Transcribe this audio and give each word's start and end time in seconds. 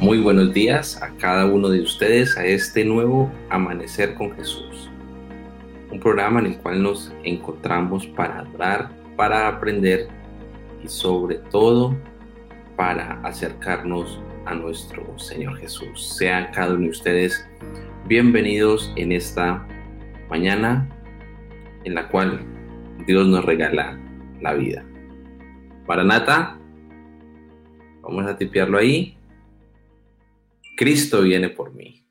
Muy 0.00 0.18
buenos 0.18 0.54
días 0.54 1.00
a 1.02 1.10
cada 1.18 1.44
uno 1.44 1.68
de 1.68 1.82
ustedes 1.82 2.34
a 2.38 2.46
este 2.46 2.86
nuevo 2.86 3.30
Amanecer 3.50 4.14
con 4.14 4.34
Jesús. 4.34 4.90
Un 5.90 6.00
programa 6.00 6.40
en 6.40 6.46
el 6.46 6.56
cual 6.56 6.82
nos 6.82 7.12
encontramos 7.22 8.06
para 8.06 8.38
adorar, 8.38 8.90
para 9.14 9.46
aprender 9.46 10.08
y 10.82 10.88
sobre 10.88 11.34
todo 11.50 11.94
para 12.78 13.20
acercarnos 13.24 14.22
a 14.46 14.54
nuestro 14.54 15.18
Señor 15.18 15.58
Jesús. 15.58 16.14
Sean 16.16 16.48
cada 16.54 16.72
uno 16.72 16.84
de 16.84 16.90
ustedes 16.90 17.46
bienvenidos 18.06 18.90
en 18.96 19.12
esta 19.12 19.68
mañana 20.30 20.88
en 21.84 21.94
la 21.94 22.08
cual 22.08 22.40
Dios 23.06 23.26
nos 23.26 23.44
regala 23.44 24.00
la 24.40 24.54
vida. 24.54 24.82
Maranata, 25.86 26.58
vamos 28.00 28.24
a 28.24 28.38
tipearlo 28.38 28.78
ahí. 28.78 29.19
Cristo 30.80 31.20
viene 31.20 31.50
por 31.50 31.74
mí. 31.74 32.06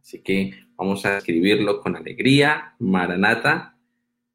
Así 0.00 0.20
que 0.20 0.52
vamos 0.74 1.06
a 1.06 1.18
escribirlo 1.18 1.80
con 1.80 1.94
alegría. 1.94 2.74
Maranata, 2.80 3.78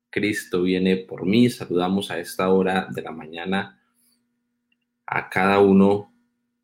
Cristo 0.09 0.61
viene 0.61 0.95
por 0.95 1.25
mí. 1.25 1.49
Saludamos 1.49 2.09
a 2.09 2.19
esta 2.19 2.47
hora 2.53 2.87
de 2.89 3.01
la 3.01 3.11
mañana 3.11 3.83
a 5.05 5.29
cada 5.29 5.59
uno 5.59 6.09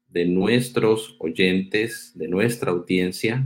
de 0.07 0.23
nuestros 0.23 1.17
oyentes, 1.19 2.13
de 2.15 2.29
nuestra 2.29 2.71
audiencia, 2.71 3.45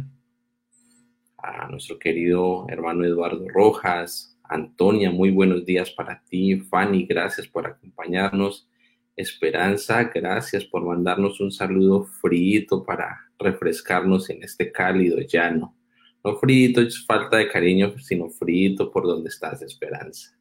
a 1.36 1.70
nuestro 1.70 1.98
querido 1.98 2.68
hermano 2.70 3.04
Eduardo 3.04 3.50
Rojas, 3.50 4.40
Antonia, 4.44 5.10
muy 5.10 5.32
buenos 5.32 5.66
días 5.66 5.90
para 5.90 6.24
ti, 6.24 6.60
Fanny, 6.60 7.08
gracias 7.08 7.48
por 7.48 7.66
acompañarnos, 7.66 8.70
Esperanza, 9.16 10.04
gracias 10.04 10.64
por 10.66 10.86
mandarnos 10.86 11.42
un 11.42 11.52
saludo 11.52 12.04
frío 12.04 12.84
para 12.86 13.29
refrescarnos 13.40 14.30
en 14.30 14.44
este 14.44 14.72
cálido 14.72 15.18
llano. 15.22 15.76
No 16.24 16.38
frito 16.38 16.82
es 16.82 17.06
falta 17.06 17.38
de 17.38 17.48
cariño, 17.48 17.98
sino 18.00 18.30
frito 18.30 18.92
por 18.92 19.04
donde 19.06 19.30
estás, 19.30 19.62
Esperanza. 19.62 20.38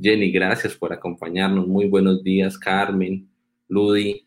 Jenny, 0.00 0.30
gracias 0.30 0.74
por 0.74 0.92
acompañarnos. 0.92 1.66
Muy 1.66 1.86
buenos 1.86 2.22
días, 2.22 2.56
Carmen, 2.56 3.28
Ludi. 3.68 4.26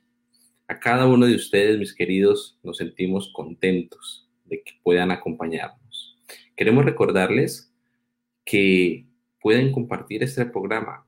A 0.67 0.79
cada 0.79 1.07
uno 1.07 1.25
de 1.25 1.35
ustedes, 1.35 1.79
mis 1.79 1.95
queridos, 1.95 2.59
nos 2.61 2.77
sentimos 2.77 3.31
contentos 3.33 4.29
de 4.45 4.61
que 4.61 4.73
puedan 4.83 5.11
acompañarnos. 5.11 6.17
Queremos 6.55 6.85
recordarles 6.85 7.73
que 8.43 9.07
pueden 9.39 9.71
compartir 9.71 10.21
este 10.23 10.45
programa 10.45 11.05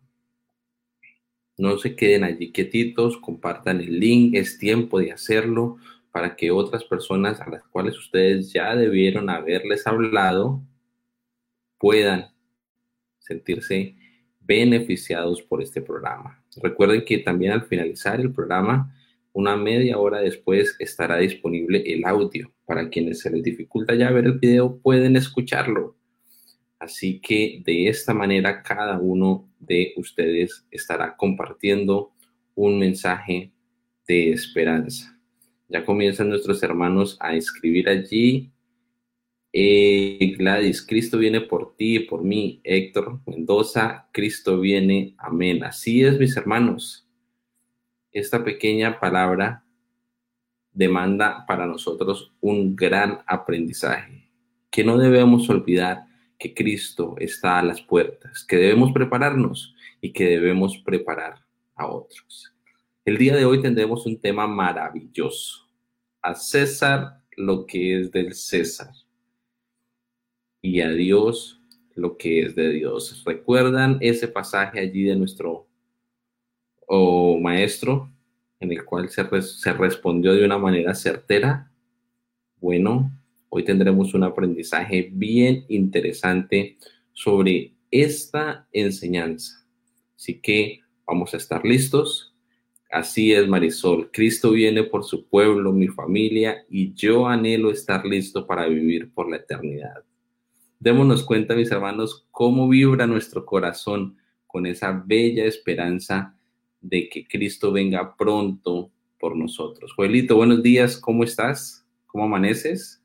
no 1.62 1.78
se 1.78 1.96
queden 1.96 2.23
allí 2.23 2.52
quietitos, 2.52 3.18
compartan 3.18 3.81
el 3.81 4.00
link, 4.00 4.34
es 4.34 4.58
tiempo 4.58 5.00
de 5.00 5.12
hacerlo 5.12 5.78
para 6.12 6.36
que 6.36 6.52
otras 6.52 6.84
personas 6.84 7.40
a 7.40 7.50
las 7.50 7.64
cuales 7.67 7.98
ustedes 7.98 8.52
ya 8.52 8.76
debieron 8.76 9.30
haberles 9.30 9.88
hablado 9.88 10.62
puedan 11.78 12.31
sentirse 13.20 13.95
beneficiados 14.40 15.42
por 15.42 15.62
este 15.62 15.81
programa. 15.81 16.44
Recuerden 16.62 17.06
que 17.06 17.20
también 17.20 17.53
al 17.53 17.64
finalizar 17.64 18.20
el 18.20 18.34
programa, 18.34 18.94
una 19.34 19.56
media 19.56 19.98
hora 19.98 20.20
después 20.20 20.76
estará 20.80 21.18
disponible 21.18 21.84
el 21.86 22.06
audio. 22.06 22.52
Para 22.66 22.90
quienes 22.90 23.20
se 23.22 23.30
les 23.30 23.44
dificulta 23.44 23.96
ya 23.96 24.12
ver 24.12 24.25
el 24.25 24.40
video, 24.40 24.78
pueden 24.80 25.16
escucharlo. 25.16 25.96
Así 26.80 27.22
que 27.22 27.62
de 27.64 27.88
esta 27.88 28.14
manera 28.14 28.62
cada 28.64 29.00
uno 29.00 29.50
de 29.59 29.94
ustedes 29.98 30.66
estará 30.72 31.16
compartiendo 31.16 32.12
un 32.56 32.80
mensaje 32.80 33.53
de 34.08 34.31
esperanza. 34.31 35.21
Ya 35.72 35.86
comienzan 35.86 36.28
nuestros 36.28 36.62
hermanos 36.64 37.16
a 37.22 37.34
escribir 37.34 37.88
allí. 37.88 38.52
Eh, 39.54 40.36
Gladys, 40.38 40.86
Cristo 40.86 41.18
viene 41.18 41.40
por 41.40 41.78
ti 41.78 41.96
y 41.96 42.00
por 42.00 42.26
mí. 42.26 42.59
Héctor 42.66 43.22
Mendoza, 43.26 44.09
Cristo 44.12 44.59
viene. 44.59 45.16
Amén. 45.18 45.64
Así 45.64 46.04
es, 46.04 46.20
mis 46.20 46.36
hermanos. 46.36 47.08
Esta 48.12 48.44
pequeña 48.44 49.00
palabra 49.00 49.64
demanda 50.74 51.46
para 51.48 51.66
nosotros 51.66 52.34
un 52.42 52.76
gran 52.76 53.20
aprendizaje 53.26 54.30
que 54.70 54.84
no 54.84 54.98
debemos 54.98 55.50
olvidar 55.50 56.06
que 56.38 56.53
Cristo 56.53 57.16
está 57.18 57.59
a 57.59 57.64
las 57.64 57.82
puertas, 57.82 58.44
que 58.44 58.58
debemos 58.58 58.92
prepararnos 58.92 59.74
y 60.02 60.12
que 60.12 60.26
debemos 60.26 60.78
preparar 60.80 61.46
a 61.76 61.88
otros. 61.88 62.52
El 63.03 63.17
día 63.17 63.35
de 63.35 63.45
hoy 63.45 63.62
tendremos 63.62 64.06
un 64.06 64.19
tema 64.19 64.47
maravilloso. 64.47 65.67
A 66.22 66.35
César 66.35 67.23
lo 67.35 67.66
que 67.66 68.00
es 68.00 68.12
del 68.12 68.34
César 68.34 68.94
y 70.62 70.81
a 70.81 70.89
Dios 70.89 71.61
lo 71.95 72.17
que 72.17 72.41
es 72.44 72.56
de 72.56 72.69
Dios. 72.69 73.23
¿Recuerdan 73.25 73.97
ese 74.01 74.28
pasaje 74.28 74.79
allí 74.79 75.03
de 75.03 75.16
nuestro 75.16 75.67
maestro 77.40 78.11
en 78.59 78.72
el 78.72 78.85
cual 78.85 79.09
se, 79.09 79.23
se 79.41 79.73
respondió 79.73 80.34
de 80.34 80.45
una 80.45 80.57
manera 80.57 80.94
certera? 80.94 81.72
Bueno, 82.57 83.11
Hoy 83.53 83.66
tendremos 83.66 84.13
un 84.13 84.23
aprendizaje 84.23 85.09
bien 85.11 85.66
interesante 85.67 86.78
sobre 87.11 87.73
esta 87.91 88.66
enseñanza. 88.72 89.67
Así 90.16 90.40
que 90.40 90.79
vamos 91.06 91.34
a 91.34 91.38
estar 91.38 91.66
listos. 91.66 92.31
Así 92.91 93.31
es, 93.31 93.47
Marisol. 93.47 94.12
Cristo 94.12 94.52
viene 94.52 94.84
por 94.84 95.06
su 95.06 95.25
pueblo, 95.25 95.72
mi 95.72 95.88
familia, 95.88 96.66
y 96.69 96.94
yo 96.94 97.25
anhelo 97.25 97.72
estar 97.72 98.06
listo 98.06 98.46
para 98.46 98.68
vivir 98.68 99.12
por 99.13 99.29
la 99.29 99.38
eternidad. 99.38 100.03
Démonos 100.78 101.24
cuenta, 101.24 101.56
mis 101.56 101.72
hermanos, 101.72 102.28
cómo 102.31 102.68
vibra 102.68 103.07
nuestro 103.07 103.46
corazón 103.46 104.18
con 104.46 104.66
esa 104.66 104.91
bella 105.06 105.46
esperanza 105.46 106.35
de 106.81 107.07
que 107.07 107.25
Cristo 107.25 107.72
venga 107.72 108.16
pronto 108.18 108.91
por 109.18 109.38
nosotros. 109.38 109.94
Joelito, 109.94 110.35
buenos 110.35 110.62
días, 110.62 110.97
¿cómo 110.97 111.23
estás? 111.23 111.85
¿Cómo 112.08 112.25
amaneces? 112.25 113.02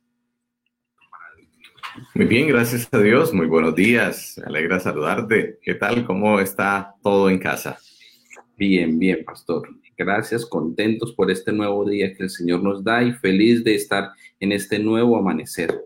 Muy 2.14 2.26
bien, 2.26 2.48
gracias 2.48 2.88
a 2.92 2.98
Dios. 2.98 3.32
Muy 3.32 3.46
buenos 3.46 3.74
días. 3.74 4.34
Me 4.38 4.46
alegra 4.46 4.80
saludarte. 4.80 5.58
¿Qué 5.62 5.74
tal? 5.74 6.04
¿Cómo 6.04 6.40
está 6.40 6.94
todo 7.02 7.30
en 7.30 7.38
casa? 7.38 7.78
Bien, 8.56 8.98
bien, 8.98 9.22
pastor. 9.24 9.68
Gracias, 9.98 10.46
contentos 10.46 11.12
por 11.12 11.30
este 11.30 11.52
nuevo 11.52 11.84
día 11.88 12.14
que 12.14 12.22
el 12.22 12.30
Señor 12.30 12.62
nos 12.62 12.82
da 12.82 13.02
y 13.02 13.12
feliz 13.12 13.62
de 13.62 13.74
estar 13.74 14.10
en 14.40 14.52
este 14.52 14.78
nuevo 14.78 15.18
amanecer. 15.18 15.78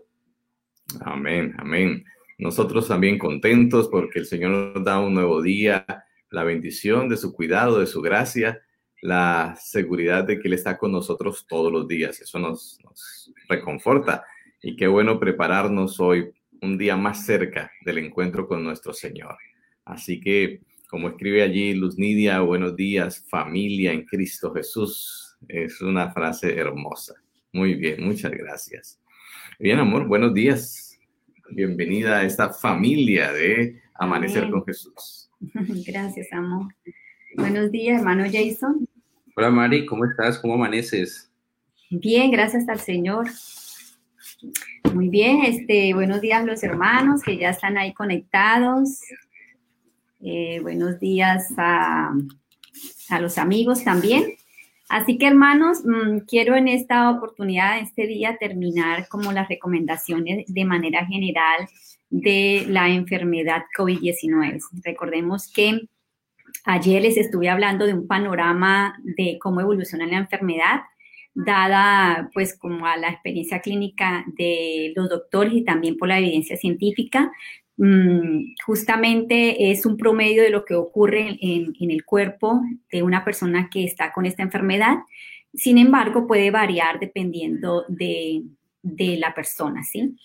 Amén, 1.01 1.53
amén. 1.57 2.05
Nosotros 2.37 2.87
también 2.87 3.17
contentos 3.17 3.89
porque 3.89 4.19
el 4.19 4.25
Señor 4.25 4.73
nos 4.73 4.83
da 4.85 4.99
un 4.99 5.13
nuevo 5.13 5.41
día, 5.41 5.85
la 6.29 6.43
bendición 6.43 7.09
de 7.09 7.17
su 7.17 7.33
cuidado, 7.33 7.79
de 7.79 7.87
su 7.87 8.01
gracia, 8.01 8.61
la 9.01 9.57
seguridad 9.59 10.23
de 10.23 10.39
que 10.39 10.47
Él 10.47 10.53
está 10.53 10.77
con 10.77 10.91
nosotros 10.91 11.45
todos 11.47 11.71
los 11.71 11.87
días. 11.87 12.21
Eso 12.21 12.39
nos, 12.39 12.79
reconforta 13.49 14.23
y 14.61 14.75
qué 14.77 14.87
bueno 14.87 15.19
prepararnos 15.19 15.99
hoy, 15.99 16.31
un 16.61 16.77
día 16.77 16.95
más 16.95 17.25
cerca 17.25 17.71
del 17.83 17.97
encuentro 17.97 18.47
con 18.47 18.63
nuestro 18.63 18.93
Señor. 18.93 19.37
Así 19.83 20.21
que, 20.21 20.61
como 20.91 21.07
escribe 21.07 21.41
allí 21.41 21.73
Luz 21.73 21.97
Nidia, 21.97 22.41
buenos 22.41 22.75
días, 22.75 23.25
familia 23.29 23.93
en 23.93 24.03
Cristo 24.03 24.53
Jesús. 24.53 25.37
Es 25.47 25.81
una 25.81 26.11
frase 26.11 26.53
hermosa. 26.53 27.15
Muy 27.53 27.75
bien, 27.75 28.03
muchas 28.03 28.29
gracias. 28.31 28.99
Bien, 29.57 29.79
amor, 29.79 30.05
buenos 30.05 30.33
días. 30.33 30.99
Bienvenida 31.51 32.19
a 32.19 32.25
esta 32.25 32.49
familia 32.49 33.31
de 33.31 33.81
Amanecer 33.95 34.49
con 34.49 34.65
Jesús. 34.65 35.29
Gracias, 35.87 36.27
amor. 36.33 36.73
Buenos 37.37 37.71
días, 37.71 37.99
hermano 37.99 38.25
Jason. 38.25 38.85
Hola, 39.37 39.49
Mari, 39.49 39.85
¿cómo 39.85 40.03
estás? 40.03 40.39
¿Cómo 40.39 40.55
amaneces? 40.55 41.31
Bien, 41.89 42.31
gracias 42.31 42.67
al 42.67 42.79
Señor. 42.79 43.27
Muy 44.93 45.07
bien, 45.07 45.43
este, 45.45 45.93
buenos 45.93 46.19
días 46.19 46.43
los 46.45 46.61
hermanos 46.63 47.21
que 47.23 47.37
ya 47.37 47.51
están 47.51 47.77
ahí 47.77 47.93
conectados. 47.93 48.99
Eh, 50.23 50.59
buenos 50.61 50.99
días 50.99 51.51
a, 51.57 52.13
los 53.19 53.37
amigos 53.39 53.83
también. 53.83 54.35
Así 54.87 55.17
que 55.17 55.27
hermanos, 55.27 55.79
mm, 55.83 56.19
quiero 56.27 56.55
en 56.55 56.67
esta 56.67 57.09
oportunidad, 57.09 57.79
este 57.79 58.05
día, 58.05 58.37
terminar 58.39 59.07
como 59.07 59.31
las 59.31 59.49
recomendaciones 59.49 60.45
de 60.47 60.65
manera 60.65 61.05
general 61.07 61.67
de 62.09 62.65
la 62.67 62.89
enfermedad 62.89 63.63
COVID-19. 63.77 64.59
Recordemos 64.83 65.51
que 65.51 65.81
ayer 66.65 67.01
les 67.01 67.17
estuve 67.17 67.49
hablando 67.49 67.87
de 67.87 67.93
un 67.93 68.07
panorama 68.07 68.95
de 69.03 69.39
cómo 69.41 69.61
evoluciona 69.61 70.05
la 70.05 70.17
enfermedad 70.17 70.81
dada 71.33 72.29
pues 72.33 72.57
como 72.57 72.85
a 72.85 72.97
la 72.97 73.09
experiencia 73.09 73.61
clínica 73.61 74.25
de 74.37 74.93
los 74.95 75.09
doctores 75.09 75.53
y 75.53 75.63
también 75.63 75.97
por 75.97 76.09
la 76.09 76.19
evidencia 76.19 76.57
científica. 76.57 77.31
Mm, 77.83 78.53
justamente 78.63 79.71
es 79.71 79.87
un 79.87 79.97
promedio 79.97 80.43
de 80.43 80.51
lo 80.51 80.65
que 80.65 80.75
ocurre 80.75 81.39
en, 81.41 81.73
el 81.79 82.05
cuerpo 82.05 82.61
de 82.91 83.01
una 83.01 83.25
persona 83.25 83.71
que 83.71 83.83
está 83.83 84.13
con 84.13 84.27
esta 84.27 84.43
enfermedad. 84.43 84.97
Sin 85.55 85.79
embargo, 85.79 86.27
puede 86.27 86.51
variar 86.51 86.99
dependiendo 86.99 87.85
de, 87.87 88.43
la 88.83 89.33
persona, 89.33 89.83
¿sí? 89.83 90.15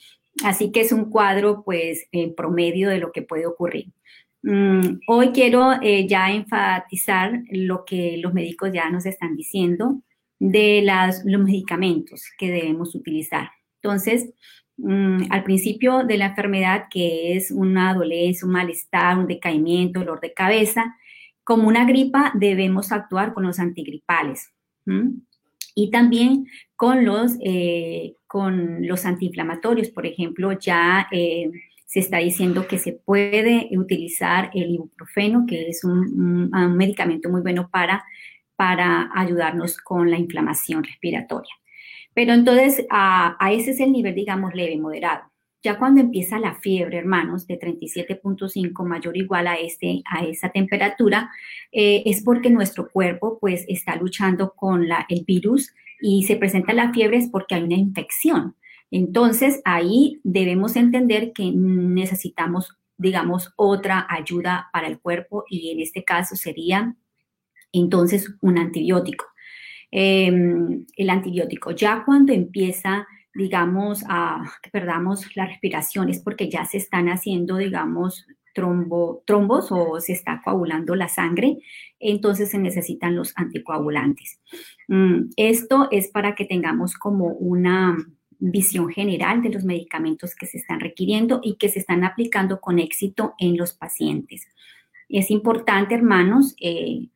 Así 0.44 0.70
que 0.70 0.82
es 0.82 0.92
un 0.92 1.06
cuadro, 1.10 1.62
pues, 1.64 2.06
en 2.12 2.34
promedio 2.34 2.90
de 2.90 2.98
lo 2.98 3.10
que 3.10 3.22
puede 3.22 3.46
ocurrir. 3.46 3.86
Mm, 4.42 5.00
hoy 5.08 5.30
quiero 5.30 5.80
eh, 5.80 6.06
ya 6.06 6.30
enfatizar 6.30 7.40
lo 7.50 7.86
que 7.86 8.18
los 8.18 8.34
médicos 8.34 8.70
ya 8.70 8.90
nos 8.90 9.06
están 9.06 9.34
diciendo 9.34 10.02
de 10.38 10.82
los 11.24 11.40
medicamentos 11.40 12.24
que 12.36 12.50
debemos 12.50 12.94
utilizar. 12.94 13.48
Entonces, 13.80 14.28
mm, 14.78 15.24
al 15.30 15.44
principio 15.44 16.04
de 16.04 16.18
la 16.18 16.26
enfermedad, 16.26 16.86
que 16.90 17.36
es 17.36 17.50
una 17.50 17.94
dolencia, 17.94 18.46
un 18.46 18.52
malestar, 18.52 19.18
un 19.18 19.26
decaimiento, 19.26 20.00
dolor 20.00 20.20
de 20.20 20.32
cabeza, 20.32 20.96
como 21.44 21.68
una 21.68 21.84
gripa 21.84 22.32
debemos 22.34 22.90
actuar 22.90 23.32
con 23.32 23.44
los 23.44 23.60
antigripales 23.60 24.52
y 25.76 25.90
también 25.90 26.48
con 26.74 27.04
los, 27.04 27.36
eh, 27.40 28.14
con 28.26 28.84
los 28.86 29.04
antiinflamatorios. 29.04 29.90
Por 29.90 30.06
ejemplo, 30.06 30.58
ya 30.58 31.06
eh, 31.12 31.50
se 31.84 32.00
está 32.00 32.18
diciendo 32.18 32.66
que 32.66 32.78
se 32.78 32.92
puede 32.92 33.68
utilizar 33.78 34.50
el 34.54 34.70
ibuprofeno, 34.70 35.44
que 35.46 35.68
es 35.68 35.84
un, 35.84 36.50
medicamento 36.76 37.28
muy 37.28 37.42
bueno 37.42 37.68
para, 37.70 38.04
para 38.56 39.10
ayudarnos 39.14 39.76
con 39.76 40.10
la 40.10 40.18
inflamación 40.18 40.82
respiratoria. 40.82 41.54
Pero 42.16 42.32
entonces, 42.32 42.86
a, 42.88 43.36
a 43.38 43.52
ese 43.52 43.72
es 43.72 43.80
el 43.80 43.92
nivel, 43.92 44.14
digamos, 44.14 44.54
leve, 44.54 44.78
moderado. 44.78 45.30
Ya 45.62 45.78
cuando 45.78 46.00
empieza 46.00 46.38
la 46.38 46.54
fiebre, 46.54 46.96
hermanos, 46.96 47.46
de 47.46 47.58
37.5 47.58 48.86
mayor 48.86 49.12
o 49.12 49.18
igual 49.18 49.46
a, 49.46 49.56
este, 49.56 50.02
a 50.10 50.24
esa 50.24 50.48
temperatura, 50.48 51.28
eh, 51.72 52.04
es 52.06 52.22
porque 52.22 52.48
nuestro 52.48 52.88
cuerpo 52.88 53.38
pues 53.38 53.66
está 53.68 53.96
luchando 53.96 54.54
con 54.56 54.86
el 55.10 55.24
virus 55.26 55.74
y 56.00 56.22
se 56.22 56.36
presenta 56.36 56.72
la 56.72 56.90
fiebre 56.94 57.18
es 57.18 57.28
porque 57.28 57.54
hay 57.54 57.64
una 57.64 57.74
infección. 57.74 58.56
Entonces, 58.90 59.60
ahí 59.66 60.18
debemos 60.24 60.74
entender 60.76 61.34
que 61.34 61.52
necesitamos, 61.54 62.78
digamos, 62.96 63.52
otra 63.56 64.06
ayuda 64.08 64.70
para 64.72 64.86
el 64.86 65.00
cuerpo 65.00 65.44
y 65.50 65.70
en 65.70 65.80
este 65.80 66.02
caso 66.02 66.34
sería 66.34 66.96
entonces 67.72 68.34
un 68.40 68.56
antibiótico. 68.56 69.26
Em, 69.98 70.84
el 70.94 71.08
antibiótico, 71.08 71.70
ya 71.70 72.04
cuando 72.04 72.30
empieza 72.34 73.06
digamos, 73.36 74.02
a 74.08 74.42
que 74.62 74.70
perdamos 74.70 75.36
la 75.36 75.46
respiración, 75.46 76.08
es 76.08 76.20
porque 76.20 76.48
ya 76.48 76.64
se 76.64 76.78
están 76.78 77.08
haciendo, 77.08 77.58
digamos, 77.58 78.26
trombo, 78.54 79.22
trombos 79.26 79.68
o 79.70 80.00
se 80.00 80.12
está 80.12 80.40
coagulando 80.42 80.94
la 80.94 81.08
sangre, 81.08 81.58
entonces 82.00 82.50
se 82.50 82.58
necesitan 82.58 83.14
los 83.14 83.34
anticoagulantes. 83.36 84.40
Mm, 84.88 85.30
esto 85.36 85.88
es 85.90 86.08
para 86.08 86.34
que 86.34 86.46
tengamos 86.46 86.94
como 86.94 87.26
una 87.26 87.96
visión 88.38 88.88
general 88.88 89.42
de 89.42 89.50
los 89.50 89.64
medicamentos 89.64 90.34
que 90.34 90.46
se 90.46 90.58
están 90.58 90.80
requiriendo 90.80 91.40
y 91.42 91.56
que 91.56 91.68
se 91.68 91.78
están 91.78 92.04
aplicando 92.04 92.60
con 92.60 92.78
éxito 92.78 93.34
en 93.38 93.58
los 93.58 93.74
pacientes. 93.74 94.48
Es 95.10 95.30
importante, 95.30 95.94
hermanos, 95.94 96.56
eh, 96.60 97.08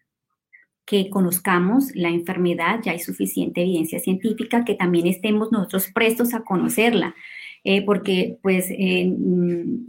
que 0.85 1.09
conozcamos 1.11 1.95
la 1.95 2.09
enfermedad, 2.09 2.81
ya 2.83 2.93
hay 2.93 2.99
suficiente 2.99 3.63
evidencia 3.63 4.01
científica, 4.01 4.65
que 4.65 4.75
también 4.75 5.07
estemos 5.07 5.53
nosotros 5.53 5.89
prestos 5.95 6.35
a 6.35 6.43
conocerla, 6.43 7.15
eh, 7.63 7.85
porque 7.85 8.39
pues 8.43 8.67
eh, 8.71 9.07
mm, 9.07 9.87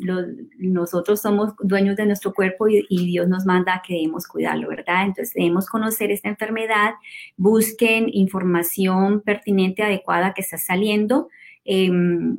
nosotros 0.60 1.22
somos 1.22 1.54
dueños 1.60 1.96
de 1.96 2.06
nuestro 2.06 2.34
cuerpo 2.34 2.68
y, 2.68 3.06
Dios 3.06 3.28
nos 3.28 3.46
manda 3.46 3.82
que 3.86 3.94
debemos 3.94 4.28
cuidarlo, 4.28 4.68
¿verdad? 4.68 5.06
Entonces 5.06 5.34
debemos 5.34 5.68
conocer 5.68 6.12
esta 6.12 6.30
enfermedad, 6.30 6.94
busquen 7.38 8.10
información 8.12 9.22
pertinente, 9.22 9.84
adecuada 9.84 10.34
que 10.34 10.42
está 10.42 10.58
saliendo. 10.58 11.30
Em, 11.64 12.38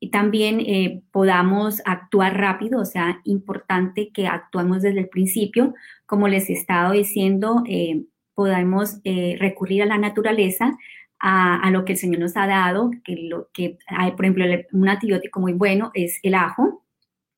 y 0.00 0.10
también 0.10 0.60
eh, 0.60 1.02
podamos 1.10 1.82
actuar 1.84 2.38
rápido, 2.38 2.80
o 2.80 2.84
sea, 2.84 3.20
importante 3.24 4.10
que 4.12 4.28
actuemos 4.28 4.82
desde 4.82 5.00
el 5.00 5.08
principio. 5.08 5.74
Como 6.06 6.28
les 6.28 6.48
he 6.48 6.52
estado 6.52 6.92
diciendo, 6.92 7.64
eh, 7.66 8.04
podemos 8.34 9.00
eh, 9.04 9.36
recurrir 9.40 9.82
a 9.82 9.86
la 9.86 9.98
naturaleza, 9.98 10.76
a, 11.20 11.68
lo 11.72 11.84
que 11.84 11.94
el 11.94 11.98
Señor 11.98 12.20
nos 12.20 12.36
ha 12.36 12.46
dado, 12.46 12.92
que 13.02 13.16
lo 13.16 13.48
que 13.52 13.76
hay, 13.88 14.12
por 14.12 14.24
ejemplo, 14.24 14.44
un 14.72 14.88
antibiótico 14.88 15.40
muy 15.40 15.52
bueno 15.52 15.90
es 15.94 16.20
el 16.22 16.34
ajo, 16.36 16.84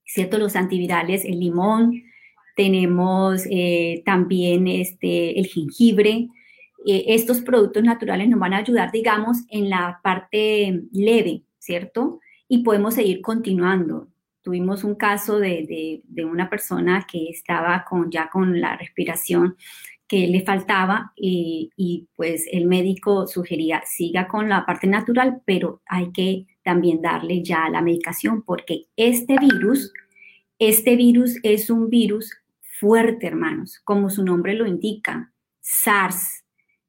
¿cierto? 0.05 0.37
Los 0.37 0.55
antivirales, 0.55 1.25
el 1.25 1.41
limón, 1.41 2.03
tenemos 2.57 3.45
también 4.05 4.69
este, 4.69 5.39
el 5.39 5.47
jengibre. 5.47 6.29
estos 6.85 7.41
productos 7.41 7.83
naturales 7.85 8.29
nos 8.29 8.39
van 8.39 8.53
a 8.53 8.59
ayudar, 8.59 8.93
digamos, 8.93 9.39
en 9.49 9.71
la 9.71 10.01
parte 10.03 10.83
leve, 10.93 11.45
¿cierto? 11.59 12.21
Y 12.51 12.65
podemos 12.65 12.95
seguir 12.95 13.23
continuando. 13.23 14.09
Tuvimos 14.43 14.83
un 14.83 14.97
caso 14.97 15.39
de, 15.39 16.03
una 16.29 16.51
persona 16.51 17.07
que 17.11 17.29
estaba 17.29 17.85
con, 17.89 18.11
ya 18.11 18.29
con 18.29 18.61
la 18.61 18.77
respiración 18.77 19.57
que 20.09 20.27
le 20.27 20.45
faltaba 20.45 21.13
y, 21.15 21.71
y, 21.77 22.09
pues 22.17 22.49
el 22.51 22.67
médico 22.67 23.29
sugería 23.29 23.85
siga 23.87 24.27
con 24.27 24.49
la 24.49 24.67
parte 24.67 24.89
natural, 24.89 25.43
pero 25.45 25.81
hay 25.87 26.11
que 26.11 26.49
también 26.65 27.01
darle 27.01 27.45
ya 27.45 27.69
la 27.69 27.83
medicación 27.83 28.43
porque 28.43 28.87
este 28.97 29.37
virus, 29.39 29.93
este 30.59 30.97
virus 30.97 31.39
es 31.45 31.71
un 31.71 31.89
virus 31.89 32.33
fuerte, 32.81 33.29
hermanos, 33.29 33.81
como 33.85 34.11
su 34.11 34.25
nombre 34.25 34.55
lo 34.55 34.67
indica, 34.67 35.33
SARS, 35.61 36.45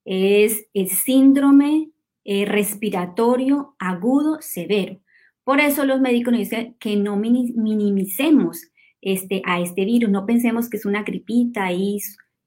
es 0.06 0.66
el 0.74 0.90
síndrome 0.90 1.92
eh, 2.24 2.46
respiratorio 2.46 3.76
agudo 3.78 4.42
severo. 4.42 5.00
Por 5.44 5.60
eso 5.60 5.86
los 5.86 6.00
médicos 6.00 6.32
nos 6.32 6.40
dicen 6.40 6.76
que 6.80 6.96
no 6.96 7.18
minimicemos 7.18 8.72
este, 9.02 9.42
a 9.46 9.60
este 9.60 9.86
virus, 9.86 10.10
no 10.10 10.26
pensemos 10.26 10.70
que 10.70 10.78
es 10.78 10.86
una 10.86 11.04
gripita 11.04 11.66
ahí 11.66 11.98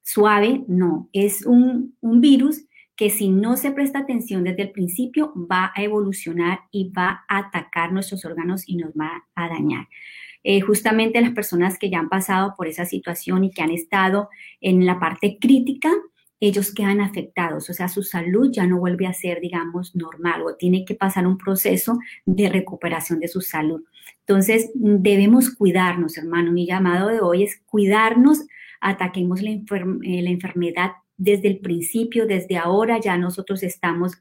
suave, 0.02 0.64
no, 0.69 1.08
es 1.12 1.44
un, 1.44 1.96
virus 2.02 2.67
que 2.96 3.11
si 3.11 3.29
no 3.29 3.56
se 3.56 3.73
presta 3.73 4.00
atención 4.00 4.44
desde 4.44 4.62
el 4.62 4.70
principio 4.70 5.32
va 5.50 5.73
a 5.75 5.82
evolucionar 5.82 6.61
y 6.70 6.91
va 6.91 7.25
a 7.29 7.38
atacar 7.38 7.93
nuestros 7.93 8.25
órganos 8.25 8.69
y 8.69 8.76
nos 8.76 8.93
va 8.93 9.25
a 9.35 9.49
dañar. 9.49 9.88
Eh, 10.45 10.61
justamente 10.61 11.21
las 11.21 11.33
personas 11.33 11.78
que 11.78 11.90
ya 11.90 11.99
han 11.99 12.09
pasado 12.09 12.54
por 12.57 12.69
esa 12.69 12.85
situación 12.85 13.42
y 13.42 13.50
que 13.50 13.62
han 13.62 13.71
estado 13.71 14.28
en 14.61 14.87
la 14.87 15.00
parte 15.00 15.38
crítica, 15.40 15.90
ellos 16.47 16.75
quedan 16.75 17.01
afectados, 17.01 17.71
o 17.71 17.73
sea, 17.73 17.89
su 17.89 18.03
salud 18.03 18.51
ya 18.53 18.67
no 18.67 18.79
vuelve 18.79 19.07
a 19.07 19.13
ser, 19.15 19.41
digamos, 19.41 19.95
normal 19.97 20.43
o 20.43 20.57
tiene 20.57 20.85
que 20.85 20.95
pasar 20.95 21.27
un 21.27 21.39
proceso 21.39 21.99
de 22.27 22.49
recuperación 22.49 23.21
de 23.21 23.29
su 23.29 23.41
salud. 23.41 23.83
Entonces, 24.21 24.71
debemos 24.75 25.51
cuidarnos, 25.51 26.19
hermano. 26.19 26.53
Mi 26.53 26.67
llamado 26.67 27.09
de 27.09 27.21
hoy 27.21 27.45
es 27.45 27.61
cuidarnos, 27.67 28.45
ataquemos 28.81 29.43
la, 29.43 29.51
eh, 29.51 30.23
la 30.23 30.31
enfermedad 30.31 30.93
desde 31.17 31.49
el 31.49 31.59
principio, 31.59 32.27
desde 32.27 32.57
ahora 32.57 33.01
ya 33.01 33.17
nosotros 33.17 33.63
estamos 33.63 34.15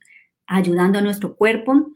ayudando 0.46 1.00
a 1.00 1.02
nuestro 1.02 1.36
cuerpo. 1.36 1.92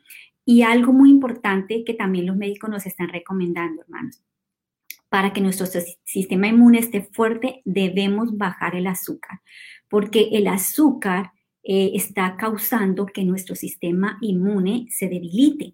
Y 0.45 0.61
algo 0.61 0.93
muy 0.93 1.09
importante 1.09 1.83
que 1.85 1.93
también 1.93 2.25
los 2.25 2.37
médicos 2.37 2.69
nos 2.69 2.85
están 2.85 3.09
recomendando, 3.09 3.81
hermanos. 3.81 4.23
Para 5.09 5.31
que 5.31 5.41
nuestro 5.41 5.67
sistema 6.03 6.47
inmune 6.47 6.79
esté 6.79 7.01
fuerte, 7.01 7.61
debemos 7.65 8.37
bajar 8.37 8.75
el 8.75 8.87
azúcar 8.87 9.39
porque 9.89 10.29
el 10.31 10.47
azúcar 10.47 11.31
eh, 11.63 11.91
está 11.93 12.37
causando 12.37 13.05
que 13.05 13.23
nuestro 13.23 13.55
sistema 13.55 14.17
inmune 14.21 14.87
se 14.89 15.07
debilite. 15.07 15.73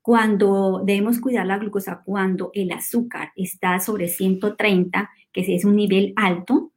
Cuando 0.00 0.82
debemos 0.84 1.18
cuidar 1.18 1.46
la 1.46 1.58
glucosa, 1.58 2.02
cuando 2.04 2.50
el 2.54 2.70
azúcar 2.72 3.32
está 3.36 3.80
sobre 3.80 4.08
130, 4.08 5.10
que 5.32 5.54
es 5.54 5.64
un 5.64 5.76
nivel 5.76 6.12
alto, 6.16 6.72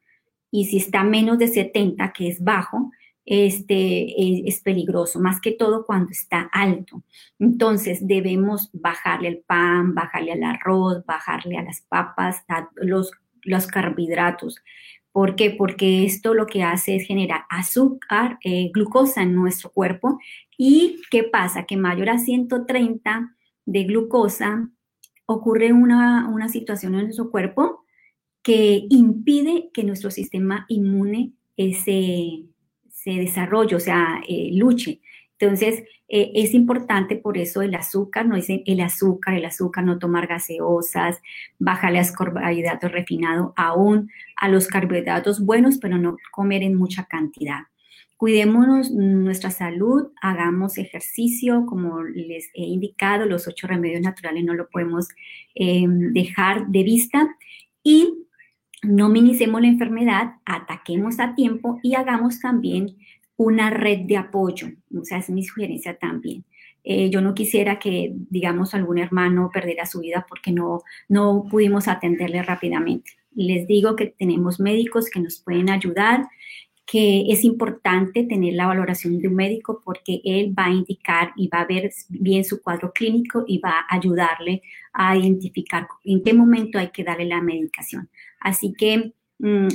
y 0.51 0.65
si 0.65 0.77
está 0.77 1.03
menos 1.03 1.37
de 1.37 1.47
70, 1.47 2.11
que 2.11 2.27
es 2.27 2.43
bajo, 2.43 2.91
este, 3.29 4.47
es, 4.47 4.61
peligroso, 4.61 5.19
más 5.19 5.39
que 5.39 5.51
todo 5.51 5.85
cuando 5.85 6.09
está 6.11 6.49
alto. 6.51 7.03
Entonces 7.37 8.07
debemos 8.07 8.71
bajarle 8.73 9.27
el 9.27 9.37
pan, 9.37 9.93
bajarle 9.93 10.31
al 10.31 10.43
arroz, 10.43 11.05
bajarle 11.05 11.57
a 11.57 11.63
las 11.63 11.81
papas, 11.81 12.43
a 12.47 12.67
los, 12.75 13.11
los 13.43 13.67
carbohidratos. 13.67 14.55
¿Por 15.11 15.35
qué? 15.35 15.51
Porque 15.51 16.05
esto 16.05 16.33
lo 16.33 16.45
que 16.45 16.63
hace 16.63 16.95
es 16.95 17.07
generar 17.07 17.41
azúcar, 17.49 18.37
eh, 18.43 18.69
glucosa 18.73 19.23
en 19.23 19.35
nuestro 19.35 19.71
cuerpo. 19.71 20.19
¿Y 20.57 21.01
qué 21.09 21.23
pasa? 21.23 21.65
Que 21.65 21.77
mayor 21.77 22.09
a 22.09 22.19
130 22.19 23.35
de 23.65 23.83
glucosa 23.83 24.69
ocurre 25.25 25.73
una, 25.73 26.27
una 26.29 26.49
situación 26.49 26.95
en 26.95 27.05
nuestro 27.05 27.29
cuerpo 27.31 27.85
que 28.41 28.85
impide 28.89 29.69
que 29.73 29.83
nuestro 29.83 30.11
sistema 30.11 30.65
inmune 30.69 31.33
se, 31.57 32.45
se 32.89 33.11
desarrolle, 33.11 33.75
o 33.75 33.79
sea, 33.79 34.21
eh, 34.27 34.49
luche. 34.53 35.01
Entonces, 35.39 35.83
eh, 36.09 36.31
es 36.35 36.53
importante 36.53 37.15
por 37.15 37.37
eso 37.37 37.61
el 37.61 37.73
azúcar, 37.75 38.25
no 38.25 38.35
dicen 38.35 38.61
el 38.65 38.81
azúcar, 38.81 39.35
el 39.35 39.45
azúcar, 39.45 39.85
no 39.85 39.97
tomar 39.97 40.27
gaseosas, 40.27 41.21
bajarle 41.59 41.99
a 41.99 42.11
carbohidratos 42.11 42.91
refinados, 42.91 43.53
aún 43.55 44.09
a 44.35 44.49
los 44.49 44.67
carbohidratos 44.67 45.45
buenos, 45.45 45.77
pero 45.77 45.97
no 45.97 46.17
comer 46.31 46.63
en 46.63 46.75
mucha 46.75 47.05
cantidad. 47.05 47.61
Cuidémonos 48.17 48.91
nuestra 48.91 49.49
salud, 49.49 50.09
hagamos 50.21 50.77
ejercicio, 50.77 51.65
como 51.65 52.03
les 52.03 52.49
he 52.53 52.63
indicado, 52.63 53.25
los 53.25 53.47
ocho 53.47 53.65
remedios 53.65 54.01
naturales 54.01 54.43
no 54.43 54.53
lo 54.55 54.67
podemos 54.67 55.07
eh, 55.55 55.85
dejar 55.87 56.67
de 56.67 56.83
vista 56.83 57.29
y 57.81 58.25
no 58.83 59.07
minimicemos 59.07 59.61
la 59.61 59.67
enfermedad, 59.67 60.33
ataquemos 60.45 61.19
a 61.21 61.33
tiempo 61.33 61.79
y 61.81 61.95
hagamos 61.95 62.41
también 62.41 62.97
una 63.39 63.69
red 63.69 63.99
de 63.99 64.17
apoyo. 64.17 64.67
O 64.93 65.05
sea, 65.05 65.17
es 65.17 65.29
mi 65.29 65.43
sugerencia 65.43 65.97
también. 65.97 66.43
Eh, 66.83 67.09
yo 67.09 67.21
no 67.21 67.33
quisiera 67.33 67.79
que, 67.79 68.11
digamos, 68.29 68.73
algún 68.73 68.97
hermano 68.97 69.49
perdiera 69.53 69.85
su 69.85 70.01
vida 70.01 70.25
porque 70.27 70.51
no, 70.51 70.83
no 71.07 71.45
pudimos 71.49 71.87
atenderle 71.87 72.43
rápidamente. 72.43 73.11
Les 73.33 73.65
digo 73.65 73.95
que 73.95 74.07
tenemos 74.07 74.59
médicos 74.59 75.09
que 75.09 75.21
nos 75.21 75.39
pueden 75.39 75.69
ayudar 75.69 76.27
que 76.85 77.25
es 77.29 77.45
importante 77.45 78.23
tener 78.23 78.55
la 78.55 78.65
valoración 78.65 79.19
de 79.19 79.27
un 79.27 79.35
médico 79.35 79.81
porque 79.85 80.21
él 80.25 80.53
va 80.57 80.65
a 80.65 80.71
indicar 80.71 81.31
y 81.37 81.47
va 81.47 81.61
a 81.61 81.65
ver 81.65 81.91
bien 82.09 82.43
su 82.43 82.61
cuadro 82.61 82.91
clínico 82.91 83.45
y 83.47 83.59
va 83.59 83.85
a 83.87 83.95
ayudarle 83.95 84.63
a 84.91 85.15
identificar 85.15 85.87
en 86.03 86.23
qué 86.23 86.33
momento 86.33 86.79
hay 86.79 86.89
que 86.89 87.03
darle 87.03 87.25
la 87.25 87.41
medicación. 87.41 88.09
Así 88.39 88.73
que 88.73 89.13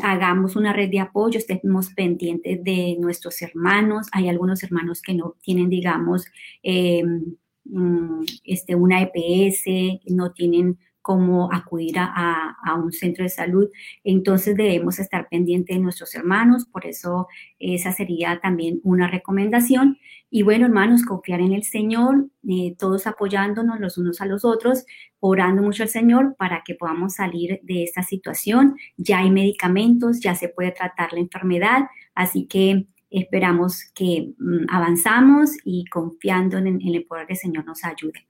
hagamos 0.02 0.56
una 0.56 0.72
red 0.72 0.90
de 0.90 1.00
apoyo, 1.00 1.38
estemos 1.38 1.90
pendientes 1.94 2.62
de 2.62 2.96
nuestros 3.00 3.40
hermanos. 3.42 4.08
Hay 4.12 4.28
algunos 4.28 4.62
hermanos 4.62 5.00
que 5.00 5.14
no 5.14 5.36
tienen, 5.42 5.70
digamos, 5.70 6.26
em, 6.62 7.36
mm, 7.64 8.24
este, 8.44 8.74
una 8.74 9.00
EPS, 9.02 10.02
no 10.06 10.32
tienen 10.32 10.78
cómo 11.04 11.52
acudir 11.52 11.96
a, 11.98 12.56
un 12.82 12.90
centro 12.90 13.24
de 13.24 13.28
salud. 13.28 13.68
Entonces 14.04 14.56
debemos 14.56 14.98
estar 14.98 15.28
pendientes 15.28 15.76
de 15.76 15.82
nuestros 15.82 16.14
hermanos, 16.14 16.64
por 16.64 16.86
eso 16.86 17.28
esa 17.58 17.92
sería 17.92 18.40
también 18.40 18.80
una 18.84 19.06
recomendación. 19.06 19.98
Y 20.30 20.44
bueno, 20.44 20.64
hermanos, 20.64 21.04
confiar 21.04 21.42
en 21.42 21.52
el 21.52 21.62
Señor, 21.64 22.30
eh, 22.48 22.74
todos 22.78 23.06
apoyándonos 23.06 23.80
los 23.80 23.98
unos 23.98 24.22
a 24.22 24.26
los 24.26 24.46
otros, 24.46 24.86
orando 25.20 25.60
mucho 25.60 25.82
al 25.82 25.90
Señor 25.90 26.36
para 26.38 26.62
que 26.64 26.74
podamos 26.74 27.16
salir 27.16 27.60
de 27.64 27.84
esta 27.84 28.02
situación. 28.02 28.76
Ya 28.96 29.18
hay 29.18 29.30
medicamentos, 29.30 30.20
ya 30.20 30.34
se 30.34 30.48
puede 30.48 30.72
tratar 30.72 31.12
la 31.12 31.20
enfermedad, 31.20 31.80
así 32.14 32.46
que 32.46 32.86
esperamos 33.10 33.92
que 33.94 34.32
mm, 34.38 34.70
avanzamos 34.70 35.50
y 35.64 35.84
confiando 35.84 36.56
en, 36.56 36.66
en 36.66 36.94
el 36.94 37.04
poder 37.04 37.26
del 37.26 37.36
Señor 37.36 37.66
nos 37.66 37.84
ayude. 37.84 38.26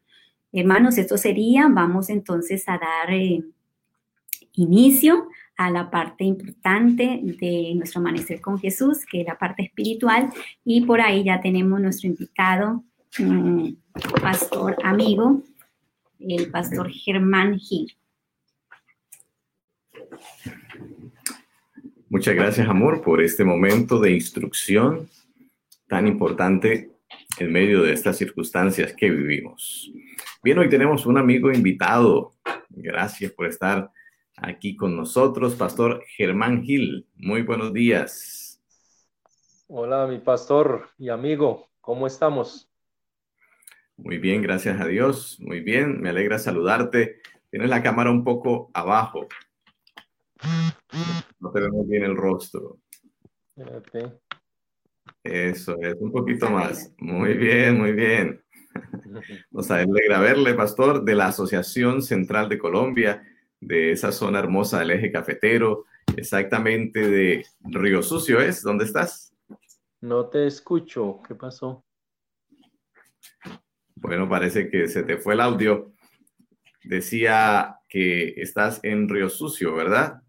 Hermanos, 0.57 0.99
esto 0.99 1.19
sería, 1.19 1.67
vamos 1.67 2.09
entonces 2.09 2.69
a 2.69 2.79
dar 2.79 3.13
eh, 3.13 3.43
inicio 4.53 5.27
a 5.57 5.69
la 5.69 5.91
parte 5.91 6.23
importante 6.23 7.21
de 7.25 7.73
nuestro 7.75 8.01
amanecer 8.01 8.41
con 8.41 8.61
Jesús, 8.61 9.05
que 9.05 9.23
es 9.23 9.27
la 9.27 9.37
parte 9.37 9.65
espiritual, 9.65 10.33
y 10.65 10.83
por 10.83 11.01
ahí 11.01 11.25
ya 11.25 11.41
tenemos 11.41 11.81
nuestro 11.81 12.09
invitado, 12.09 12.85
mm, 13.19 13.71
pastor 14.23 14.77
amigo, 14.85 15.43
el 16.21 16.49
pastor 16.53 16.89
Germán 16.89 17.59
Gil. 17.59 17.93
Muchas 22.09 22.37
gracias, 22.37 22.69
amor, 22.69 23.03
por 23.03 23.21
este 23.21 23.43
momento 23.43 23.99
de 23.99 24.13
instrucción 24.13 25.09
tan 25.89 26.07
importante 26.07 26.93
en 27.41 27.53
medio 27.53 27.83
de 27.83 27.93
estas 27.93 28.19
circunstancias 28.19 28.93
que 28.93 29.11
vivimos. 29.11 29.93
Bien, 30.45 30.59
hoy 30.59 30.69
tenemos 30.69 31.07
un 31.07 31.17
amigo 31.17 31.51
invitado. 31.51 32.35
Gracias 32.69 33.33
por 33.33 33.47
estar 33.47 33.91
aquí 34.37 34.77
con 34.77 34.95
nosotros, 34.95 35.55
Pastor 35.55 36.05
Germán 36.07 36.63
Gil. 36.63 37.07
Muy 37.15 37.41
buenos 37.41 37.73
días. 37.73 38.63
Hola, 39.69 40.07
mi 40.07 40.19
pastor 40.19 40.91
y 40.99 41.09
amigo, 41.09 41.71
¿cómo 41.81 42.07
estamos? 42.07 42.71
Muy 43.97 44.19
bien, 44.19 44.43
gracias 44.43 44.79
a 44.79 44.87
Dios. 44.87 45.41
Muy 45.41 45.61
bien, 45.61 46.03
me 46.03 46.11
alegra 46.11 46.39
saludarte. 46.39 47.23
Tienes 47.49 47.71
la 47.71 47.83
cámara 47.83 48.11
un 48.11 48.23
poco 48.23 48.71
abajo. 48.75 49.27
No 51.41 51.53
tenemos 51.53 51.89
bien 51.89 52.05
el 52.05 52.19
rostro. 52.19 52.81
Eso 55.23 55.75
es, 55.81 55.95
un 55.99 56.13
poquito 56.13 56.51
más. 56.51 56.93
Muy 56.99 57.33
bien, 57.33 57.79
muy 57.79 57.93
bien. 57.93 58.44
Nos 59.51 59.71
alegra 59.71 60.21
verle, 60.21 60.55
pastor, 60.55 61.05
de 61.05 61.15
la 61.15 61.29
Asociación 61.29 62.03
Central 62.03 62.49
de 62.49 62.59
Colombia, 62.59 63.23
de 63.61 63.93
esa 63.93 64.13
zona 64.13 64.39
hermosa 64.39 64.81
del 64.81 64.91
eje 64.91 65.13
cafetero, 65.13 65.87
exactamente 66.17 67.09
de 67.09 67.47
Río 67.61 68.03
Sucio, 68.03 68.41
¿es? 68.41 68.63
¿Dónde 68.63 68.85
estás? 68.85 69.33
No 70.01 70.27
te 70.27 70.47
escucho, 70.47 71.21
¿qué 71.27 71.35
pasó? 71.35 71.85
Bueno, 73.95 74.29
parece 74.29 74.69
que 74.69 74.89
se 74.89 75.03
te 75.03 75.17
fue 75.17 75.35
el 75.35 75.41
audio. 75.41 75.93
Decía 76.83 77.79
que 77.89 78.35
estás 78.37 78.81
en 78.83 79.09
Río 79.09 79.31
Sucio, 79.31 79.75
¿verdad? 79.75 80.21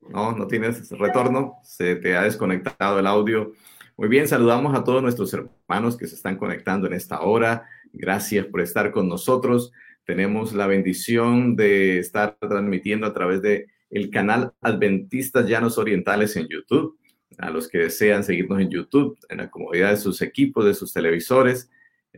No, 0.00 0.32
no 0.32 0.46
tienes 0.46 0.90
retorno, 0.90 1.54
se 1.62 1.96
te 1.96 2.16
ha 2.16 2.22
desconectado 2.24 2.98
el 2.98 3.06
audio. 3.06 3.54
Muy 3.96 4.08
bien, 4.08 4.26
saludamos 4.26 4.74
a 4.74 4.84
todos 4.84 5.02
nuestros 5.02 5.32
hermanos 5.34 5.96
que 5.96 6.06
se 6.06 6.14
están 6.14 6.36
conectando 6.36 6.86
en 6.86 6.94
esta 6.94 7.20
hora. 7.20 7.66
Gracias 7.92 8.46
por 8.46 8.60
estar 8.60 8.90
con 8.90 9.08
nosotros. 9.08 9.72
Tenemos 10.04 10.54
la 10.54 10.66
bendición 10.66 11.56
de 11.56 11.98
estar 11.98 12.36
transmitiendo 12.40 13.06
a 13.06 13.12
través 13.12 13.42
de 13.42 13.66
el 13.90 14.10
canal 14.10 14.52
Adventistas 14.62 15.46
Llanos 15.46 15.76
Orientales 15.78 16.36
en 16.36 16.48
YouTube. 16.48 16.98
A 17.38 17.50
los 17.50 17.68
que 17.68 17.78
desean 17.78 18.24
seguirnos 18.24 18.60
en 18.60 18.70
YouTube, 18.70 19.18
en 19.28 19.38
la 19.38 19.50
comodidad 19.50 19.90
de 19.90 19.96
sus 19.96 20.20
equipos, 20.20 20.64
de 20.64 20.74
sus 20.74 20.92
televisores. 20.92 21.70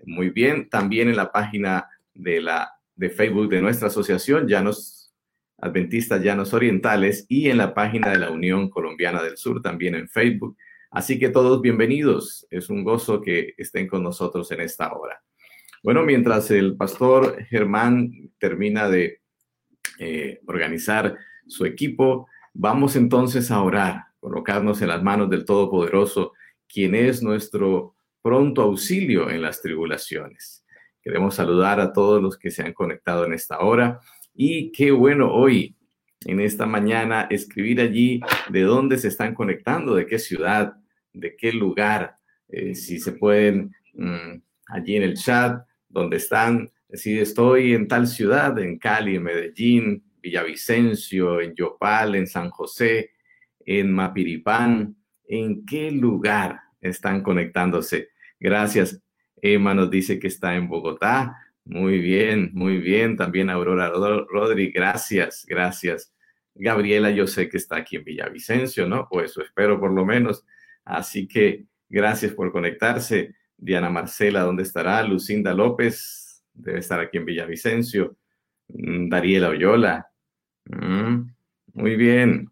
Muy 0.06 0.30
bien, 0.30 0.68
también 0.68 1.08
en 1.08 1.16
la 1.16 1.30
página 1.30 1.88
de 2.14 2.40
la 2.40 2.72
de 2.96 3.10
Facebook 3.10 3.48
de 3.48 3.60
nuestra 3.60 3.88
asociación 3.88 4.46
Llanos 4.46 5.12
Adventistas 5.58 6.22
Llanos 6.22 6.52
Orientales 6.52 7.26
y 7.28 7.48
en 7.48 7.58
la 7.58 7.74
página 7.74 8.10
de 8.10 8.18
la 8.18 8.30
Unión 8.30 8.70
Colombiana 8.70 9.22
del 9.22 9.36
Sur, 9.36 9.62
también 9.62 9.94
en 9.94 10.08
Facebook. 10.08 10.56
Así 10.94 11.18
que 11.18 11.28
todos 11.28 11.60
bienvenidos. 11.60 12.46
Es 12.50 12.70
un 12.70 12.84
gozo 12.84 13.20
que 13.20 13.54
estén 13.58 13.88
con 13.88 14.04
nosotros 14.04 14.48
en 14.52 14.60
esta 14.60 14.92
hora. 14.92 15.20
Bueno, 15.82 16.04
mientras 16.04 16.52
el 16.52 16.76
pastor 16.76 17.42
Germán 17.46 18.12
termina 18.38 18.88
de 18.88 19.20
eh, 19.98 20.38
organizar 20.46 21.18
su 21.48 21.66
equipo, 21.66 22.28
vamos 22.52 22.94
entonces 22.94 23.50
a 23.50 23.60
orar, 23.60 24.04
colocarnos 24.20 24.82
en 24.82 24.88
las 24.88 25.02
manos 25.02 25.28
del 25.30 25.44
Todopoderoso, 25.44 26.32
quien 26.68 26.94
es 26.94 27.24
nuestro 27.24 27.96
pronto 28.22 28.62
auxilio 28.62 29.28
en 29.30 29.42
las 29.42 29.62
tribulaciones. 29.62 30.64
Queremos 31.02 31.34
saludar 31.34 31.80
a 31.80 31.92
todos 31.92 32.22
los 32.22 32.38
que 32.38 32.52
se 32.52 32.62
han 32.62 32.72
conectado 32.72 33.26
en 33.26 33.32
esta 33.32 33.58
hora 33.58 33.98
y 34.32 34.70
qué 34.70 34.92
bueno 34.92 35.32
hoy, 35.32 35.74
en 36.24 36.38
esta 36.38 36.66
mañana, 36.66 37.26
escribir 37.30 37.80
allí 37.80 38.20
de 38.48 38.62
dónde 38.62 38.96
se 38.96 39.08
están 39.08 39.34
conectando, 39.34 39.96
de 39.96 40.06
qué 40.06 40.20
ciudad, 40.20 40.76
de 41.14 41.36
qué 41.36 41.52
lugar, 41.52 42.18
eh, 42.48 42.74
si 42.74 42.98
se 42.98 43.12
pueden 43.12 43.74
mm, 43.94 44.42
allí 44.68 44.96
en 44.96 45.02
el 45.02 45.14
chat 45.14 45.64
donde 45.88 46.18
están, 46.18 46.70
decir 46.88 47.20
estoy 47.22 47.72
en 47.72 47.88
tal 47.88 48.06
ciudad, 48.06 48.58
en 48.58 48.78
Cali, 48.78 49.16
en 49.16 49.22
Medellín, 49.22 50.04
Villavicencio, 50.20 51.40
en 51.40 51.54
Yopal, 51.54 52.14
en 52.14 52.26
San 52.26 52.50
José, 52.50 53.12
en 53.64 53.92
Mapiripán, 53.92 54.96
en 55.26 55.64
qué 55.64 55.90
lugar 55.90 56.60
están 56.80 57.22
conectándose. 57.22 58.08
Gracias. 58.38 59.00
Emma 59.40 59.74
nos 59.74 59.90
dice 59.90 60.18
que 60.18 60.28
está 60.28 60.54
en 60.56 60.68
Bogotá. 60.68 61.36
Muy 61.64 61.98
bien, 61.98 62.50
muy 62.54 62.78
bien. 62.78 63.16
También 63.16 63.50
Aurora 63.50 63.90
Rodri, 63.90 64.70
gracias, 64.70 65.44
gracias. 65.46 66.12
Gabriela, 66.54 67.10
yo 67.10 67.26
sé 67.26 67.48
que 67.48 67.56
está 67.56 67.76
aquí 67.76 67.96
en 67.96 68.04
Villavicencio, 68.04 68.86
¿no? 68.88 69.08
O 69.10 69.20
eso 69.20 69.42
espero 69.42 69.80
por 69.80 69.92
lo 69.92 70.04
menos. 70.04 70.44
Así 70.84 71.26
que 71.26 71.64
gracias 71.88 72.32
por 72.32 72.52
conectarse. 72.52 73.34
Diana 73.56 73.90
Marcela, 73.90 74.42
¿dónde 74.42 74.62
estará? 74.62 75.02
Lucinda 75.02 75.54
López, 75.54 76.44
debe 76.52 76.80
estar 76.80 77.00
aquí 77.00 77.18
en 77.18 77.24
Villavicencio. 77.24 78.16
Mm, 78.68 79.08
Dariela 79.08 79.48
Oyola. 79.48 80.10
Mm, 80.66 81.30
muy 81.74 81.96
bien. 81.96 82.50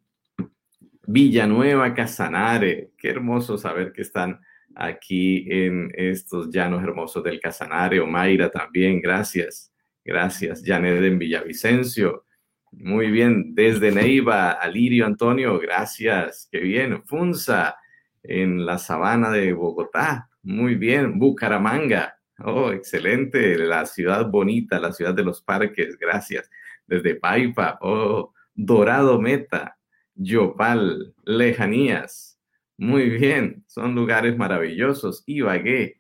Villanueva 1.06 1.94
Casanare. 1.94 2.90
Qué 2.96 3.10
hermoso 3.10 3.58
saber 3.58 3.92
que 3.92 4.02
están 4.02 4.40
aquí 4.74 5.46
en 5.50 5.90
estos 5.94 6.50
llanos 6.50 6.82
hermosos 6.82 7.22
del 7.22 7.40
Casanare. 7.40 8.00
Omaira 8.00 8.50
también, 8.50 9.00
gracias. 9.00 9.72
Gracias. 10.04 10.62
Janet 10.64 11.02
en 11.02 11.18
Villavicencio. 11.18 12.24
Muy 12.72 13.10
bien. 13.10 13.54
Desde 13.54 13.92
Neiva, 13.92 14.52
Alirio 14.52 15.06
Antonio, 15.06 15.58
gracias. 15.58 16.48
Qué 16.50 16.60
bien. 16.60 17.04
Funza, 17.04 17.76
en 18.22 18.64
la 18.64 18.78
sabana 18.78 19.30
de 19.30 19.52
Bogotá. 19.52 20.28
Muy 20.42 20.74
bien, 20.74 21.18
Bucaramanga. 21.18 22.18
Oh, 22.38 22.72
excelente, 22.72 23.56
la 23.56 23.86
ciudad 23.86 24.28
bonita, 24.28 24.80
la 24.80 24.92
ciudad 24.92 25.14
de 25.14 25.24
los 25.24 25.40
parques, 25.42 25.96
gracias. 25.98 26.50
Desde 26.86 27.14
Paipa, 27.14 27.78
oh, 27.80 28.32
Dorado 28.54 29.20
Meta, 29.20 29.76
Yopal, 30.14 31.14
Lejanías. 31.24 32.38
Muy 32.76 33.10
bien, 33.10 33.64
son 33.68 33.94
lugares 33.94 34.36
maravillosos. 34.36 35.22
Ibagué, 35.26 35.98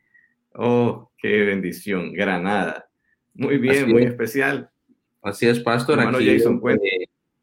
oh, 0.54 1.12
qué 1.18 1.44
bendición. 1.44 2.12
Granada. 2.12 2.88
Muy 3.34 3.58
bien, 3.58 3.90
muy 3.90 4.02
especial. 4.02 4.70
Así 5.22 5.46
es, 5.46 5.60
Pastor. 5.60 6.00
aquí 6.00 6.38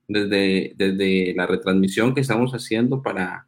desde, 0.09 0.73
desde 0.75 1.33
la 1.35 1.45
retransmisión 1.45 2.13
que 2.13 2.21
estamos 2.21 2.51
haciendo 2.51 3.01
para 3.01 3.47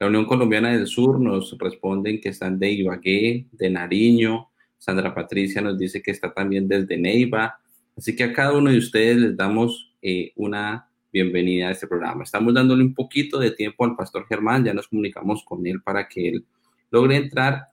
la 0.00 0.06
Unión 0.06 0.24
Colombiana 0.24 0.72
del 0.72 0.86
Sur, 0.86 1.20
nos 1.20 1.56
responden 1.58 2.22
que 2.22 2.30
están 2.30 2.58
de 2.58 2.70
Ibagué, 2.72 3.46
de 3.52 3.68
Nariño. 3.68 4.48
Sandra 4.78 5.14
Patricia 5.14 5.60
nos 5.60 5.78
dice 5.78 6.00
que 6.00 6.10
está 6.10 6.32
también 6.32 6.66
desde 6.66 6.96
Neiva. 6.96 7.60
Así 7.94 8.16
que 8.16 8.24
a 8.24 8.32
cada 8.32 8.56
uno 8.56 8.70
de 8.70 8.78
ustedes 8.78 9.18
les 9.18 9.36
damos 9.36 9.92
eh, 10.00 10.32
una 10.36 10.88
bienvenida 11.12 11.68
a 11.68 11.72
este 11.72 11.86
programa. 11.86 12.24
Estamos 12.24 12.54
dándole 12.54 12.82
un 12.82 12.94
poquito 12.94 13.38
de 13.38 13.50
tiempo 13.50 13.84
al 13.84 13.94
pastor 13.94 14.26
Germán, 14.26 14.64
ya 14.64 14.72
nos 14.72 14.88
comunicamos 14.88 15.44
con 15.44 15.66
él 15.66 15.82
para 15.82 16.08
que 16.08 16.28
él 16.28 16.44
logre 16.90 17.16
entrar 17.16 17.66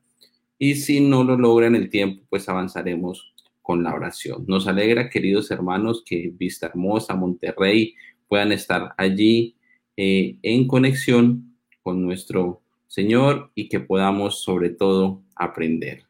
y 0.59 0.75
si 0.75 0.99
no 0.99 1.23
lo 1.23 1.37
logra 1.37 1.67
en 1.67 1.75
el 1.75 1.89
tiempo, 1.89 2.25
pues 2.29 2.49
avanzaremos 2.49 3.33
con 3.61 3.83
la 3.83 3.93
oración. 3.93 4.43
Nos 4.47 4.67
alegra, 4.67 5.09
queridos 5.09 5.49
hermanos, 5.49 6.03
que 6.05 6.29
Vista 6.37 6.67
Hermosa, 6.67 7.15
Monterrey 7.15 7.95
puedan 8.27 8.51
estar 8.51 8.93
allí 8.97 9.55
eh, 9.95 10.37
en 10.41 10.67
conexión 10.67 11.46
con 11.87 12.03
nuestro 12.03 12.61
Señor 12.85 13.49
y 13.55 13.69
que 13.69 13.79
podamos 13.79 14.43
sobre 14.43 14.71
todo 14.71 15.23
aprender. 15.33 16.03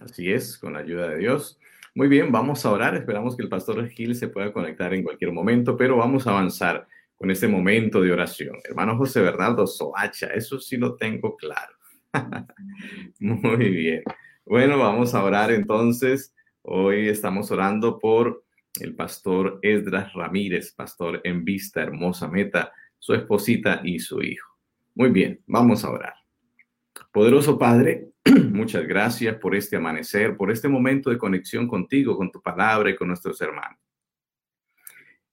Así 0.00 0.32
es, 0.32 0.58
con 0.58 0.72
la 0.72 0.80
ayuda 0.80 1.10
de 1.10 1.18
Dios. 1.18 1.60
Muy 1.94 2.08
bien, 2.08 2.32
vamos 2.32 2.66
a 2.66 2.72
orar. 2.72 2.96
Esperamos 2.96 3.36
que 3.36 3.44
el 3.44 3.48
pastor 3.48 3.88
Gil 3.88 4.16
se 4.16 4.26
pueda 4.26 4.52
conectar 4.52 4.92
en 4.94 5.04
cualquier 5.04 5.30
momento, 5.30 5.76
pero 5.76 5.96
vamos 5.96 6.26
a 6.26 6.30
avanzar 6.30 6.88
con 7.14 7.30
este 7.30 7.46
momento 7.46 8.00
de 8.00 8.10
oración. 8.10 8.56
Hermano 8.64 8.96
José 8.96 9.20
Bernardo 9.20 9.64
Soacha, 9.64 10.26
eso 10.34 10.58
sí 10.58 10.76
lo 10.76 10.96
tengo 10.96 11.36
claro. 11.36 11.72
Muy 13.20 13.68
bien. 13.68 14.02
Bueno, 14.44 14.76
vamos 14.76 15.14
a 15.14 15.22
orar 15.22 15.52
entonces. 15.52 16.34
Hoy 16.62 17.06
estamos 17.06 17.52
orando 17.52 18.00
por 18.00 18.42
el 18.80 18.96
pastor 18.96 19.60
Esdras 19.62 20.12
Ramírez, 20.14 20.72
pastor 20.72 21.20
en 21.22 21.44
Vista 21.44 21.80
Hermosa 21.80 22.26
Meta, 22.26 22.72
su 23.00 23.14
esposita 23.14 23.80
y 23.82 23.98
su 23.98 24.22
hijo. 24.22 24.56
Muy 24.94 25.10
bien, 25.10 25.40
vamos 25.46 25.84
a 25.84 25.90
orar. 25.90 26.14
Poderoso 27.10 27.58
Padre, 27.58 28.10
muchas 28.52 28.86
gracias 28.86 29.36
por 29.36 29.56
este 29.56 29.76
amanecer, 29.76 30.36
por 30.36 30.52
este 30.52 30.68
momento 30.68 31.10
de 31.10 31.18
conexión 31.18 31.66
contigo, 31.66 32.16
con 32.16 32.30
tu 32.30 32.40
palabra 32.40 32.90
y 32.90 32.96
con 32.96 33.08
nuestros 33.08 33.40
hermanos. 33.40 33.80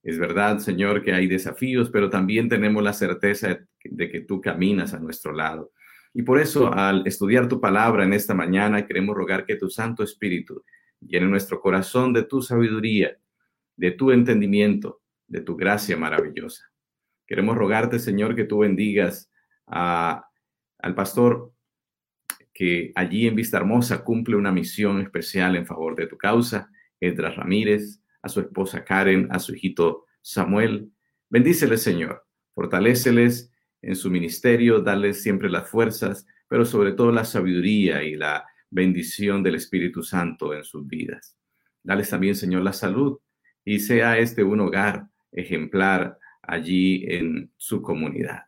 Es 0.02 0.18
verdad, 0.18 0.60
Señor, 0.60 1.04
que 1.04 1.14
hay 1.14 1.28
desafíos, 1.28 1.90
pero 1.90 2.10
también 2.10 2.48
tenemos 2.48 2.82
la 2.82 2.94
certeza 2.94 3.60
de 3.84 4.10
que 4.10 4.22
tú 4.22 4.40
caminas 4.40 4.94
a 4.94 5.00
nuestro 5.00 5.34
lado. 5.34 5.74
Y 6.14 6.24
por 6.24 6.40
eso, 6.40 6.74
al 6.74 7.06
estudiar 7.06 7.50
tu 7.50 7.60
palabra 7.60 8.06
en 8.06 8.14
esta 8.14 8.34
mañana, 8.34 8.88
queremos 8.88 9.16
rogar 9.16 9.46
que 9.46 9.58
tu 9.58 9.70
Santo 9.70 10.04
Espíritu 10.04 10.64
llene 11.02 11.28
nuestro 11.28 11.60
corazón 11.60 12.14
de 12.14 12.24
tu 12.24 12.42
sabiduría, 12.42 13.18
de 13.76 13.92
tu 13.92 14.12
entendimiento, 14.12 15.02
de 15.28 15.42
tu 15.42 15.56
gracia 15.58 15.98
maravillosa. 15.98 16.72
Queremos 17.28 17.58
rogarte, 17.58 18.00
Señor, 18.00 18.36
que 18.36 18.46
tú 18.46 18.60
bendigas 18.60 19.30
a, 19.68 20.28
al 20.80 20.96
pastor 20.96 21.54
que 22.54 22.92
allí 22.96 23.28
en 23.28 23.36
Vista 23.36 23.58
Hermosa 23.58 24.04
cumple 24.04 24.36
una 24.36 24.52
misión 24.52 25.02
especial 25.02 25.56
en 25.56 25.68
favor 25.68 25.96
de 25.96 26.08
tu 26.08 26.18
causa, 26.18 26.72
Edras 27.00 27.36
Ramírez, 27.36 28.02
a 28.24 28.30
su 28.30 28.40
esposa 28.40 28.84
Karen, 28.84 29.28
a 29.30 29.38
su 29.38 29.54
hijito 29.54 30.06
Samuel. 30.22 30.92
Bendíceles, 31.30 31.84
Señor, 31.84 32.26
fortaléceles 32.56 33.52
en 33.82 33.96
su 33.96 34.10
ministerio, 34.10 34.82
darles 34.82 35.22
siempre 35.22 35.50
las 35.50 35.70
fuerzas, 35.70 36.26
pero 36.48 36.66
sobre 36.66 36.94
todo 36.94 37.12
la 37.12 37.26
sabiduría 37.26 38.02
y 38.02 38.16
la 38.16 38.46
bendición 38.70 39.44
del 39.44 39.56
Espíritu 39.56 40.02
Santo 40.02 40.54
en 40.54 40.64
sus 40.64 40.88
vidas. 40.88 41.38
Dales 41.84 42.10
también, 42.10 42.36
Señor, 42.36 42.64
la 42.64 42.74
salud 42.74 43.20
y 43.64 43.80
sea 43.80 44.18
este 44.18 44.44
un 44.44 44.62
hogar 44.62 45.08
ejemplar 45.32 46.18
allí 46.42 47.06
en 47.08 47.52
su 47.58 47.82
comunidad. 47.82 48.44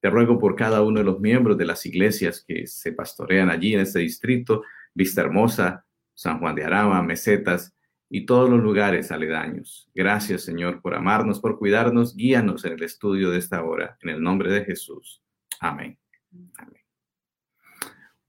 Te 0.00 0.10
ruego 0.10 0.38
por 0.38 0.54
cada 0.54 0.82
uno 0.82 1.00
de 1.00 1.04
los 1.04 1.20
miembros 1.20 1.58
de 1.58 1.64
las 1.64 1.84
iglesias 1.84 2.44
que 2.46 2.66
se 2.66 2.92
pastorean 2.92 3.50
allí 3.50 3.74
en 3.74 3.80
este 3.80 3.98
distrito, 3.98 4.62
Vista 4.94 5.22
Hermosa, 5.22 5.84
San 6.14 6.38
Juan 6.38 6.54
de 6.54 6.64
Arama, 6.64 7.02
Mesetas 7.02 7.74
y 8.08 8.24
todos 8.24 8.48
los 8.48 8.60
lugares 8.60 9.10
aledaños. 9.10 9.90
Gracias, 9.94 10.42
Señor, 10.42 10.80
por 10.80 10.94
amarnos, 10.94 11.40
por 11.40 11.58
cuidarnos. 11.58 12.16
Guíanos 12.16 12.64
en 12.64 12.72
el 12.72 12.82
estudio 12.82 13.30
de 13.30 13.38
esta 13.38 13.62
hora. 13.64 13.96
En 14.02 14.10
el 14.10 14.22
nombre 14.22 14.52
de 14.52 14.64
Jesús. 14.64 15.22
Amén. 15.60 15.98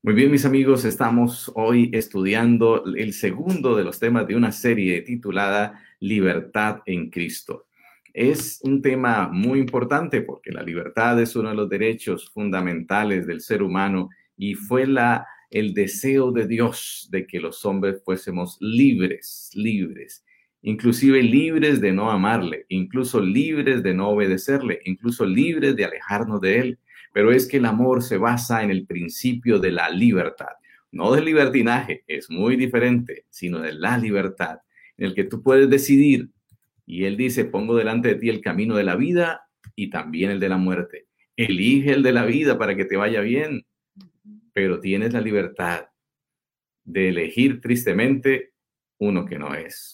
Muy 0.01 0.13
bien, 0.13 0.31
mis 0.31 0.45
amigos, 0.45 0.85
estamos 0.85 1.51
hoy 1.55 1.91
estudiando 1.93 2.83
el 2.95 3.13
segundo 3.13 3.75
de 3.75 3.83
los 3.83 3.99
temas 3.99 4.27
de 4.27 4.35
una 4.35 4.51
serie 4.51 5.01
titulada 5.01 5.83
Libertad 5.99 6.81
en 6.85 7.09
Cristo 7.09 7.68
es 8.13 8.59
un 8.63 8.81
tema 8.81 9.29
muy 9.31 9.59
importante 9.59 10.21
porque 10.21 10.51
la 10.51 10.63
libertad 10.63 11.19
es 11.21 11.35
uno 11.35 11.49
de 11.49 11.55
los 11.55 11.69
derechos 11.69 12.29
fundamentales 12.29 13.27
del 13.27 13.41
ser 13.41 13.63
humano 13.63 14.09
y 14.37 14.55
fue 14.55 14.87
la, 14.87 15.25
el 15.49 15.73
deseo 15.73 16.31
de 16.31 16.47
Dios 16.47 17.07
de 17.11 17.25
que 17.25 17.39
los 17.39 17.65
hombres 17.65 18.01
fuésemos 18.03 18.57
libres, 18.59 19.49
libres, 19.53 20.23
inclusive 20.61 21.23
libres 21.23 21.81
de 21.81 21.91
no 21.91 22.11
amarle, 22.11 22.65
incluso 22.69 23.19
libres 23.21 23.83
de 23.83 23.93
no 23.93 24.09
obedecerle, 24.09 24.79
incluso 24.85 25.25
libres 25.25 25.75
de 25.75 25.85
alejarnos 25.85 26.41
de 26.41 26.59
él. 26.59 26.79
Pero 27.13 27.31
es 27.31 27.47
que 27.47 27.57
el 27.57 27.65
amor 27.65 28.03
se 28.03 28.17
basa 28.17 28.63
en 28.63 28.69
el 28.69 28.85
principio 28.85 29.59
de 29.59 29.71
la 29.71 29.89
libertad, 29.89 30.53
no 30.91 31.11
del 31.11 31.25
libertinaje, 31.25 32.03
es 32.07 32.29
muy 32.29 32.55
diferente, 32.55 33.25
sino 33.29 33.59
de 33.59 33.73
la 33.73 33.97
libertad, 33.97 34.59
en 34.97 35.05
el 35.05 35.15
que 35.15 35.23
tú 35.23 35.41
puedes 35.41 35.69
decidir 35.69 36.29
y 36.89 37.05
él 37.05 37.17
dice, 37.17 37.45
pongo 37.45 37.75
delante 37.75 38.07
de 38.07 38.15
ti 38.15 38.29
el 38.29 38.41
camino 38.41 38.75
de 38.75 38.83
la 38.83 38.95
vida 38.95 39.43
y 39.75 39.91
también 39.91 40.31
el 40.31 40.39
de 40.39 40.49
la 40.49 40.57
muerte. 40.57 41.05
Elige 41.35 41.93
el 41.93 42.01
de 42.01 42.11
la 42.11 42.25
vida 42.25 42.57
para 42.57 42.75
que 42.75 42.83
te 42.83 42.97
vaya 42.97 43.21
bien, 43.21 43.67
pero 44.53 44.79
tienes 44.79 45.13
la 45.13 45.21
libertad 45.21 45.85
de 46.83 47.09
elegir 47.09 47.61
tristemente 47.61 48.53
uno 48.97 49.27
que 49.27 49.37
no 49.37 49.53
es. 49.53 49.93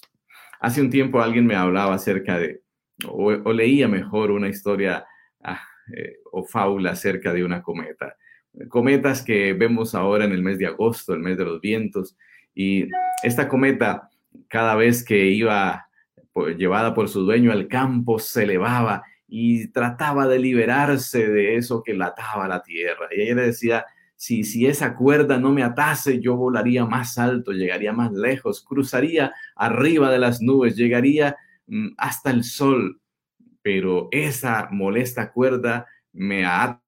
Hace 0.62 0.80
un 0.80 0.90
tiempo 0.90 1.22
alguien 1.22 1.46
me 1.46 1.56
hablaba 1.56 1.96
acerca 1.96 2.40
de, 2.40 2.62
o, 3.06 3.52
leía 3.52 3.90
mejor 3.90 4.32
una 4.32 4.48
historia 4.48 5.06
ah, 5.44 5.62
eh, 5.94 6.20
o 6.32 6.46
fábula 6.46 6.92
acerca 6.92 7.34
de 7.34 7.44
una 7.44 7.62
cometa. 7.62 8.16
Cometas 8.70 9.22
que 9.22 9.52
vemos 9.52 9.96
ahora 9.96 10.24
en 10.24 10.32
el 10.32 10.42
mes 10.42 10.60
de 10.60 10.68
agosto, 10.68 11.14
el 11.14 11.20
mes 11.20 11.38
de 11.38 11.44
los 11.44 11.60
vientos, 11.60 12.16
y 12.54 12.88
esta 13.22 13.50
cometa 13.50 14.10
cada 14.48 14.76
vez 14.76 15.04
que 15.04 15.26
iba 15.26 15.86
llevada 16.58 16.94
por 16.94 17.10
su 17.10 17.22
dueño 17.22 17.52
al 17.52 17.68
campo, 17.68 18.20
se 18.20 18.44
elevaba 18.44 19.04
y 19.28 19.68
trataba 19.70 20.28
de 20.28 20.40
liberarse 20.40 21.28
de 21.28 21.56
eso 21.56 21.82
que 21.84 21.94
la 21.94 22.08
ataba 22.08 22.48
la 22.48 22.62
tierra. 22.62 23.08
Y 23.12 23.22
ella 23.22 23.36
le 23.36 23.42
decía, 23.48 23.86
si, 24.16 24.44
si 24.44 24.66
esa 24.66 24.96
cuerda 24.96 25.38
no 25.40 25.52
me 25.52 25.64
atase, 25.64 26.20
yo 26.20 26.36
volaría 26.36 26.86
más 26.86 27.18
alto, 27.18 27.52
llegaría 27.52 27.94
más 27.94 28.12
lejos, 28.12 28.64
cruzaría 28.64 29.34
arriba 29.56 30.12
de 30.12 30.20
las 30.20 30.42
nubes, 30.42 30.76
llegaría 30.76 31.36
mm, 31.68 31.90
hasta 31.98 32.32
el 32.32 32.44
sol, 32.44 33.02
pero 33.62 34.10
esa 34.12 34.70
molesta 34.72 35.32
cuerda 35.32 35.88
me 36.14 36.46
ata 36.46 36.82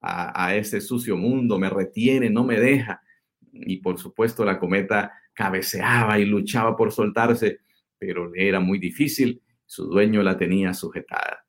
a, 0.00 0.46
a 0.46 0.54
ese 0.56 0.80
sucio 0.80 1.16
mundo, 1.16 1.58
me 1.58 1.68
retiene, 1.68 2.30
no 2.30 2.44
me 2.44 2.58
deja. 2.58 3.02
Y 3.52 3.78
por 3.78 3.98
supuesto 3.98 4.44
la 4.44 4.58
cometa 4.58 5.12
cabeceaba 5.32 6.18
y 6.18 6.24
luchaba 6.24 6.76
por 6.76 6.92
soltarse, 6.92 7.60
pero 7.98 8.32
era 8.34 8.60
muy 8.60 8.78
difícil, 8.78 9.42
su 9.64 9.86
dueño 9.86 10.22
la 10.22 10.38
tenía 10.38 10.72
sujetada. 10.74 11.44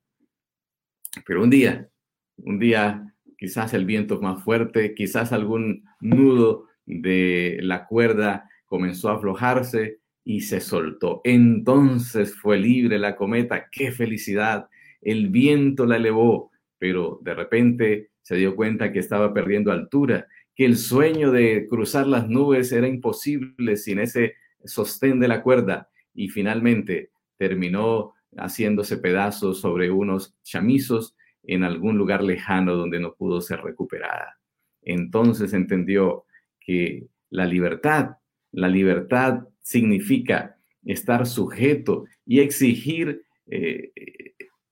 Pero 1.26 1.44
un 1.44 1.50
día, 1.50 1.90
un 2.38 2.60
día, 2.60 3.14
quizás 3.38 3.74
el 3.74 3.86
viento 3.86 4.20
más 4.22 4.44
fuerte, 4.44 4.94
quizás 4.96 5.32
algún 5.32 5.84
nudo 6.00 6.66
de 6.86 7.60
la 7.62 7.86
cuerda 7.86 8.50
comenzó 8.66 9.10
a 9.10 9.16
aflojarse 9.16 10.00
y 10.24 10.42
se 10.42 10.60
soltó. 10.60 11.22
Entonces 11.24 12.36
fue 12.36 12.58
libre 12.58 13.00
la 13.00 13.16
cometa, 13.16 13.68
qué 13.72 13.92
felicidad. 13.92 14.68
El 15.02 15.30
viento 15.30 15.86
la 15.86 15.98
elevó, 15.98 16.52
pero 16.78 17.20
de 17.24 17.34
repente 17.34 18.10
se 18.22 18.36
dio 18.36 18.56
cuenta 18.56 18.92
que 18.92 19.00
estaba 19.00 19.34
perdiendo 19.34 19.72
altura, 19.72 20.28
que 20.56 20.66
el 20.66 20.76
sueño 20.76 21.32
de 21.32 21.66
cruzar 21.70 22.08
las 22.08 22.28
nubes 22.28 22.72
era 22.72 22.88
imposible 22.88 23.78
sin 23.78 24.00
ese 24.00 24.34
sostén 24.66 25.20
de 25.20 25.28
la 25.28 25.42
cuerda 25.44 25.90
y 26.18 26.30
finalmente 26.30 27.12
terminó 27.38 28.16
haciéndose 28.36 28.98
pedazos 28.98 29.62
sobre 29.62 29.92
unos 29.92 30.36
chamizos 30.44 31.16
en 31.44 31.64
algún 31.64 31.98
lugar 31.98 32.24
lejano 32.24 32.76
donde 32.76 33.00
no 33.00 33.14
pudo 33.14 33.40
ser 33.40 33.62
recuperada. 33.62 34.38
Entonces 34.82 35.54
entendió 35.54 36.26
que 36.60 37.06
la 37.30 37.46
libertad, 37.46 38.18
la 38.52 38.68
libertad 38.68 39.44
significa 39.62 40.58
estar 40.84 41.28
sujeto 41.28 42.06
y 42.26 42.40
exigir 42.40 43.22
eh, 43.46 43.92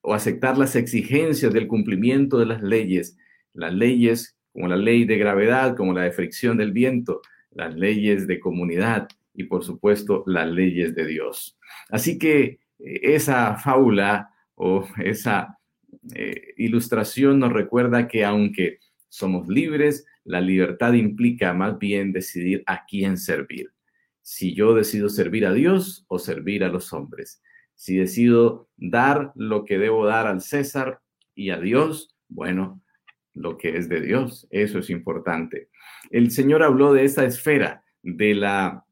o 0.01 0.15
aceptar 0.15 0.57
las 0.57 0.75
exigencias 0.75 1.53
del 1.53 1.67
cumplimiento 1.67 2.39
de 2.39 2.47
las 2.47 2.63
leyes, 2.63 3.17
las 3.53 3.73
leyes 3.73 4.35
como 4.51 4.67
la 4.67 4.77
ley 4.77 5.05
de 5.05 5.17
gravedad, 5.17 5.75
como 5.75 5.93
la 5.93 6.03
de 6.03 6.11
fricción 6.11 6.57
del 6.57 6.71
viento, 6.71 7.21
las 7.51 7.75
leyes 7.75 8.25
de 8.25 8.39
comunidad 8.39 9.07
y 9.35 9.45
por 9.45 9.63
supuesto 9.63 10.23
las 10.25 10.49
leyes 10.49 10.95
de 10.95 11.05
Dios. 11.05 11.57
Así 11.89 12.17
que 12.17 12.43
eh, 12.43 12.59
esa 12.79 13.55
fábula 13.57 14.29
o 14.55 14.87
esa 15.03 15.57
eh, 16.13 16.53
ilustración 16.57 17.39
nos 17.39 17.53
recuerda 17.53 18.07
que 18.07 18.23
aunque 18.23 18.79
somos 19.09 19.47
libres, 19.47 20.05
la 20.23 20.41
libertad 20.41 20.93
implica 20.93 21.53
más 21.53 21.77
bien 21.77 22.11
decidir 22.11 22.63
a 22.65 22.85
quién 22.85 23.17
servir. 23.17 23.71
Si 24.21 24.55
yo 24.55 24.73
decido 24.73 25.07
servir 25.09 25.45
a 25.45 25.53
Dios 25.53 26.05
o 26.07 26.17
servir 26.17 26.63
a 26.63 26.69
los 26.69 26.91
hombres. 26.93 27.41
Si 27.75 27.97
decido 27.97 28.69
dar 28.75 29.31
lo 29.35 29.65
que 29.65 29.77
debo 29.77 30.05
dar 30.05 30.27
al 30.27 30.41
César 30.41 31.01
y 31.35 31.51
a 31.51 31.59
Dios, 31.59 32.15
bueno, 32.27 32.81
lo 33.33 33.57
que 33.57 33.77
es 33.77 33.87
de 33.89 34.01
Dios, 34.01 34.47
eso 34.49 34.79
es 34.79 34.89
importante. 34.89 35.69
El 36.09 36.31
Señor 36.31 36.63
habló 36.63 36.93
de 36.93 37.03
esta 37.03 37.25
esfera 37.25 37.83
de, 38.01 38.33
la, 38.33 38.84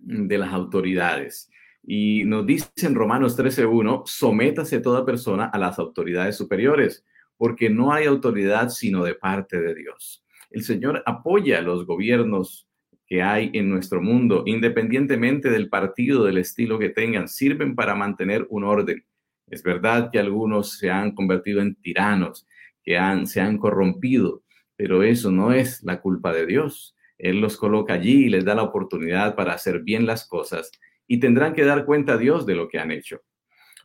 de 0.00 0.38
las 0.38 0.52
autoridades. 0.52 1.50
Y 1.82 2.24
nos 2.24 2.46
dice 2.46 2.68
en 2.82 2.94
Romanos 2.94 3.38
13.1, 3.38 4.02
sométase 4.06 4.80
toda 4.80 5.06
persona 5.06 5.46
a 5.46 5.58
las 5.58 5.78
autoridades 5.78 6.36
superiores, 6.36 7.04
porque 7.36 7.70
no 7.70 7.92
hay 7.92 8.06
autoridad 8.06 8.68
sino 8.68 9.02
de 9.04 9.14
parte 9.14 9.60
de 9.60 9.74
Dios. 9.74 10.24
El 10.50 10.62
Señor 10.62 11.02
apoya 11.06 11.60
los 11.60 11.86
gobiernos 11.86 12.68
que 13.06 13.22
hay 13.22 13.50
en 13.54 13.68
nuestro 13.68 14.00
mundo, 14.00 14.44
independientemente 14.46 15.50
del 15.50 15.68
partido, 15.68 16.24
del 16.24 16.38
estilo 16.38 16.78
que 16.78 16.90
tengan, 16.90 17.28
sirven 17.28 17.74
para 17.74 17.94
mantener 17.94 18.46
un 18.50 18.64
orden. 18.64 19.04
Es 19.48 19.64
verdad 19.64 20.10
que 20.12 20.20
algunos 20.20 20.78
se 20.78 20.90
han 20.90 21.12
convertido 21.12 21.60
en 21.60 21.74
tiranos, 21.74 22.46
que 22.84 22.98
han, 22.98 23.26
se 23.26 23.40
han 23.40 23.58
corrompido, 23.58 24.42
pero 24.76 25.02
eso 25.02 25.32
no 25.32 25.52
es 25.52 25.82
la 25.82 26.00
culpa 26.00 26.32
de 26.32 26.46
Dios. 26.46 26.94
Él 27.20 27.40
los 27.40 27.56
coloca 27.56 27.94
allí 27.94 28.26
y 28.26 28.28
les 28.28 28.44
da 28.44 28.54
la 28.54 28.62
oportunidad 28.62 29.34
para 29.34 29.52
hacer 29.52 29.82
bien 29.82 30.06
las 30.06 30.26
cosas 30.26 30.70
y 31.06 31.20
tendrán 31.20 31.52
que 31.52 31.64
dar 31.64 31.84
cuenta 31.84 32.14
a 32.14 32.18
Dios 32.18 32.46
de 32.46 32.54
lo 32.54 32.68
que 32.68 32.78
han 32.78 32.90
hecho. 32.90 33.20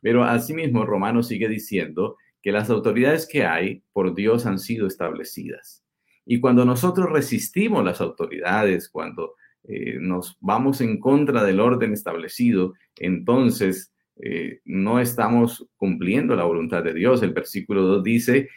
Pero 0.01 0.23
asimismo, 0.23 0.85
Romano 0.85 1.23
sigue 1.23 1.49
diciendo 1.49 2.17
que 2.41 2.51
las 2.51 2.69
autoridades 2.69 3.27
que 3.27 3.45
hay 3.45 3.83
por 3.91 4.13
Dios 4.13 4.45
han 4.45 4.59
sido 4.59 4.87
establecidas. 4.87 5.83
Y 6.25 6.39
cuando 6.39 6.65
nosotros 6.65 7.09
resistimos 7.09 7.83
las 7.83 8.01
autoridades, 8.01 8.89
cuando 8.89 9.33
eh, 9.63 9.97
nos 9.99 10.37
vamos 10.39 10.81
en 10.81 10.99
contra 10.99 11.43
del 11.43 11.59
orden 11.59 11.93
establecido, 11.93 12.73
entonces 12.97 13.91
eh, 14.17 14.59
no 14.63 14.99
estamos 14.99 15.67
cumpliendo 15.75 16.35
la 16.35 16.43
voluntad 16.43 16.83
de 16.83 16.93
Dios. 16.93 17.21
El 17.23 17.33
versículo 17.33 17.81
2 17.83 18.03
dice, 18.03 18.49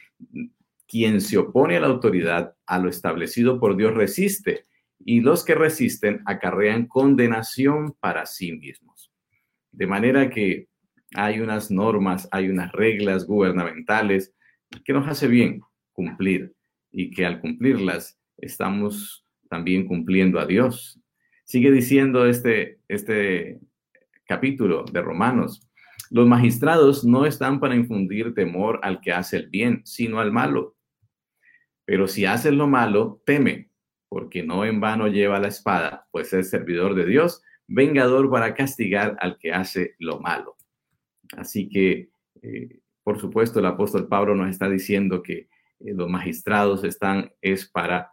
quien 0.89 1.21
se 1.21 1.37
opone 1.37 1.77
a 1.77 1.81
la 1.81 1.87
autoridad, 1.87 2.57
a 2.67 2.79
lo 2.79 2.89
establecido 2.89 3.61
por 3.61 3.77
Dios, 3.77 3.95
resiste 3.95 4.65
y 4.99 5.21
los 5.21 5.45
que 5.45 5.55
resisten 5.55 6.23
acarrean 6.27 6.87
condenación 6.87 7.95
para 8.01 8.27
sí 8.27 8.53
mismos. 8.53 9.13
De 9.71 9.87
manera 9.87 10.31
que 10.31 10.69
hay 11.15 11.41
unas 11.41 11.71
normas, 11.71 12.29
hay 12.33 12.49
unas 12.49 12.73
reglas 12.73 13.27
gubernamentales 13.27 14.35
que 14.85 14.93
nos 14.93 15.07
hace 15.07 15.29
bien 15.29 15.61
cumplir 15.93 16.55
y 16.91 17.11
que 17.11 17.27
al 17.27 17.41
cumplirlas 17.41 18.19
estamos 18.39 19.25
también 19.49 19.87
cumpliendo 19.87 20.41
a 20.41 20.47
Dios. 20.47 21.01
Sigue 21.45 21.71
diciendo 21.71 22.27
este, 22.27 22.81
este 22.89 23.61
capítulo 24.27 24.85
de 24.85 25.01
Romanos, 25.01 25.69
los 26.11 26.27
magistrados 26.27 27.05
no 27.05 27.27
están 27.27 27.61
para 27.61 27.77
infundir 27.77 28.35
temor 28.35 28.81
al 28.83 29.01
que 29.01 29.13
hace 29.13 29.37
el 29.37 29.49
bien, 29.49 29.83
sino 29.85 30.21
al 30.21 30.33
malo. 30.33 30.77
Pero 31.89 32.07
si 32.07 32.27
haces 32.27 32.53
lo 32.53 32.67
malo, 32.67 33.23
teme, 33.25 33.71
porque 34.11 34.43
no 34.43 34.67
en 34.67 34.79
vano 34.79 35.09
lleva 35.09 35.41
la 35.41 35.49
espada, 35.49 36.07
pues 36.11 36.35
es 36.35 36.51
servidor 36.51 36.95
de 36.95 37.07
Dios, 37.07 37.43
vengador 37.67 38.31
para 38.31 38.53
castigar 38.53 39.17
al 39.21 39.39
que 39.39 39.55
hace 39.55 39.95
lo 39.99 40.21
malo. 40.21 40.59
Así 41.35 41.71
que, 41.71 42.11
eh, 42.43 42.81
por 43.03 43.19
supuesto, 43.19 43.61
el 43.61 43.65
apóstol 43.65 44.07
Pablo 44.07 44.35
nos 44.35 44.51
está 44.51 44.69
diciendo 44.69 45.23
que 45.23 45.49
eh, 45.81 45.95
los 45.95 46.11
magistrados 46.11 46.85
están 46.85 47.33
es 47.41 47.67
para 47.67 48.13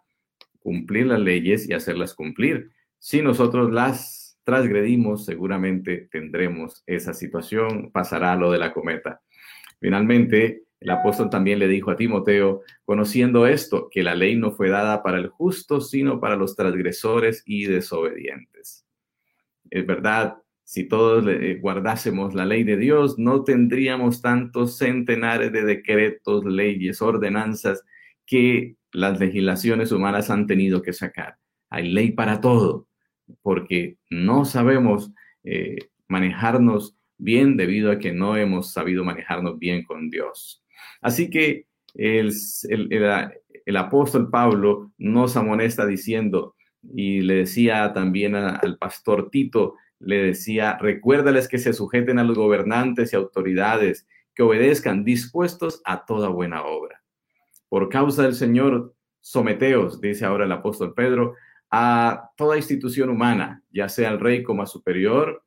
cumplir 0.60 1.08
las 1.08 1.20
leyes 1.20 1.68
y 1.68 1.74
hacerlas 1.74 2.14
cumplir. 2.16 2.72
Si 2.98 3.22
nosotros 3.22 3.74
las 3.74 4.40
transgredimos, 4.46 5.26
seguramente 5.26 6.08
tendremos 6.10 6.82
esa 6.86 7.14
situación, 7.14 7.92
pasará 7.92 8.38
lo 8.38 8.54
de 8.54 8.60
la 8.60 8.72
cometa. 8.72 9.22
Finalmente, 9.82 10.65
el 10.80 10.90
apóstol 10.90 11.30
también 11.30 11.60
le 11.60 11.68
dijo 11.68 11.92
a 11.92 11.96
Timoteo, 11.96 12.62
conociendo 12.84 13.48
esto, 13.48 13.90
que 13.90 14.04
la 14.04 14.16
ley 14.16 14.36
no 14.36 14.52
fue 14.52 14.70
dada 14.70 15.02
para 15.02 15.18
el 15.18 15.30
justo, 15.30 15.82
sino 15.82 16.20
para 16.20 16.36
los 16.36 16.56
transgresores 16.56 17.44
y 17.46 17.66
desobedientes. 17.66 18.86
Es 19.70 19.86
verdad, 19.86 20.38
si 20.64 20.88
todos 20.88 21.26
eh, 21.28 21.60
guardásemos 21.62 22.34
la 22.34 22.46
ley 22.46 22.64
de 22.64 22.78
Dios, 22.78 23.18
no 23.18 23.44
tendríamos 23.44 24.22
tantos 24.22 24.78
centenares 24.78 25.52
de 25.52 25.64
decretos, 25.64 26.44
leyes, 26.44 27.02
ordenanzas 27.02 27.84
que 28.26 28.76
las 28.92 29.20
legislaciones 29.20 29.92
humanas 29.92 30.30
han 30.30 30.48
tenido 30.48 30.82
que 30.82 30.94
sacar. 30.94 31.38
Hay 31.70 31.92
ley 31.92 32.12
para 32.12 32.42
todo, 32.42 32.88
porque 33.42 33.98
no 34.10 34.46
sabemos 34.46 35.12
eh, 35.44 35.78
manejarnos 36.08 36.98
bien 37.18 37.58
debido 37.58 37.92
a 37.92 38.00
que 38.00 38.12
no 38.12 38.36
hemos 38.36 38.72
sabido 38.74 39.04
manejarnos 39.04 39.60
bien 39.60 39.84
con 39.84 40.10
Dios. 40.10 40.65
Así 41.02 41.30
que 41.30 41.68
el, 41.94 42.32
apóstol 43.78 44.30
Pablo 44.30 44.92
nos 44.98 45.38
amonesta 45.38 45.86
diciendo, 45.86 46.56
y 46.94 47.22
le 47.22 47.36
decía 47.36 47.94
también 47.94 48.36
al 48.36 48.78
pastor 48.78 49.30
Tito, 49.30 49.76
le 50.00 50.22
decía, 50.22 50.78
recuérdales 50.80 51.48
que 51.48 51.58
se 51.58 51.74
sujeten 51.74 52.20
a 52.20 52.24
los 52.24 52.38
gobernantes 52.38 53.14
y 53.14 53.16
autoridades, 53.16 54.08
que 54.34 54.44
obedezcan, 54.44 55.06
dispuestos 55.06 55.82
a 55.86 56.06
toda 56.06 56.30
buena 56.30 56.64
obra. 56.64 57.02
Por 57.70 57.90
causa 57.90 58.24
del 58.24 58.36
Señor, 58.36 58.94
someteos, 59.22 60.02
dice 60.02 60.26
ahora 60.26 60.46
el 60.46 60.52
apóstol 60.52 60.94
Pedro, 60.94 61.36
a 61.72 62.30
toda 62.38 62.58
institución 62.58 63.10
humana, 63.10 63.64
ya 63.72 63.90
sea 63.90 64.10
al 64.10 64.20
rey 64.20 64.44
como 64.44 64.62
a 64.62 64.68
superior, 64.68 65.44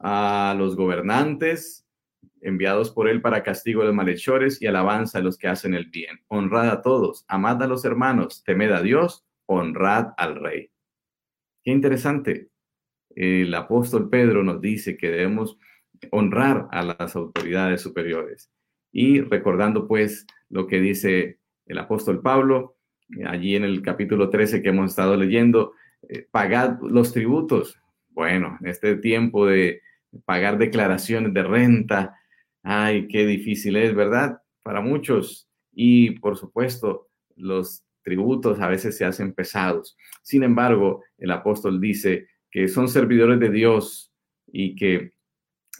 a 0.00 0.54
los 0.58 0.74
gobernantes, 0.74 1.83
enviados 2.44 2.90
por 2.90 3.08
él 3.08 3.20
para 3.20 3.42
castigo 3.42 3.80
de 3.80 3.88
los 3.88 3.94
malhechores 3.94 4.60
y 4.62 4.66
alabanza 4.66 5.18
a 5.18 5.22
los 5.22 5.38
que 5.38 5.48
hacen 5.48 5.74
el 5.74 5.86
bien. 5.86 6.20
Honrad 6.28 6.70
a 6.70 6.82
todos, 6.82 7.24
amad 7.28 7.62
a 7.62 7.66
los 7.66 7.84
hermanos, 7.84 8.44
temed 8.44 8.70
a 8.70 8.82
Dios, 8.82 9.24
honrad 9.46 10.12
al 10.16 10.36
rey. 10.36 10.70
Qué 11.62 11.70
interesante. 11.70 12.50
El 13.10 13.54
apóstol 13.54 14.10
Pedro 14.10 14.42
nos 14.42 14.60
dice 14.60 14.96
que 14.96 15.10
debemos 15.10 15.58
honrar 16.10 16.68
a 16.70 16.82
las 16.82 17.16
autoridades 17.16 17.80
superiores. 17.80 18.50
Y 18.92 19.20
recordando 19.20 19.88
pues 19.88 20.26
lo 20.48 20.66
que 20.66 20.80
dice 20.80 21.38
el 21.66 21.78
apóstol 21.78 22.20
Pablo, 22.20 22.76
allí 23.26 23.56
en 23.56 23.64
el 23.64 23.82
capítulo 23.82 24.30
13 24.30 24.62
que 24.62 24.68
hemos 24.68 24.90
estado 24.90 25.16
leyendo, 25.16 25.72
eh, 26.08 26.26
pagad 26.30 26.78
los 26.82 27.12
tributos. 27.12 27.78
Bueno, 28.10 28.58
en 28.60 28.68
este 28.68 28.96
tiempo 28.96 29.46
de 29.46 29.80
pagar 30.24 30.58
declaraciones 30.58 31.34
de 31.34 31.42
renta, 31.42 32.16
Ay, 32.64 33.08
qué 33.08 33.26
difícil 33.26 33.76
es, 33.76 33.94
¿verdad? 33.94 34.40
Para 34.62 34.80
muchos. 34.80 35.48
Y 35.72 36.12
por 36.18 36.38
supuesto, 36.38 37.08
los 37.36 37.84
tributos 38.02 38.58
a 38.58 38.68
veces 38.68 38.96
se 38.96 39.04
hacen 39.04 39.34
pesados. 39.34 39.96
Sin 40.22 40.42
embargo, 40.42 41.04
el 41.18 41.30
apóstol 41.30 41.78
dice 41.78 42.26
que 42.50 42.66
son 42.68 42.88
servidores 42.88 43.38
de 43.38 43.50
Dios 43.50 44.12
y 44.50 44.76
que 44.76 45.12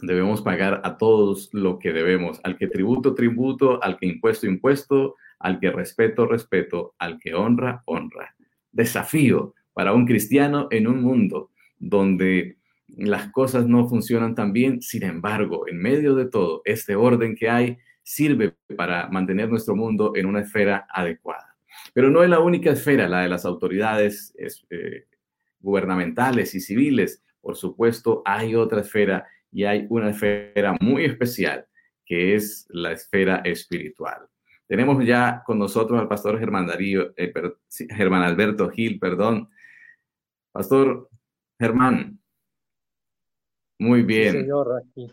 debemos 0.03 0.43
pagar 0.43 0.83
a 0.85 0.99
todos 0.99 1.49
lo 1.53 1.79
que 1.79 1.93
debemos. 1.93 2.39
Al 2.45 2.59
que 2.59 2.67
tributo, 2.67 3.15
tributo, 3.15 3.83
al 3.83 3.99
que 3.99 4.07
impuesto, 4.07 4.47
impuesto, 4.47 5.17
al 5.39 5.61
que 5.61 5.71
respeto, 5.71 6.27
respeto, 6.27 6.95
al 6.99 7.19
que 7.19 7.35
honra, 7.35 7.83
honra. 7.87 8.35
Desafío 8.73 9.55
para 9.73 9.95
un 9.95 10.05
cristiano 10.05 10.69
en 10.71 10.87
un 10.87 11.01
mundo 11.01 11.51
donde 11.79 12.59
las 12.97 13.31
cosas 13.31 13.67
no 13.67 13.89
funcionan 13.89 14.35
tan 14.35 14.53
bien. 14.53 14.81
Sin 14.83 15.03
embargo, 15.03 15.67
en 15.69 15.79
medio 15.79 16.15
de 16.15 16.27
todo, 16.27 16.63
este 16.65 16.97
orden 16.97 17.35
que 17.35 17.49
hay 17.49 17.79
sirve 18.03 18.55
para 18.77 19.09
mantener 19.09 19.49
nuestro 19.49 19.75
mundo 19.75 20.13
en 20.15 20.27
una 20.27 20.41
esfera 20.41 20.87
adecuada. 20.91 21.57
Pero 21.93 22.11
no 22.11 22.23
es 22.23 22.31
la 22.31 22.41
única 22.41 22.71
esfera, 22.71 23.09
la 23.09 23.23
de 23.23 23.29
las 23.29 23.45
autoridades 23.45 24.35
eh, 24.71 25.07
gubernamentales 25.61 26.55
y 26.55 26.61
civiles. 26.61 27.23
Por 27.41 27.57
supuesto, 27.57 28.23
hay 28.25 28.55
otra 28.55 28.81
esfera 28.81 29.27
y 29.51 29.65
hay 29.65 29.87
una 29.89 30.11
esfera 30.11 30.77
muy 30.81 31.05
especial, 31.05 31.67
que 32.05 32.35
es 32.35 32.67
la 32.71 32.93
esfera 32.93 33.37
espiritual. 33.45 34.29
Tenemos 34.67 35.05
ya 35.05 35.43
con 35.45 35.59
nosotros 35.59 36.01
al 36.01 36.09
pastor 36.09 36.39
Germán 36.39 36.67
Darío, 36.67 37.13
eh, 37.17 37.33
Germán 37.91 38.23
Alberto 38.23 38.69
Gil, 38.71 38.99
perdón. 38.99 39.49
Pastor 40.53 41.09
Germán, 41.59 42.19
muy 43.79 44.03
bien. 44.03 44.33
señor, 44.33 44.83
aquí, 44.83 45.13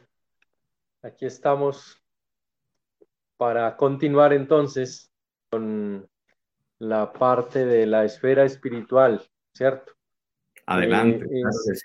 aquí 1.02 1.26
estamos 1.26 2.02
para 3.38 3.76
continuar 3.76 4.34
entonces 4.34 5.12
con 5.50 6.08
la 6.80 7.12
parte 7.12 7.65
de 7.65 7.86
la 7.86 8.06
esfera 8.06 8.43
espiritual, 8.43 9.21
¿cierto? 9.54 9.93
Adelante, 10.65 11.26
eh, 11.26 11.41
es, 11.71 11.84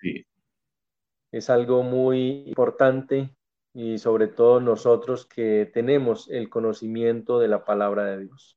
es 1.32 1.50
algo 1.50 1.82
muy 1.82 2.44
importante 2.46 3.36
y 3.74 3.98
sobre 3.98 4.28
todo 4.28 4.58
nosotros 4.58 5.26
que 5.26 5.70
tenemos 5.72 6.30
el 6.30 6.48
conocimiento 6.48 7.38
de 7.38 7.48
la 7.48 7.64
palabra 7.64 8.04
de 8.04 8.24
Dios. 8.24 8.56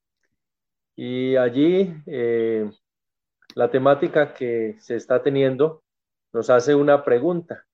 Y 0.95 1.35
allí 1.35 1.93
eh, 2.05 2.69
la 3.55 3.69
temática 3.69 4.33
que 4.33 4.77
se 4.79 4.95
está 4.95 5.21
teniendo 5.21 5.83
nos 6.31 6.49
hace 6.49 6.73
una 6.73 7.03
pregunta. 7.03 7.65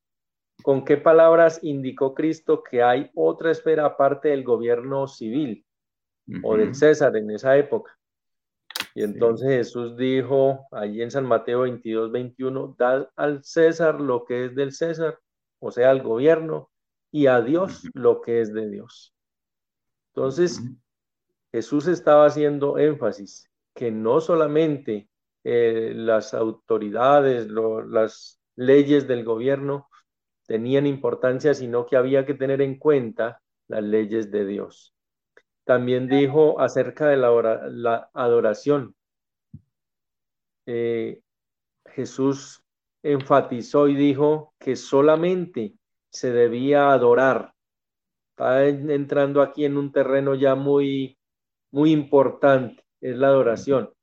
¿Con 0.64 0.84
qué 0.84 0.98
palabras 0.98 1.60
indicó 1.62 2.14
Cristo 2.14 2.64
que 2.64 2.82
hay 2.82 3.12
otra 3.14 3.52
esfera 3.52 3.86
aparte 3.86 4.30
del 4.30 4.44
gobierno 4.44 5.08
civil 5.08 5.66
o 6.44 6.58
del 6.58 6.74
César 6.74 7.16
en 7.18 7.32
esa 7.32 7.56
época? 7.58 7.98
Y 8.96 9.04
entonces 9.04 9.50
Jesús 9.50 9.98
dijo 9.98 10.68
allí 10.72 11.02
en 11.02 11.12
San 11.12 11.26
Mateo 11.26 11.62
22, 11.62 12.12
21, 12.12 12.76
dad 12.78 13.10
al 13.16 13.44
César 13.44 14.00
lo 14.00 14.24
que 14.24 14.46
es 14.46 14.56
del 14.56 14.72
César, 14.72 15.20
o 15.60 15.70
sea, 15.72 15.92
al 15.92 16.02
gobierno, 16.02 16.70
y 17.12 17.28
a 17.28 17.42
Dios 17.42 17.84
lo 17.94 18.22
que 18.22 18.42
es 18.42 18.54
de 18.54 18.70
Dios. 18.70 19.14
Entonces, 20.14 20.62
Jesús 21.52 21.88
estaba 21.88 22.26
haciendo 22.26 22.78
énfasis 22.78 23.50
que 23.74 23.92
no 23.92 24.22
solamente 24.22 25.10
eh, 25.44 25.94
las 25.96 26.34
autoridades, 26.34 27.48
las 27.50 28.42
leyes 28.56 29.08
del 29.08 29.24
gobierno 29.24 29.88
tenían 30.48 30.88
importancia, 30.88 31.54
sino 31.54 31.86
que 31.86 31.98
había 31.98 32.26
que 32.26 32.34
tener 32.34 32.62
en 32.62 32.78
cuenta 32.78 33.42
las 33.68 33.84
leyes 33.84 34.32
de 34.32 34.46
Dios. 34.46 34.94
También 35.64 36.08
dijo 36.08 36.60
acerca 36.60 37.08
de 37.08 37.18
la, 37.18 38.10
adoración. 38.14 38.96
Eh, 40.68 41.22
Jesús 41.88 42.64
enfatizó 43.02 43.88
y 43.88 43.96
dijo 43.96 44.54
que 44.60 44.76
solamente 44.76 45.74
se 46.10 46.32
debía 46.32 46.92
adorar. 46.92 47.54
Está 48.32 48.68
entrando 48.68 49.42
aquí 49.42 49.66
en 49.66 49.78
un 49.78 49.92
terreno 49.92 50.36
ya 50.36 50.56
muy, 50.56 51.18
muy 51.72 51.92
importante, 51.92 52.84
es 53.02 53.16
la 53.18 53.28
adoración. 53.28 53.94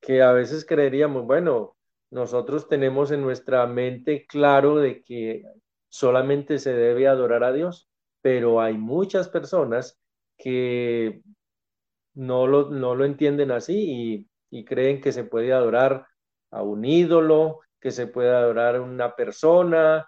Que 0.00 0.22
a 0.22 0.32
veces 0.32 0.64
creeríamos, 0.64 1.24
bueno, 1.26 1.76
nosotros 2.12 2.68
tenemos 2.68 3.10
en 3.10 3.22
nuestra 3.22 3.66
mente 3.66 4.26
claro 4.26 4.76
de 4.76 5.02
que 5.02 5.44
solamente 5.88 6.58
se 6.58 6.74
debe 6.74 7.08
adorar 7.08 7.42
a 7.42 7.54
Dios, 7.54 7.88
pero 8.20 8.60
hay 8.60 8.76
muchas 8.76 9.30
personas 9.30 9.98
que 10.36 11.22
no 12.14 12.46
lo, 12.46 12.68
no 12.68 12.94
lo 12.94 13.06
entienden 13.06 13.50
así 13.50 14.28
y, 14.50 14.64
creen 14.66 15.00
que 15.00 15.12
se 15.12 15.24
puede 15.24 15.54
adorar 15.54 16.06
a 16.50 16.62
un 16.62 16.84
ídolo, 16.84 17.60
que 17.80 17.90
se 17.90 18.06
puede 18.06 18.28
adorar 18.28 18.76
a 18.76 18.82
una 18.82 19.16
persona, 19.16 20.06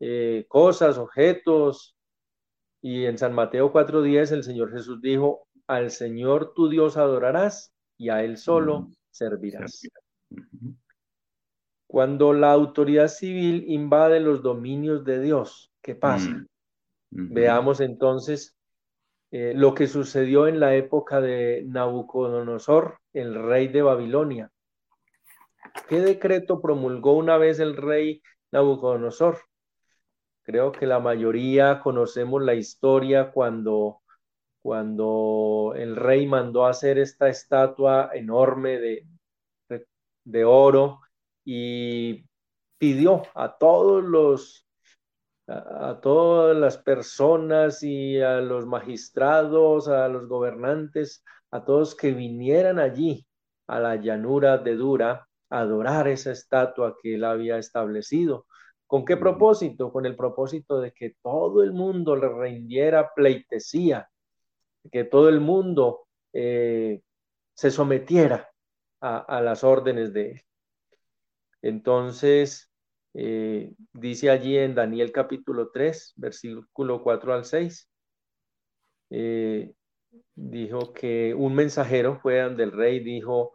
eh, 0.00 0.46
cosas, 0.48 0.96
objetos. 0.96 1.94
Y 2.80 3.04
en 3.04 3.18
San 3.18 3.34
Mateo 3.34 3.70
4.10 3.70 4.32
el 4.32 4.44
Señor 4.44 4.72
Jesús 4.72 5.02
dijo, 5.02 5.46
al 5.66 5.90
Señor 5.90 6.54
tu 6.54 6.70
Dios 6.70 6.96
adorarás 6.96 7.74
y 7.98 8.08
a 8.08 8.24
Él 8.24 8.38
solo 8.38 8.88
servirás. 9.10 9.82
Cuando 11.92 12.32
la 12.32 12.52
autoridad 12.52 13.08
civil 13.08 13.64
invade 13.68 14.18
los 14.18 14.42
dominios 14.42 15.04
de 15.04 15.20
Dios, 15.20 15.70
¿qué 15.82 15.94
pasa? 15.94 16.30
Mm. 17.10 17.34
Veamos 17.34 17.82
entonces 17.82 18.56
eh, 19.30 19.52
lo 19.54 19.74
que 19.74 19.86
sucedió 19.86 20.46
en 20.46 20.58
la 20.58 20.74
época 20.74 21.20
de 21.20 21.64
Nabucodonosor, 21.66 22.96
el 23.12 23.34
rey 23.34 23.68
de 23.68 23.82
Babilonia. 23.82 24.50
¿Qué 25.86 26.00
decreto 26.00 26.62
promulgó 26.62 27.12
una 27.12 27.36
vez 27.36 27.60
el 27.60 27.76
rey 27.76 28.22
Nabucodonosor? 28.52 29.40
Creo 30.44 30.72
que 30.72 30.86
la 30.86 30.98
mayoría 30.98 31.80
conocemos 31.80 32.42
la 32.42 32.54
historia 32.54 33.32
cuando, 33.32 34.00
cuando 34.62 35.74
el 35.76 35.96
rey 35.96 36.26
mandó 36.26 36.64
hacer 36.64 36.96
esta 36.96 37.28
estatua 37.28 38.08
enorme 38.14 38.78
de, 38.78 39.06
de 40.24 40.44
oro 40.46 41.01
y 41.44 42.24
pidió 42.78 43.22
a 43.34 43.56
todos 43.58 44.02
los 44.02 44.66
a, 45.48 46.00
todas 46.00 46.56
las 46.56 46.78
personas 46.78 47.82
y 47.82 48.20
a 48.20 48.40
los 48.40 48.66
magistrados, 48.66 49.88
a 49.88 50.08
los 50.08 50.28
gobernantes, 50.28 51.24
a 51.50 51.64
todos 51.64 51.94
que 51.94 52.12
vinieran 52.12 52.78
allí 52.78 53.26
a 53.66 53.80
la 53.80 53.96
llanura 53.96 54.58
de 54.58 54.76
Dura 54.76 55.28
a 55.50 55.60
adorar 55.60 56.08
esa 56.08 56.32
estatua 56.32 56.96
que 57.02 57.14
él 57.16 57.24
había 57.24 57.58
establecido. 57.58 58.46
¿Con 58.86 59.04
qué 59.04 59.16
propósito? 59.16 59.92
Con 59.92 60.06
el 60.06 60.16
propósito 60.16 60.80
de 60.80 60.92
que 60.92 61.16
todo 61.22 61.62
el 61.62 61.72
mundo 61.72 62.16
le 62.16 62.28
rindiera 62.28 63.12
pleitesía, 63.14 64.08
que 64.90 65.04
todo 65.04 65.28
el 65.28 65.40
mundo 65.40 66.06
eh, 66.32 67.02
se 67.54 67.70
sometiera 67.70 68.50
a, 69.00 69.18
a 69.18 69.40
las 69.40 69.64
órdenes 69.64 70.12
de 70.12 70.32
él. 70.32 70.42
Entonces, 71.62 72.70
eh, 73.14 73.72
dice 73.92 74.30
allí 74.30 74.58
en 74.58 74.74
Daniel 74.74 75.12
capítulo 75.12 75.70
3, 75.70 76.14
versículo 76.16 77.02
4 77.02 77.34
al 77.34 77.44
6, 77.44 77.88
eh, 79.10 79.72
dijo 80.34 80.92
que 80.92 81.34
un 81.34 81.54
mensajero 81.54 82.18
fue 82.20 82.40
ante 82.40 82.64
el 82.64 82.72
rey, 82.72 83.00
dijo, 83.00 83.54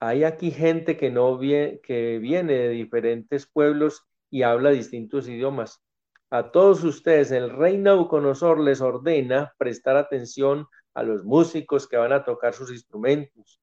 hay 0.00 0.24
aquí 0.24 0.50
gente 0.50 0.96
que, 0.96 1.10
no 1.10 1.38
viene, 1.38 1.80
que 1.80 2.18
viene 2.18 2.52
de 2.54 2.68
diferentes 2.70 3.46
pueblos 3.46 4.06
y 4.30 4.42
habla 4.42 4.70
distintos 4.70 5.28
idiomas. 5.28 5.82
A 6.30 6.50
todos 6.50 6.84
ustedes, 6.84 7.30
el 7.30 7.50
rey 7.50 7.78
Nabucodonosor 7.78 8.60
les 8.60 8.80
ordena 8.80 9.54
prestar 9.58 9.96
atención 9.96 10.66
a 10.94 11.02
los 11.02 11.24
músicos 11.24 11.88
que 11.88 11.96
van 11.96 12.12
a 12.12 12.24
tocar 12.24 12.52
sus 12.52 12.70
instrumentos. 12.70 13.60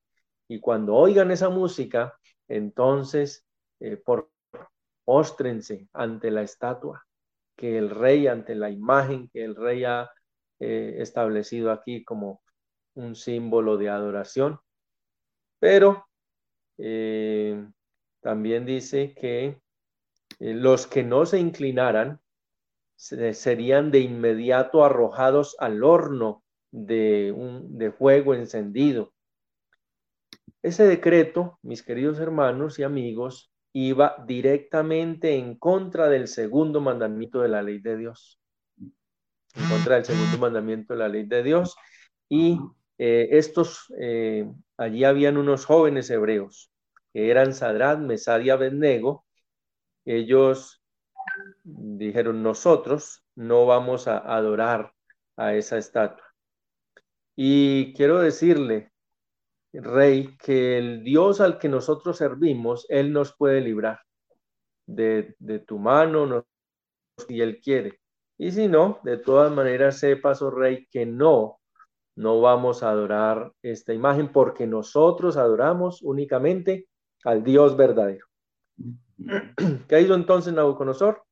Y 0.48 0.60
cuando 0.60 0.96
oigan 0.96 1.32
esa 1.32 1.50
música, 1.50 2.14
entonces, 2.48 3.46
eh, 3.80 3.98
por 3.98 4.30
Óstrense 5.06 5.90
ante 5.94 6.32
la 6.32 6.44
estatua 6.44 7.06
que 7.58 7.78
el 7.78 7.90
rey, 7.90 8.28
ante 8.28 8.56
la 8.56 8.70
imagen 8.70 9.30
que 9.30 9.44
el 9.44 9.56
rey 9.56 9.84
ha 9.84 10.10
eh, 10.60 10.96
establecido 11.00 11.72
aquí 11.72 12.04
como 12.04 12.42
un 12.96 13.16
símbolo 13.16 13.78
de 13.78 13.90
adoración. 13.90 14.60
Pero 15.60 16.08
eh, 16.78 17.68
también 18.22 18.66
dice 18.66 19.14
que 19.14 19.62
los 20.40 20.88
que 20.88 21.04
no 21.04 21.26
se 21.26 21.40
inclinaran 21.40 22.20
serían 22.96 23.92
de 23.92 24.00
inmediato 24.00 24.84
arrojados 24.84 25.56
al 25.60 25.84
horno 25.84 26.44
de, 26.72 27.32
un, 27.32 27.78
de 27.78 27.92
fuego 27.92 28.34
encendido. 28.34 29.14
Ese 30.62 30.86
decreto, 30.88 31.60
mis 31.62 31.84
queridos 31.84 32.20
hermanos 32.20 32.80
y 32.80 32.84
amigos, 32.84 33.53
iba 33.74 34.16
directamente 34.26 35.36
en 35.36 35.58
contra 35.58 36.08
del 36.08 36.28
segundo 36.28 36.80
mandamiento 36.80 37.42
de 37.42 37.50
la 37.50 37.62
ley 37.62 37.80
de 37.80 37.98
Dios. 37.98 38.40
En 38.78 39.70
contra 39.70 39.96
del 39.96 40.06
segundo 40.06 40.38
mandamiento 40.38 40.94
de 40.94 41.00
la 41.00 41.08
ley 41.08 41.26
de 41.26 41.44
Dios. 41.44 41.76
Y 42.30 42.60
eh, 42.98 43.30
estos, 43.32 43.92
eh, 44.00 44.46
allí 44.78 45.04
habían 45.04 45.38
unos 45.38 45.66
jóvenes 45.66 46.10
hebreos, 46.10 46.72
que 47.12 47.30
eran 47.30 47.54
Sadrat, 47.54 48.00
Mesad 48.00 48.40
y 48.42 48.52
Abednego. 48.52 49.26
Ellos 50.06 50.84
dijeron, 51.64 52.44
nosotros 52.44 53.26
no 53.36 53.66
vamos 53.66 54.08
a 54.08 54.18
adorar 54.20 54.94
a 55.36 55.56
esa 55.56 55.78
estatua. 55.78 56.26
Y 57.36 57.94
quiero 57.96 58.20
decirle, 58.20 58.93
Rey, 59.82 60.38
que 60.38 60.78
el 60.78 61.04
Dios 61.04 61.42
al 61.42 61.58
que 61.58 61.70
nosotros 61.70 62.18
servimos, 62.18 62.86
Él 62.90 63.12
nos 63.12 63.36
puede 63.36 63.62
librar 63.62 64.00
de, 64.86 65.36
tu 65.66 65.80
mano 65.80 66.46
si 67.28 67.42
Él 67.42 67.60
quiere. 67.60 68.00
Y 68.38 68.52
si 68.52 68.68
no, 68.68 69.00
de 69.04 69.18
todas 69.18 69.52
maneras 69.52 70.00
sepas, 70.00 70.42
oh 70.42 70.52
Rey, 70.52 70.88
que 70.92 71.06
no, 71.06 71.60
no 72.16 72.42
vamos 72.42 72.84
a 72.84 72.90
adorar 72.90 73.52
esta 73.62 73.94
imagen 73.94 74.32
porque 74.32 74.68
nosotros 74.68 75.38
adoramos 75.38 76.02
únicamente 76.02 76.88
al 77.24 77.44
Dios 77.44 77.78
verdadero. 77.78 78.26
¿Qué 79.88 80.02
hizo 80.02 80.16
entonces 80.16 80.54
Nabucodonosor? 80.54 81.24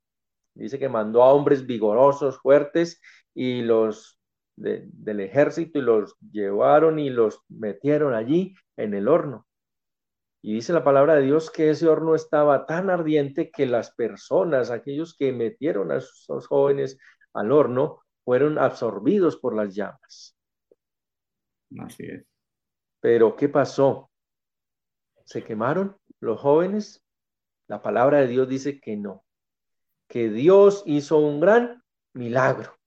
Dice 0.54 0.80
que 0.80 0.90
mandó 0.90 1.24
a 1.24 1.34
hombres 1.34 1.66
vigorosos, 1.66 2.40
fuertes, 2.40 3.02
y 3.34 3.62
los 3.62 4.21
del 4.62 5.20
ejército 5.20 5.80
y 5.80 5.82
los 5.82 6.16
llevaron 6.32 7.00
y 7.00 7.10
los 7.10 7.42
metieron 7.50 8.14
allí 8.14 8.56
en 8.78 8.94
el 8.94 9.08
horno. 9.08 9.48
Y 10.44 10.56
dice 10.56 10.74
la 10.74 10.84
palabra 10.84 11.16
de 11.16 11.24
Dios 11.24 11.52
que 11.52 11.70
ese 11.70 11.88
horno 11.88 12.16
estaba 12.16 12.66
tan 12.66 12.90
ardiente 12.90 13.52
que 13.52 13.68
las 13.68 13.94
personas, 13.94 14.72
aquellos 14.72 15.16
que 15.16 15.32
metieron 15.32 15.92
a 15.92 15.98
esos 15.98 16.48
jóvenes 16.48 16.98
al 17.34 17.52
horno, 17.52 18.02
fueron 18.24 18.58
absorbidos 18.58 19.38
por 19.38 19.56
las 19.56 19.76
llamas. 19.76 20.36
Así 21.80 22.06
es. 22.06 22.26
Pero 23.00 23.36
¿qué 23.36 23.50
pasó? 23.50 24.12
¿Se 25.26 25.44
quemaron 25.44 25.98
los 26.20 26.40
jóvenes? 26.40 27.04
La 27.68 27.82
palabra 27.82 28.20
de 28.20 28.28
Dios 28.28 28.50
dice 28.50 28.80
que 28.80 28.98
no, 28.98 29.24
que 30.08 30.30
Dios 30.30 30.84
hizo 30.86 31.20
un 31.20 31.40
gran 31.40 31.84
milagro, 32.14 32.78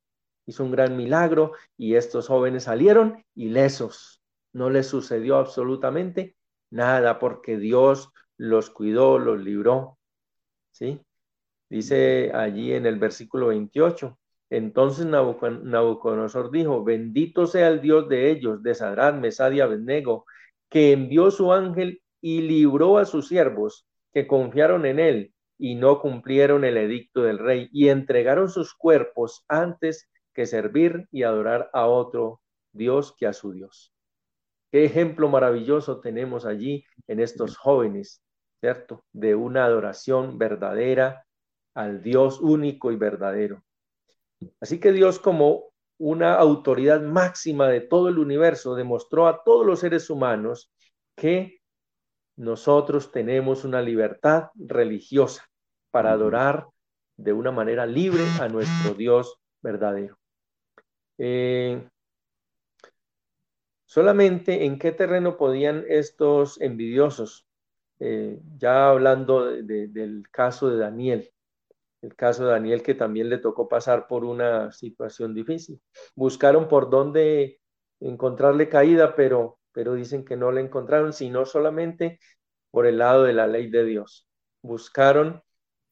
hizo 0.46 0.64
un 0.64 0.70
gran 0.70 0.96
milagro 0.96 1.52
y 1.76 1.94
estos 1.94 2.28
jóvenes 2.28 2.64
salieron 2.64 3.24
ilesos. 3.35 4.22
No 4.52 4.70
les 4.70 4.87
sucedió 4.87 5.37
absolutamente 5.37 6.37
nada 6.70 7.18
porque 7.18 7.59
Dios 7.59 8.11
los 8.37 8.70
cuidó, 8.70 9.18
los 9.18 9.40
libró. 9.40 9.98
¿Sí? 10.70 11.00
Dice 11.68 12.33
allí 12.35 12.72
en 12.72 12.87
el 12.87 12.98
versículo 12.98 13.48
28, 13.48 14.18
entonces 14.50 15.07
Nabucodonosor 15.07 16.50
dijo, 16.50 16.85
bendito 16.85 17.46
sea 17.46 17.68
el 17.68 17.80
Dios 17.80 18.09
de 18.09 18.30
ellos, 18.30 18.62
de 18.62 18.74
Sadrán, 18.74 19.20
Mesad 19.20 19.50
y 19.52 19.61
Abednego, 19.61 20.26
que 20.68 20.92
envió 20.92 21.30
su 21.30 21.52
ángel 21.52 22.02
y 22.20 22.42
libró 22.42 22.98
a 22.98 23.04
sus 23.04 23.28
siervos 23.28 23.87
que 24.12 24.26
confiaron 24.26 24.87
en 24.87 25.00
él 25.00 25.35
y 25.59 25.74
no 25.74 26.00
cumplieron 26.00 26.64
el 26.64 26.76
edicto 26.76 27.22
del 27.22 27.38
rey 27.38 27.68
y 27.72 27.88
entregaron 27.88 28.48
sus 28.48 28.74
cuerpos 28.74 29.44
antes 29.48 30.09
que 30.34 30.46
servir 30.46 31.08
y 31.10 31.22
adorar 31.22 31.70
a 31.72 31.86
otro 31.86 32.40
Dios 32.72 33.14
que 33.16 33.26
a 33.26 33.32
su 33.32 33.52
Dios. 33.52 33.92
Qué 34.70 34.84
ejemplo 34.84 35.28
maravilloso 35.28 36.00
tenemos 36.00 36.44
allí 36.44 36.84
en 37.06 37.20
estos 37.20 37.56
jóvenes, 37.56 38.22
¿cierto? 38.60 39.04
De 39.12 39.34
una 39.34 39.64
adoración 39.64 40.36
verdadera 40.36 41.24
al 41.74 42.02
Dios 42.02 42.40
único 42.40 42.90
y 42.90 42.96
verdadero. 42.96 43.62
Así 44.60 44.80
que 44.80 44.92
Dios 44.92 45.18
como 45.18 45.72
una 45.98 46.34
autoridad 46.34 47.00
máxima 47.00 47.68
de 47.68 47.80
todo 47.80 48.08
el 48.08 48.18
universo 48.18 48.74
demostró 48.74 49.28
a 49.28 49.42
todos 49.44 49.64
los 49.64 49.80
seres 49.80 50.10
humanos 50.10 50.72
que 51.16 51.60
nosotros 52.36 53.12
tenemos 53.12 53.64
una 53.64 53.80
libertad 53.80 54.48
religiosa 54.56 55.44
para 55.92 56.10
adorar 56.10 56.66
de 57.16 57.32
una 57.32 57.52
manera 57.52 57.86
libre 57.86 58.24
a 58.40 58.48
nuestro 58.48 58.94
Dios 58.94 59.38
verdadero. 59.62 60.18
Eh, 61.18 61.88
solamente 63.85 64.64
en 64.64 64.79
qué 64.79 64.92
terreno 64.92 65.37
podían 65.37 65.85
estos 65.88 66.61
envidiosos, 66.61 67.46
eh, 68.00 68.40
ya 68.57 68.90
hablando 68.90 69.46
del 69.46 70.24
caso 70.31 70.68
de 70.70 70.79
Daniel, 70.79 71.31
el 72.03 72.14
caso 72.16 72.44
de 72.44 72.53
Daniel 72.53 72.83
que 72.83 72.94
también 72.94 73.29
le 73.31 73.38
tocó 73.38 73.68
pasar 73.68 74.07
por 74.07 74.24
una 74.24 74.72
situación 74.72 75.35
difícil. 75.35 75.81
Buscaron 76.14 76.68
por 76.68 76.90
dónde 76.90 77.61
encontrarle 78.00 78.68
caída, 78.68 79.14
pero, 79.14 79.59
pero 79.72 79.94
dicen 79.94 80.24
que 80.24 80.37
no 80.37 80.53
le 80.53 80.61
encontraron, 80.61 81.12
sino 81.12 81.46
solamente 81.46 82.18
por 82.70 82.87
el 82.87 82.98
lado 82.98 83.24
de 83.24 83.33
la 83.33 83.46
ley 83.46 83.70
de 83.70 83.85
Dios. 83.85 84.27
Buscaron 84.62 85.42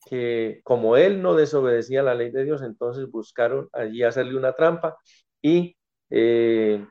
que 0.05 0.61
como 0.65 0.97
él 0.97 1.23
no 1.23 1.35
desobedecía 1.35 2.03
la 2.03 2.15
ley 2.15 2.31
de 2.31 2.45
Dios, 2.45 2.63
entonces 2.63 3.11
buscaron 3.11 3.69
allí 3.73 4.03
hacerle 4.03 4.37
una 4.37 4.53
trampa 4.53 4.97
y 5.41 5.77
eh, 6.11 6.85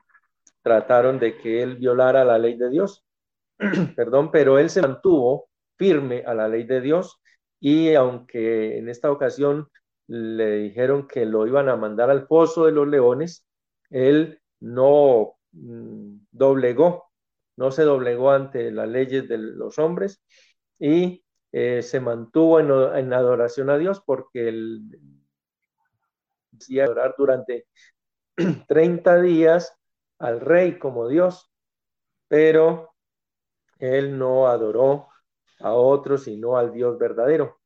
trataron 0.61 1.19
de 1.19 1.37
que 1.37 1.61
él 1.63 1.77
violara 1.77 2.23
la 2.25 2.37
ley 2.37 2.57
de 2.57 2.69
Dios. 2.69 3.05
Perdón, 3.95 4.31
pero 4.31 4.59
él 4.59 4.69
se 4.69 4.81
mantuvo 4.81 5.49
firme 5.77 6.23
a 6.25 6.33
la 6.33 6.47
ley 6.47 6.63
de 6.63 6.81
Dios 6.81 7.21
y 7.59 7.93
aunque 7.95 8.77
en 8.77 8.89
esta 8.89 9.11
ocasión 9.11 9.67
le 10.07 10.57
dijeron 10.57 11.07
que 11.07 11.25
lo 11.25 11.47
iban 11.47 11.69
a 11.69 11.77
mandar 11.77 12.09
al 12.09 12.27
pozo 12.27 12.65
de 12.65 12.71
los 12.71 12.87
leones, 12.87 13.45
él 13.89 14.41
no 14.59 15.35
mm, 15.51 16.15
doblegó, 16.31 17.11
no 17.57 17.71
se 17.71 17.83
doblegó 17.83 18.31
ante 18.31 18.71
las 18.71 18.89
leyes 18.89 19.27
de 19.27 19.37
los 19.37 19.79
hombres 19.79 20.23
y 20.79 21.23
eh, 21.51 21.81
se 21.81 21.99
mantuvo 21.99 22.59
en, 22.59 23.13
adoración 23.13 23.69
a 23.69 23.77
Dios 23.77 24.01
porque 24.05 24.47
él 24.47 24.99
decía 26.51 26.85
adorar 26.85 27.15
durante 27.17 27.67
30 28.67 29.21
días 29.21 29.77
al 30.19 30.39
rey 30.39 30.79
como 30.79 31.07
Dios, 31.09 31.51
pero 32.27 32.93
él 33.79 34.17
no 34.17 34.47
adoró 34.47 35.07
a 35.59 35.73
otros, 35.73 36.23
sino 36.23 36.57
al 36.57 36.71
Dios 36.71 36.97
verdadero. 36.97 37.59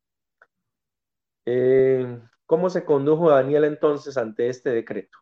Eh, 1.44 2.20
¿Cómo 2.44 2.70
se 2.70 2.84
condujo 2.84 3.30
Daniel 3.30 3.64
entonces 3.64 4.16
ante 4.16 4.48
este 4.48 4.70
decreto? 4.70 5.18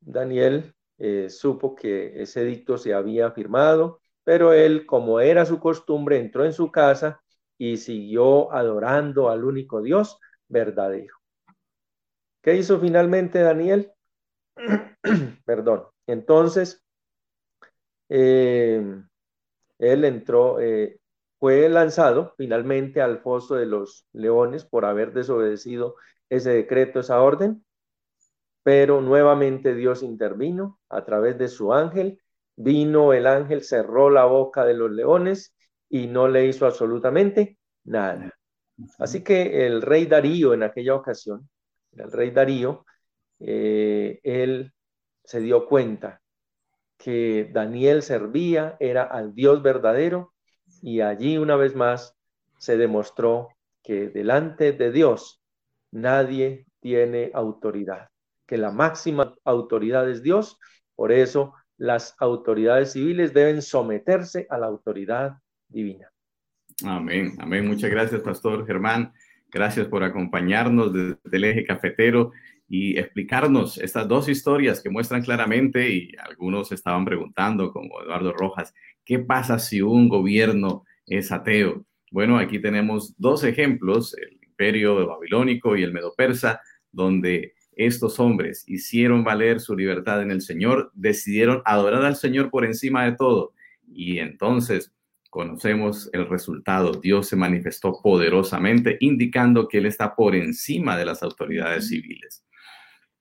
Daniel 0.00 0.74
eh, 0.98 1.28
supo 1.28 1.74
que 1.74 2.22
ese 2.22 2.44
dicto 2.44 2.78
se 2.78 2.94
había 2.94 3.30
firmado, 3.32 4.00
pero 4.24 4.52
él, 4.52 4.86
como 4.86 5.20
era 5.20 5.44
su 5.44 5.60
costumbre, 5.60 6.18
entró 6.18 6.44
en 6.44 6.52
su 6.52 6.70
casa 6.70 7.22
y 7.60 7.76
siguió 7.76 8.50
adorando 8.54 9.28
al 9.28 9.44
único 9.44 9.82
Dios 9.82 10.18
verdadero. 10.48 11.14
¿Qué 12.40 12.56
hizo 12.56 12.80
finalmente 12.80 13.40
Daniel? 13.40 13.92
Perdón. 15.44 15.84
Entonces, 16.06 16.82
eh, 18.08 18.82
él 19.78 20.04
entró, 20.06 20.56
fue 21.38 21.68
lanzado 21.68 22.32
finalmente 22.38 23.02
al 23.02 23.18
foso 23.18 23.56
de 23.56 23.66
los 23.66 24.06
leones 24.14 24.64
por 24.64 24.86
haber 24.86 25.12
desobedecido 25.12 25.96
ese 26.30 26.52
decreto, 26.52 27.00
esa 27.00 27.20
orden, 27.20 27.62
pero 28.62 29.02
nuevamente 29.02 29.74
Dios 29.74 30.02
intervino 30.02 30.80
a 30.88 31.04
través 31.04 31.36
de 31.36 31.48
su 31.48 31.74
ángel, 31.74 32.22
vino 32.56 33.12
el 33.12 33.26
ángel, 33.26 33.62
cerró 33.62 34.08
la 34.08 34.24
boca 34.24 34.64
de 34.64 34.72
los 34.72 34.90
leones 34.90 35.54
y 35.90 36.06
no 36.06 36.28
le 36.28 36.46
hizo 36.46 36.64
absolutamente 36.64 37.58
nada. 37.84 38.32
Así 38.98 39.22
que 39.22 39.66
el 39.66 39.82
rey 39.82 40.06
Darío 40.06 40.54
en 40.54 40.62
aquella 40.62 40.94
ocasión, 40.94 41.50
el 41.92 42.10
rey 42.10 42.30
Darío, 42.30 42.86
eh, 43.40 44.20
él 44.22 44.72
se 45.24 45.40
dio 45.40 45.66
cuenta 45.66 46.22
que 46.96 47.50
Daniel 47.52 48.02
servía, 48.02 48.76
era 48.80 49.02
al 49.02 49.34
Dios 49.34 49.62
verdadero 49.62 50.32
y 50.82 51.00
allí 51.00 51.36
una 51.36 51.56
vez 51.56 51.74
más 51.74 52.16
se 52.58 52.76
demostró 52.76 53.48
que 53.82 54.08
delante 54.08 54.72
de 54.72 54.92
Dios 54.92 55.42
nadie 55.90 56.66
tiene 56.80 57.30
autoridad, 57.34 58.08
que 58.46 58.58
la 58.58 58.70
máxima 58.70 59.34
autoridad 59.44 60.08
es 60.08 60.22
Dios, 60.22 60.58
por 60.94 61.12
eso 61.12 61.54
las 61.76 62.14
autoridades 62.18 62.92
civiles 62.92 63.32
deben 63.32 63.62
someterse 63.62 64.46
a 64.50 64.58
la 64.58 64.66
autoridad 64.66 65.38
divina. 65.70 66.10
Amén, 66.84 67.34
amén. 67.38 67.66
Muchas 67.66 67.90
gracias, 67.90 68.20
Pastor 68.20 68.66
Germán. 68.66 69.12
Gracias 69.50 69.86
por 69.88 70.04
acompañarnos 70.04 70.92
desde 70.92 71.18
el 71.32 71.44
eje 71.44 71.64
cafetero 71.64 72.32
y 72.68 72.96
explicarnos 72.98 73.78
estas 73.78 74.06
dos 74.06 74.28
historias 74.28 74.80
que 74.80 74.90
muestran 74.90 75.22
claramente, 75.22 75.90
y 75.90 76.12
algunos 76.22 76.70
estaban 76.70 77.04
preguntando, 77.04 77.72
como 77.72 78.00
Eduardo 78.00 78.32
Rojas, 78.32 78.72
¿qué 79.04 79.18
pasa 79.18 79.58
si 79.58 79.82
un 79.82 80.08
gobierno 80.08 80.84
es 81.06 81.32
ateo? 81.32 81.84
Bueno, 82.12 82.38
aquí 82.38 82.60
tenemos 82.60 83.14
dos 83.18 83.42
ejemplos, 83.42 84.16
el 84.16 84.38
imperio 84.42 85.04
babilónico 85.06 85.76
y 85.76 85.82
el 85.82 85.92
medo 85.92 86.14
persa, 86.16 86.60
donde 86.92 87.54
estos 87.72 88.20
hombres 88.20 88.64
hicieron 88.68 89.24
valer 89.24 89.58
su 89.58 89.74
libertad 89.74 90.22
en 90.22 90.30
el 90.30 90.40
Señor, 90.40 90.92
decidieron 90.94 91.62
adorar 91.64 92.04
al 92.04 92.16
Señor 92.16 92.50
por 92.50 92.64
encima 92.64 93.04
de 93.04 93.12
todo. 93.12 93.52
Y 93.92 94.18
entonces 94.18 94.92
conocemos 95.30 96.10
el 96.12 96.28
resultado. 96.28 96.92
Dios 96.92 97.28
se 97.28 97.36
manifestó 97.36 98.00
poderosamente, 98.02 98.98
indicando 99.00 99.68
que 99.68 99.78
Él 99.78 99.86
está 99.86 100.14
por 100.14 100.34
encima 100.34 100.98
de 100.98 101.06
las 101.06 101.22
autoridades 101.22 101.88
civiles. 101.88 102.44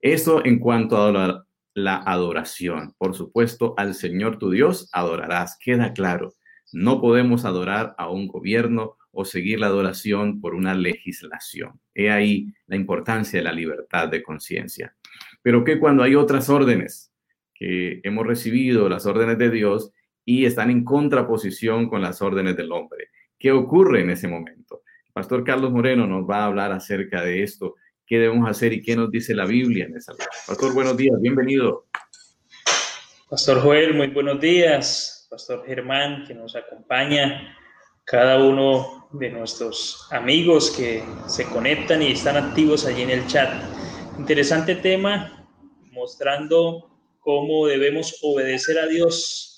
Eso 0.01 0.43
en 0.43 0.59
cuanto 0.59 0.97
a 0.97 1.45
la 1.73 1.97
adoración. 1.97 2.93
Por 2.97 3.15
supuesto, 3.15 3.73
al 3.77 3.93
Señor 3.93 4.37
tu 4.39 4.49
Dios 4.49 4.89
adorarás. 4.91 5.57
Queda 5.63 5.93
claro. 5.93 6.33
No 6.71 6.99
podemos 6.99 7.45
adorar 7.45 7.95
a 7.97 8.09
un 8.09 8.27
gobierno 8.27 8.97
o 9.11 9.25
seguir 9.25 9.59
la 9.59 9.67
adoración 9.67 10.39
por 10.39 10.55
una 10.55 10.73
legislación. 10.73 11.79
He 11.93 12.11
ahí 12.11 12.53
la 12.67 12.75
importancia 12.75 13.39
de 13.39 13.43
la 13.43 13.51
libertad 13.51 14.07
de 14.07 14.23
conciencia. 14.23 14.95
Pero 15.41 15.63
que 15.63 15.79
cuando 15.79 16.03
hay 16.03 16.15
otras 16.15 16.49
órdenes 16.49 17.11
que 17.53 17.99
hemos 18.03 18.25
recibido, 18.25 18.87
las 18.87 19.05
órdenes 19.05 19.37
de 19.37 19.49
Dios, 19.49 19.91
y 20.31 20.45
están 20.45 20.69
en 20.69 20.83
contraposición 20.83 21.89
con 21.89 22.03
las 22.03 22.21
órdenes 22.21 22.55
del 22.55 22.71
hombre. 22.71 23.07
¿Qué 23.39 23.51
ocurre 23.51 24.01
en 24.01 24.11
ese 24.11 24.27
momento? 24.27 24.83
Pastor 25.11 25.43
Carlos 25.43 25.71
Moreno 25.71 26.05
nos 26.05 26.29
va 26.29 26.43
a 26.43 26.45
hablar 26.45 26.71
acerca 26.71 27.23
de 27.23 27.41
esto 27.41 27.73
qué 28.05 28.19
debemos 28.19 28.47
hacer 28.47 28.71
y 28.73 28.83
qué 28.83 28.95
nos 28.95 29.09
dice 29.09 29.33
la 29.33 29.47
Biblia 29.47 29.85
en 29.85 29.97
esa 29.97 30.13
Pastor, 30.45 30.75
buenos 30.75 30.95
días, 30.95 31.19
bienvenido. 31.19 31.87
Pastor 33.27 33.59
Joel, 33.61 33.95
muy 33.95 34.09
buenos 34.09 34.39
días. 34.39 35.27
Pastor 35.31 35.65
Germán, 35.65 36.25
que 36.27 36.35
nos 36.35 36.55
acompaña, 36.55 37.57
cada 38.05 38.37
uno 38.37 39.09
de 39.11 39.31
nuestros 39.31 40.09
amigos 40.11 40.69
que 40.69 41.03
se 41.25 41.45
conectan 41.45 42.03
y 42.03 42.11
están 42.11 42.37
activos 42.37 42.85
allí 42.85 43.01
en 43.01 43.09
el 43.09 43.25
chat. 43.25 43.49
Interesante 44.19 44.75
tema, 44.75 45.49
mostrando 45.91 46.87
cómo 47.17 47.65
debemos 47.65 48.19
obedecer 48.21 48.77
a 48.77 48.85
Dios, 48.85 49.48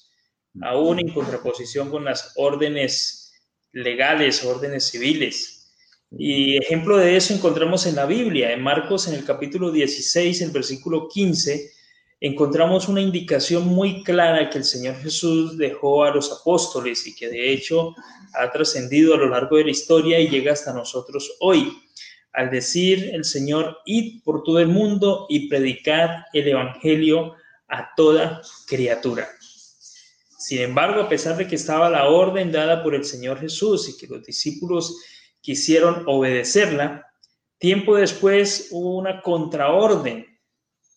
aún 0.62 1.00
en 1.00 1.14
contraposición 1.14 1.90
con 1.90 2.06
las 2.06 2.34
órdenes 2.36 3.34
legales, 3.72 4.44
órdenes 4.44 4.86
civiles. 4.90 5.74
Y 6.18 6.58
ejemplo 6.58 6.98
de 6.98 7.16
eso 7.16 7.34
encontramos 7.34 7.86
en 7.86 7.96
la 7.96 8.06
Biblia, 8.06 8.52
en 8.52 8.62
Marcos 8.62 9.08
en 9.08 9.14
el 9.14 9.24
capítulo 9.24 9.72
16, 9.72 10.42
el 10.42 10.52
versículo 10.52 11.08
15, 11.08 11.72
encontramos 12.20 12.90
una 12.90 13.02
indicación 13.02 13.68
muy 13.68 14.04
clara 14.04 14.50
que 14.50 14.58
el 14.58 14.66
Señor 14.66 14.96
Jesús 14.98 15.58
dejó 15.58 16.04
a 16.04 16.12
los 16.12 16.32
apóstoles 16.32 17.08
y 17.08 17.16
que 17.16 17.30
de 17.30 17.52
hecho 17.52 17.96
ha 18.34 18.52
trascendido 18.52 19.16
a 19.16 19.18
lo 19.18 19.30
largo 19.30 19.58
de 19.58 19.66
la 19.66 19.72
historia 19.72 20.20
y 20.20 20.30
llega 20.30 20.52
hasta 20.52 20.74
nosotros 20.74 21.38
hoy. 21.40 21.78
Al 22.34 22.50
decir 22.50 23.10
el 23.14 23.26
Señor, 23.26 23.78
id 23.86 24.22
por 24.24 24.44
todo 24.44 24.60
el 24.60 24.68
mundo 24.68 25.26
y 25.30 25.50
predicad 25.50 26.10
el 26.34 26.48
Evangelio 26.48 27.36
a 27.68 27.90
toda 27.96 28.42
criatura. 28.68 29.30
Sin 30.42 30.60
embargo, 30.62 31.02
a 31.02 31.08
pesar 31.08 31.38
de 31.38 31.48
que 31.48 31.54
estaba 31.54 31.88
la 31.88 32.10
orden 32.10 32.52
dada 32.52 32.82
por 32.82 32.96
el 32.96 33.06
Señor 33.06 33.40
Jesús 33.40 33.88
y 33.88 33.96
que 33.96 34.08
los 34.08 34.26
discípulos 34.26 34.98
quisieron 35.40 36.04
obedecerla, 36.08 37.06
tiempo 37.60 37.96
después 37.96 38.70
hubo 38.72 38.98
una 38.98 39.22
contraorden 39.22 40.26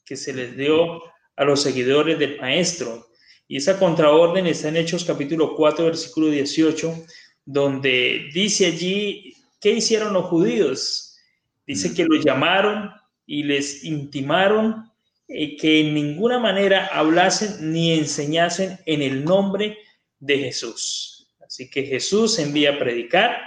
que 0.07 0.17
se 0.17 0.33
les 0.33 0.57
dio 0.57 1.03
a 1.37 1.45
los 1.45 1.61
seguidores 1.61 2.19
del 2.19 2.41
Maestro. 2.41 3.07
Y 3.47 3.59
esa 3.59 3.79
contraorden 3.79 4.47
está 4.47 4.69
en 4.69 4.79
Hechos 4.79 5.05
capítulo 5.05 5.55
4, 5.55 5.85
versículo 5.85 6.29
18, 6.29 7.05
donde 7.45 8.31
dice 8.33 8.65
allí, 8.65 9.35
¿qué 9.61 9.73
hicieron 9.73 10.15
los 10.15 10.25
judíos? 10.25 11.19
Dice 11.67 11.91
mm. 11.91 11.95
que 11.95 12.05
los 12.07 12.25
llamaron 12.25 12.91
y 13.27 13.43
les 13.43 13.85
intimaron 13.85 14.91
que 15.27 15.81
en 15.81 15.95
ninguna 15.95 16.39
manera 16.39 16.87
hablasen 16.93 17.73
ni 17.73 17.93
enseñasen 17.93 18.79
en 18.87 19.03
el 19.03 19.25
nombre 19.25 19.79
de 20.19 20.39
Jesús. 20.39 21.35
Así 21.41 21.71
que 21.71 21.85
Jesús 21.85 22.39
envía 22.39 22.73
a 22.73 22.79
predicar, 22.79 23.39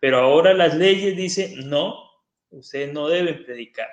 pero 0.00 0.18
ahora 0.18 0.54
las 0.54 0.74
leyes 0.74 1.16
dicen, 1.16 1.68
no, 1.68 1.94
ustedes 2.50 2.92
no 2.92 3.08
deben 3.08 3.44
predicar. 3.44 3.88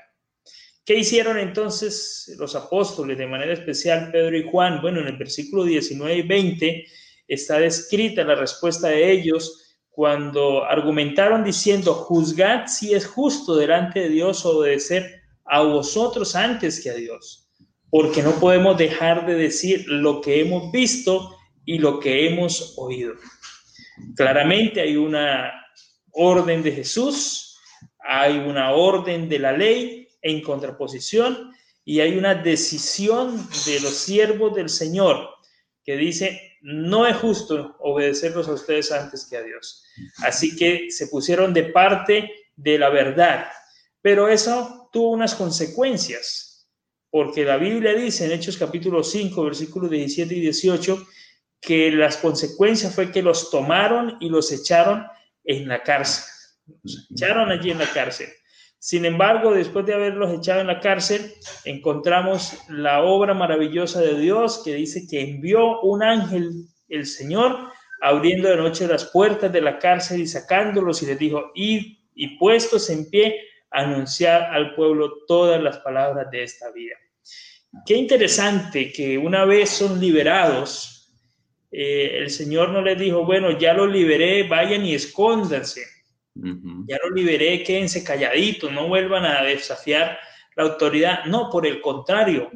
¿Qué 0.86 0.96
hicieron 0.96 1.38
entonces 1.38 2.34
los 2.40 2.56
apóstoles, 2.56 3.18
de 3.18 3.28
manera 3.28 3.54
especial 3.54 4.10
Pedro 4.10 4.38
y 4.38 4.50
Juan? 4.50 4.82
Bueno, 4.82 5.02
en 5.02 5.08
el 5.08 5.18
versículo 5.18 5.66
19 5.66 6.16
y 6.16 6.22
20 6.22 6.86
está 7.28 7.60
descrita 7.60 8.24
la 8.24 8.36
respuesta 8.36 8.88
de 8.88 9.12
ellos 9.12 9.76
cuando 9.90 10.64
argumentaron 10.64 11.44
diciendo, 11.44 11.94
juzgad 11.94 12.68
si 12.68 12.94
es 12.94 13.06
justo 13.06 13.56
delante 13.56 14.00
de 14.02 14.10
Dios 14.10 14.46
obedecer 14.46 15.17
a 15.50 15.62
vosotros 15.62 16.36
antes 16.36 16.82
que 16.82 16.90
a 16.90 16.96
Dios, 16.96 17.50
porque 17.90 18.22
no 18.22 18.32
podemos 18.40 18.78
dejar 18.78 19.26
de 19.26 19.36
decir 19.36 19.86
lo 19.88 20.22
que 20.22 20.42
hemos 20.42 20.72
visto 20.72 21.36
y 21.66 21.80
lo 21.80 22.00
que 22.00 22.28
hemos 22.28 22.74
oído. 22.78 23.14
Claramente 24.16 24.82
hay 24.82 24.98
una 24.98 25.52
orden 26.12 26.64
de 26.64 26.72
Jesús, 26.72 27.58
hay 28.00 28.38
una 28.38 28.72
orden 28.72 29.28
de 29.30 29.40
la 29.40 29.52
ley, 29.52 30.08
en 30.22 30.42
contraposición 30.42 31.54
y 31.86 32.02
hay 32.02 32.18
una 32.18 32.36
decisión 32.36 33.38
de 33.66 33.80
los 33.80 33.96
siervos 33.96 34.56
del 34.56 34.70
Señor 34.70 35.30
que 35.84 35.96
dice, 35.96 36.58
no 36.62 37.08
es 37.08 37.16
justo 37.16 37.78
obedecerlos 37.80 38.48
a 38.50 38.54
ustedes 38.54 38.92
antes 38.92 39.26
que 39.30 39.38
a 39.38 39.44
Dios. 39.44 39.86
Así 40.18 40.56
que 40.58 40.92
se 40.92 41.08
pusieron 41.08 41.54
de 41.54 41.64
parte 41.64 42.30
de 42.58 42.78
la 42.78 42.90
verdad, 42.90 43.48
pero 44.02 44.28
eso 44.28 44.77
tuvo 44.92 45.12
unas 45.12 45.36
consecuencias, 45.36 46.68
porque 47.10 47.44
la 47.44 47.58
Biblia 47.58 47.94
dice 47.94 48.26
en 48.26 48.32
Hechos 48.32 48.58
capítulo 48.58 49.04
5, 49.04 49.44
versículos 49.44 49.90
17 49.90 50.36
y 50.36 50.42
18, 50.42 51.08
que 51.60 51.92
las 51.92 52.18
consecuencias 52.18 52.94
fue 52.94 53.12
que 53.12 53.22
los 53.22 53.50
tomaron 53.50 54.18
y 54.20 54.30
los 54.30 54.52
echaron 54.52 55.06
en 55.44 55.68
la 55.68 55.84
cárcel. 55.84 56.24
Los 56.84 57.08
echaron 57.12 57.52
allí 57.52 57.72
en 57.72 57.80
la 57.80 57.92
cárcel. 57.92 58.28
Sin 58.80 59.06
embargo, 59.06 59.54
después 59.54 59.86
de 59.86 59.96
haberlos 59.96 60.32
echado 60.34 60.62
en 60.62 60.68
la 60.68 60.80
cárcel, 60.80 61.34
encontramos 61.66 62.54
la 62.70 63.02
obra 63.04 63.34
maravillosa 63.34 64.02
de 64.02 64.20
Dios 64.20 64.62
que 64.64 64.76
dice 64.76 65.08
que 65.10 65.22
envió 65.22 65.82
un 65.82 66.04
ángel, 66.04 66.68
el 66.88 67.06
Señor, 67.06 67.70
abriendo 68.02 68.50
de 68.50 68.58
noche 68.58 68.88
las 68.88 69.06
puertas 69.06 69.52
de 69.52 69.62
la 69.62 69.80
cárcel 69.80 70.22
y 70.22 70.28
sacándolos 70.28 71.02
y 71.02 71.08
les 71.08 71.18
dijo, 71.18 71.52
id 71.56 71.98
y 72.14 72.38
puestos 72.38 72.90
en 72.90 73.10
pie, 73.10 73.42
anunciar 73.72 74.44
al 74.54 74.76
pueblo 74.76 75.26
todas 75.28 75.62
las 75.62 75.78
palabras 75.80 76.30
de 76.32 76.44
esta 76.44 76.72
vida. 76.72 76.96
Qué 77.86 77.96
interesante 77.96 78.92
que 78.92 79.18
una 79.18 79.46
vez 79.46 79.70
son 79.70 80.00
liberados, 80.00 81.14
eh, 81.72 82.20
el 82.20 82.30
Señor 82.30 82.70
no 82.70 82.82
les 82.82 82.98
dijo, 82.98 83.26
bueno, 83.26 83.58
ya 83.58 83.74
los 83.74 83.90
liberé, 83.90 84.44
vayan 84.44 84.86
y 84.86 84.96
escóndanse 84.96 85.84
ya 86.88 86.98
lo 87.04 87.10
liberé, 87.12 87.64
quédense 87.64 88.04
calladitos, 88.04 88.72
no 88.72 88.88
vuelvan 88.88 89.26
a 89.26 89.44
desafiar 89.44 90.18
la 90.56 90.64
autoridad. 90.64 91.26
No, 91.26 91.50
por 91.50 91.66
el 91.66 91.82
contrario, 91.82 92.52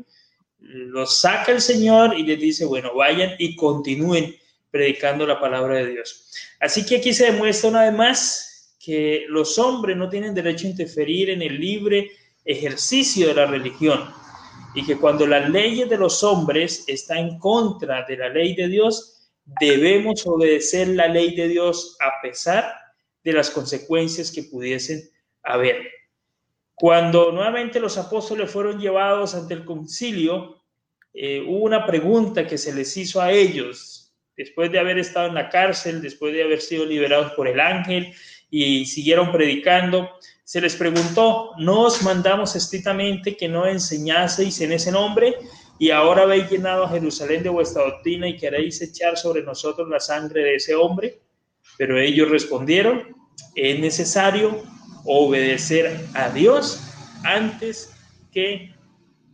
los 0.59 1.20
saca 1.20 1.51
el 1.51 1.62
Señor 1.62 2.18
y 2.18 2.24
les 2.24 2.39
dice, 2.39 2.66
bueno, 2.66 2.93
vayan 2.95 3.32
y 3.39 3.55
continúen 3.55 4.36
predicando 4.70 5.26
la 5.26 5.39
palabra 5.39 5.76
de 5.76 5.88
Dios. 5.88 6.32
Así 6.59 6.86
que 6.86 6.97
aquí 6.97 7.14
se 7.14 7.32
demuestra 7.32 7.70
una 7.70 7.84
vez 7.84 7.93
más 7.93 8.50
que 8.84 9.25
los 9.29 9.59
hombres 9.59 9.95
no 9.95 10.09
tienen 10.09 10.34
derecho 10.34 10.65
a 10.65 10.71
interferir 10.71 11.29
en 11.29 11.41
el 11.41 11.59
libre 11.59 12.11
ejercicio 12.43 13.27
de 13.27 13.36
la 13.36 13.45
religión 13.45 14.09
y 14.73 14.86
que 14.86 14.97
cuando 14.97 15.27
las 15.27 15.49
leyes 15.49 15.89
de 15.89 15.97
los 15.97 16.23
hombres 16.23 16.86
están 16.88 17.17
en 17.19 17.39
contra 17.39 18.05
de 18.05 18.17
la 18.17 18.29
ley 18.29 18.55
de 18.55 18.67
Dios, 18.67 19.29
debemos 19.59 20.25
obedecer 20.25 20.88
la 20.89 21.07
ley 21.07 21.36
de 21.36 21.47
Dios 21.47 21.97
a 21.99 22.21
pesar 22.21 22.73
de 23.23 23.34
las 23.34 23.49
consecuencias 23.51 24.32
que 24.32 24.43
pudiesen 24.43 25.01
haber. 25.43 25.88
Cuando 26.73 27.32
nuevamente 27.32 27.79
los 27.79 27.97
apóstoles 27.97 28.49
fueron 28.49 28.79
llevados 28.79 29.36
ante 29.36 29.53
el 29.53 29.65
concilio, 29.65 30.63
eh, 31.13 31.43
hubo 31.45 31.65
una 31.65 31.86
pregunta 31.86 32.47
que 32.47 32.57
se 32.57 32.73
les 32.73 32.95
hizo 32.97 33.21
a 33.21 33.32
ellos, 33.32 34.15
después 34.36 34.71
de 34.71 34.79
haber 34.79 34.97
estado 34.97 35.27
en 35.27 35.36
la 35.36 35.49
cárcel, 35.49 36.01
después 36.01 36.34
de 36.34 36.43
haber 36.43 36.61
sido 36.61 36.86
liberados 36.86 37.34
por 37.34 37.47
el 37.47 37.59
ángel 37.59 38.13
y 38.51 38.85
siguieron 38.85 39.31
predicando, 39.31 40.09
se 40.43 40.59
les 40.59 40.75
preguntó, 40.75 41.51
¿no 41.57 41.83
os 41.83 42.03
mandamos 42.03 42.55
estrictamente 42.57 43.37
que 43.37 43.47
no 43.47 43.65
enseñaseis 43.65 44.59
en 44.59 44.73
ese 44.73 44.91
nombre? 44.91 45.35
Y 45.79 45.89
ahora 45.91 46.23
habéis 46.23 46.51
llenado 46.51 46.83
a 46.83 46.89
Jerusalén 46.89 47.41
de 47.41 47.49
vuestra 47.49 47.83
doctrina 47.83 48.27
y 48.27 48.35
queréis 48.35 48.81
echar 48.81 49.17
sobre 49.17 49.43
nosotros 49.43 49.87
la 49.89 50.01
sangre 50.01 50.43
de 50.43 50.55
ese 50.55 50.75
hombre. 50.75 51.21
Pero 51.77 51.97
ellos 51.97 52.29
respondieron, 52.29 53.15
es 53.55 53.79
necesario 53.79 54.61
obedecer 55.05 56.05
a 56.13 56.29
Dios 56.29 56.81
antes 57.23 57.93
que 58.31 58.75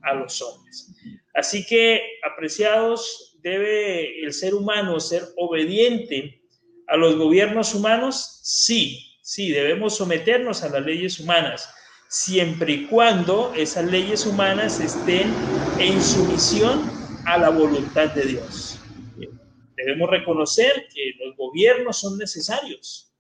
a 0.04 0.14
los 0.14 0.40
hombres. 0.42 0.94
Así 1.34 1.66
que, 1.66 2.02
apreciados, 2.24 3.38
debe 3.42 4.24
el 4.24 4.34
ser 4.34 4.54
humano 4.54 5.00
ser 5.00 5.24
obediente 5.36 6.42
a 6.88 6.96
los 6.96 7.16
gobiernos 7.16 7.74
humanos. 7.74 8.40
Sí, 8.44 9.07
sí, 9.28 9.52
debemos 9.52 9.98
someternos 9.98 10.64
a 10.64 10.70
las 10.70 10.86
leyes 10.86 11.20
humanas, 11.20 11.70
siempre 12.08 12.72
y 12.72 12.86
cuando 12.86 13.54
esas 13.58 13.84
leyes 13.84 14.26
humanas 14.26 14.80
estén 14.80 15.34
en 15.80 16.02
sumisión 16.02 16.90
a 17.26 17.38
la 17.38 17.50
voluntad 17.50 18.08
de 18.12 18.24
Dios. 18.24 18.80
Debemos 19.76 20.10
reconocer 20.10 20.88
que 20.96 21.12
los 21.20 21.36
gobiernos 21.36 22.00
son 22.00 22.18
necesarios, 22.18 23.14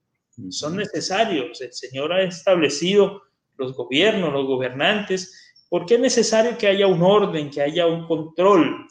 son 0.49 0.77
necesarios. 0.77 1.59
El 1.59 1.73
Señor 1.73 2.13
ha 2.13 2.23
establecido 2.23 3.23
los 3.57 3.73
gobiernos, 3.73 4.31
los 4.31 4.47
gobernantes, 4.47 5.53
porque 5.67 5.95
es 5.95 5.99
necesario 5.99 6.57
que 6.57 6.67
haya 6.67 6.87
un 6.87 7.03
orden, 7.03 7.49
que 7.49 7.61
haya 7.61 7.85
un 7.85 8.07
control 8.07 8.87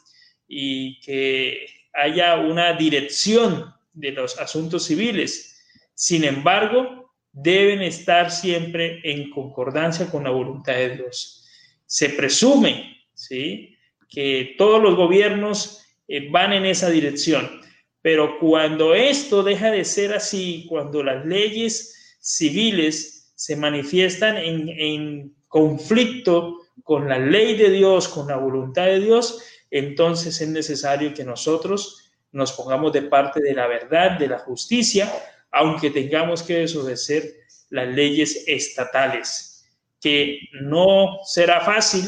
y 0.46 1.00
que 1.00 1.66
haya 1.94 2.36
una 2.36 2.74
dirección 2.74 3.74
de 3.94 4.12
los 4.12 4.38
asuntos 4.38 4.84
civiles. 4.84 5.54
Sin 5.94 6.24
embargo, 6.24 7.05
deben 7.36 7.82
estar 7.82 8.30
siempre 8.30 8.98
en 9.04 9.28
concordancia 9.28 10.06
con 10.10 10.24
la 10.24 10.30
voluntad 10.30 10.72
de 10.72 10.96
Dios. 10.96 11.46
Se 11.84 12.08
presume, 12.08 12.96
¿sí? 13.12 13.76
que 14.08 14.54
todos 14.56 14.82
los 14.82 14.96
gobiernos 14.96 15.84
eh, 16.08 16.30
van 16.30 16.54
en 16.54 16.64
esa 16.64 16.88
dirección. 16.88 17.60
Pero 18.00 18.38
cuando 18.38 18.94
esto 18.94 19.42
deja 19.42 19.70
de 19.70 19.84
ser 19.84 20.14
así, 20.14 20.64
cuando 20.66 21.02
las 21.02 21.26
leyes 21.26 22.16
civiles 22.20 23.32
se 23.34 23.54
manifiestan 23.54 24.38
en, 24.38 24.70
en 24.70 25.36
conflicto 25.46 26.62
con 26.84 27.06
la 27.06 27.18
ley 27.18 27.54
de 27.58 27.70
Dios, 27.70 28.08
con 28.08 28.28
la 28.28 28.36
voluntad 28.36 28.86
de 28.86 29.00
Dios, 29.00 29.42
entonces 29.70 30.40
es 30.40 30.48
necesario 30.48 31.12
que 31.12 31.24
nosotros 31.24 32.02
nos 32.32 32.52
pongamos 32.52 32.94
de 32.94 33.02
parte 33.02 33.42
de 33.42 33.52
la 33.52 33.66
verdad, 33.66 34.18
de 34.18 34.28
la 34.28 34.38
justicia, 34.38 35.12
aunque 35.56 35.90
tengamos 35.90 36.42
que 36.42 36.58
desobedecer 36.58 37.32
las 37.70 37.88
leyes 37.88 38.44
estatales. 38.46 39.52
que 39.98 40.38
no 40.60 41.18
será 41.24 41.62
fácil, 41.62 42.04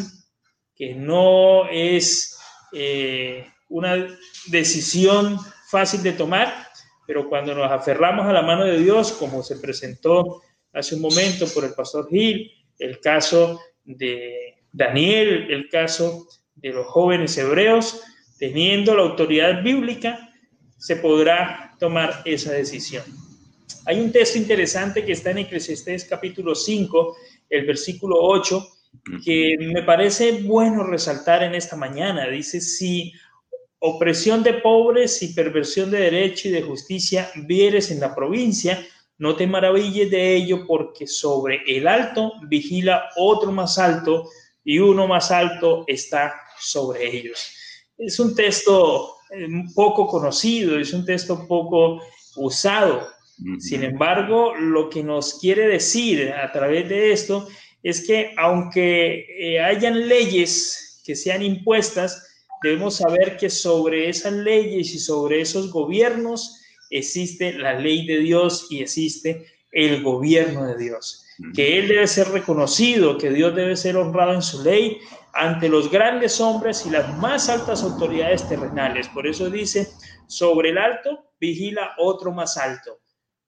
que 0.77 0.95
no 0.95 1.67
es 1.69 2.39
eh, 2.73 3.47
una 3.71 4.07
decisión 4.49 5.39
fácil 5.71 6.03
de 6.03 6.13
tomar, 6.13 6.69
pero 7.07 7.29
cuando 7.29 7.55
nos 7.55 7.73
aferramos 7.73 8.27
a 8.27 8.33
la 8.33 8.43
mano 8.43 8.65
de 8.65 8.79
Dios, 8.79 9.13
como 9.13 9.43
se 9.43 9.57
presentó 9.57 10.43
hace 10.73 10.95
un 10.95 11.01
momento 11.01 11.49
por 11.49 11.65
el 11.65 11.73
pastor 11.73 12.09
Gil, 12.09 12.53
el 12.79 13.01
caso 13.01 13.59
de 13.85 14.59
Daniel, 14.71 15.51
el 15.51 15.69
caso 15.71 16.29
de 16.55 16.69
los 16.69 16.87
jóvenes 16.87 17.37
hebreos, 17.39 18.03
teniendo 18.39 18.95
la 18.95 19.03
autoridad 19.03 19.63
bíblica, 19.63 20.31
se 20.77 20.97
podrá 20.97 21.75
tomar 21.81 22.23
esa 22.27 22.53
decisión. 22.53 23.28
Hay 23.87 24.01
un 24.01 24.13
texto 24.13 24.39
interesante 24.39 25.05
que 25.05 25.13
está 25.13 25.31
en 25.31 25.39
Eclesiastés 25.39 26.05
capítulo 26.05 26.55
5, 26.55 27.17
el 27.51 27.67
versículo 27.67 28.17
8, 28.21 28.67
que 29.25 29.57
me 29.59 29.83
parece 29.83 30.43
bueno 30.43 30.85
resaltar 30.85 31.43
en 31.43 31.55
esta 31.55 31.77
mañana. 31.77 32.29
Dice, 32.29 32.61
si 32.61 33.13
opresión 33.81 34.43
de 34.43 34.55
pobres 34.55 35.23
y 35.23 35.35
perversión 35.35 35.91
de 35.91 36.01
derecho 36.01 36.49
y 36.49 36.53
de 36.53 36.63
justicia 36.63 37.31
vieres 37.47 37.91
en 37.91 38.01
la 38.01 38.15
provincia, 38.15 38.85
no 39.19 39.35
te 39.37 39.47
maravilles 39.47 40.11
de 40.11 40.37
ello 40.37 40.67
porque 40.67 41.07
sobre 41.07 41.63
el 41.67 41.89
alto 41.89 42.33
vigila 42.49 43.05
otro 43.17 43.51
más 43.51 43.79
alto 43.79 44.29
y 44.65 44.79
uno 44.79 45.07
más 45.07 45.31
alto 45.31 45.85
está 45.87 46.35
sobre 46.59 47.07
ellos. 47.17 47.53
Es 47.97 48.21
un 48.21 48.35
texto 48.35 49.17
eh, 49.31 49.49
poco 49.75 50.07
conocido, 50.07 50.79
es 50.79 50.93
un 50.93 51.05
texto 51.05 51.47
poco 51.49 52.01
usado. 52.37 53.09
Sin 53.61 53.85
embargo, 53.85 54.55
lo 54.57 54.91
que 54.91 55.03
nos 55.03 55.39
quiere 55.39 55.69
decir 55.69 56.33
a 56.33 56.51
través 56.51 56.89
de 56.89 57.13
esto 57.13 57.49
es 57.83 58.05
que 58.05 58.35
aunque 58.37 59.27
eh, 59.39 59.61
hayan 59.61 60.09
leyes 60.09 61.01
que 61.05 61.15
sean 61.15 61.43
impuestas, 61.43 62.27
debemos 62.63 62.97
saber 62.97 63.37
que 63.37 63.49
sobre 63.49 64.09
esas 64.09 64.33
leyes 64.33 64.93
y 64.93 64.99
sobre 64.99 65.41
esos 65.41 65.71
gobiernos 65.71 66.61
existe 66.91 67.53
la 67.53 67.79
ley 67.79 68.07
de 68.07 68.19
Dios 68.19 68.67
y 68.71 68.83
existe 68.83 69.47
el 69.71 70.03
gobierno 70.03 70.67
de 70.67 70.77
Dios. 70.77 71.25
Que 71.55 71.79
Él 71.79 71.87
debe 71.87 72.09
ser 72.09 72.29
reconocido, 72.31 73.17
que 73.17 73.31
Dios 73.31 73.55
debe 73.55 73.77
ser 73.77 73.97
honrado 73.97 74.35
en 74.35 74.43
su 74.43 74.65
ley 74.65 74.99
ante 75.33 75.69
los 75.69 75.89
grandes 75.89 76.41
hombres 76.41 76.85
y 76.85 76.91
las 76.91 77.17
más 77.19 77.49
altas 77.49 77.85
autoridades 77.85 78.49
terrenales. 78.49 79.07
Por 79.09 79.29
eso 79.29 79.49
dice, 79.49 79.87
sobre 80.27 80.71
el 80.71 80.79
alto 80.79 81.31
vigila 81.39 81.93
otro 81.99 82.33
más 82.33 82.57
alto 82.57 82.99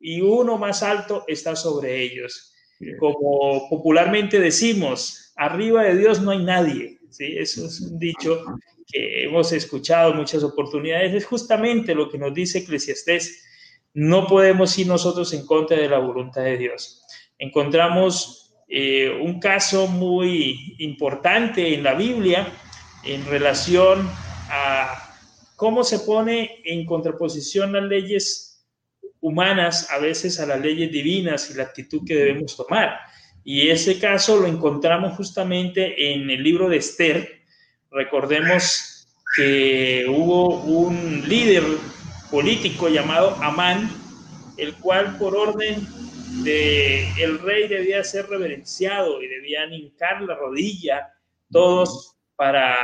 y 0.00 0.20
uno 0.22 0.56
más 0.56 0.82
alto 0.82 1.24
está 1.28 1.54
sobre 1.54 2.02
ellos. 2.02 2.54
Como 2.98 3.68
popularmente 3.68 4.40
decimos, 4.40 5.32
arriba 5.36 5.84
de 5.84 5.98
Dios 5.98 6.22
no 6.22 6.30
hay 6.30 6.42
nadie. 6.42 6.98
¿sí? 7.10 7.36
Eso 7.36 7.66
es 7.66 7.80
un 7.82 7.98
dicho 7.98 8.42
que 8.90 9.24
hemos 9.24 9.52
escuchado 9.52 10.14
muchas 10.14 10.42
oportunidades. 10.42 11.14
Es 11.14 11.26
justamente 11.26 11.94
lo 11.94 12.08
que 12.08 12.16
nos 12.16 12.32
dice 12.32 12.60
Eclesiastés. 12.60 13.44
No 13.92 14.26
podemos 14.26 14.76
ir 14.78 14.86
nosotros 14.86 15.32
en 15.34 15.44
contra 15.44 15.76
de 15.76 15.88
la 15.88 15.98
voluntad 15.98 16.42
de 16.42 16.56
Dios. 16.56 17.04
Encontramos 17.38 18.54
eh, 18.68 19.18
un 19.20 19.40
caso 19.40 19.86
muy 19.86 20.76
importante 20.78 21.74
en 21.74 21.82
la 21.82 21.94
Biblia 21.94 22.50
en 23.04 23.26
relación 23.26 24.08
a 24.48 25.16
cómo 25.56 25.84
se 25.84 25.98
pone 25.98 26.62
en 26.64 26.86
contraposición 26.86 27.72
las 27.72 27.84
leyes 27.84 28.49
humanas 29.20 29.90
a 29.90 29.98
veces 29.98 30.40
a 30.40 30.46
las 30.46 30.60
leyes 30.60 30.90
divinas 30.90 31.50
y 31.50 31.54
la 31.54 31.64
actitud 31.64 32.02
que 32.06 32.14
debemos 32.14 32.56
tomar. 32.56 32.98
Y 33.44 33.68
ese 33.68 33.98
caso 33.98 34.38
lo 34.38 34.46
encontramos 34.46 35.16
justamente 35.16 36.12
en 36.12 36.30
el 36.30 36.42
libro 36.42 36.68
de 36.68 36.78
Esther. 36.78 37.42
Recordemos 37.90 39.06
que 39.36 40.06
hubo 40.08 40.60
un 40.62 41.28
líder 41.28 41.62
político 42.30 42.88
llamado 42.88 43.36
Amán, 43.42 43.90
el 44.56 44.74
cual 44.74 45.16
por 45.18 45.36
orden 45.36 45.86
de 46.44 47.10
el 47.22 47.38
rey 47.40 47.66
debía 47.68 48.04
ser 48.04 48.28
reverenciado 48.28 49.22
y 49.22 49.26
debían 49.26 49.72
hincar 49.72 50.22
la 50.22 50.34
rodilla 50.34 51.08
todos 51.50 52.16
para 52.36 52.76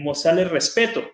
mostrarle 0.00 0.44
respeto. 0.44 1.04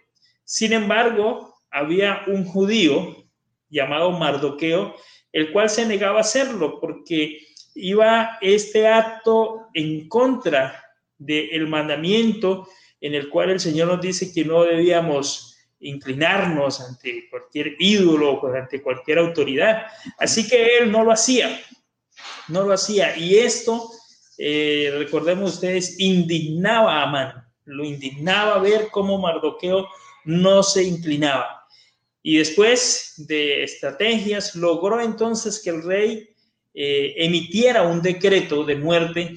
Sin 0.45 0.73
embargo, 0.73 1.55
había 1.71 2.23
un 2.27 2.45
judío 2.45 3.28
llamado 3.71 4.13
Mardoqueo, 4.13 4.95
el 5.33 5.53
cual 5.53 5.69
se 5.71 5.87
negaba 5.87 6.19
a 6.19 6.23
hacerlo 6.23 6.81
porque 6.81 7.47
iba 7.75 8.39
este 8.41 8.89
acto 8.89 9.69
en 9.75 10.09
contra 10.09 10.85
del 11.19 11.67
mandamiento 11.67 12.69
en 13.01 13.15
el 13.15 13.29
cual 13.29 13.51
el 13.51 13.61
Señor 13.61 13.89
nos 13.89 14.01
dice 14.01 14.33
que 14.33 14.45
no 14.45 14.65
debíamos 14.65 15.57
inclinarnos 15.81 16.81
ante 16.81 17.29
cualquier 17.31 17.77
ídolo 17.79 18.33
o 18.33 18.53
ante 18.53 18.83
cualquier 18.83 19.19
autoridad. 19.19 19.87
Así 20.19 20.49
que 20.49 20.79
él 20.79 20.91
no 20.91 21.05
lo 21.05 21.13
hacía, 21.13 21.61
no 22.49 22.65
lo 22.65 22.73
hacía. 22.73 23.17
Y 23.17 23.37
esto, 23.37 23.91
eh, 24.39 24.93
recordemos 24.99 25.55
ustedes, 25.55 25.99
indignaba 26.01 26.99
a 26.99 27.03
Amán, 27.05 27.45
lo 27.65 27.85
indignaba 27.85 28.59
ver 28.59 28.89
cómo 28.91 29.19
Mardoqueo 29.19 29.89
no 30.25 30.63
se 30.63 30.83
inclinaba. 30.83 31.67
Y 32.29 32.37
después 32.37 33.15
de 33.17 33.63
estrategias, 33.63 34.55
logró 34.55 35.01
entonces 35.01 35.63
que 35.65 35.71
el 35.71 35.83
rey 35.83 36.29
eh, 36.75 37.15
emitiera 37.17 37.85
un 37.85 38.03
decreto 38.03 38.65
de 38.65 38.77
muerte, 38.77 39.37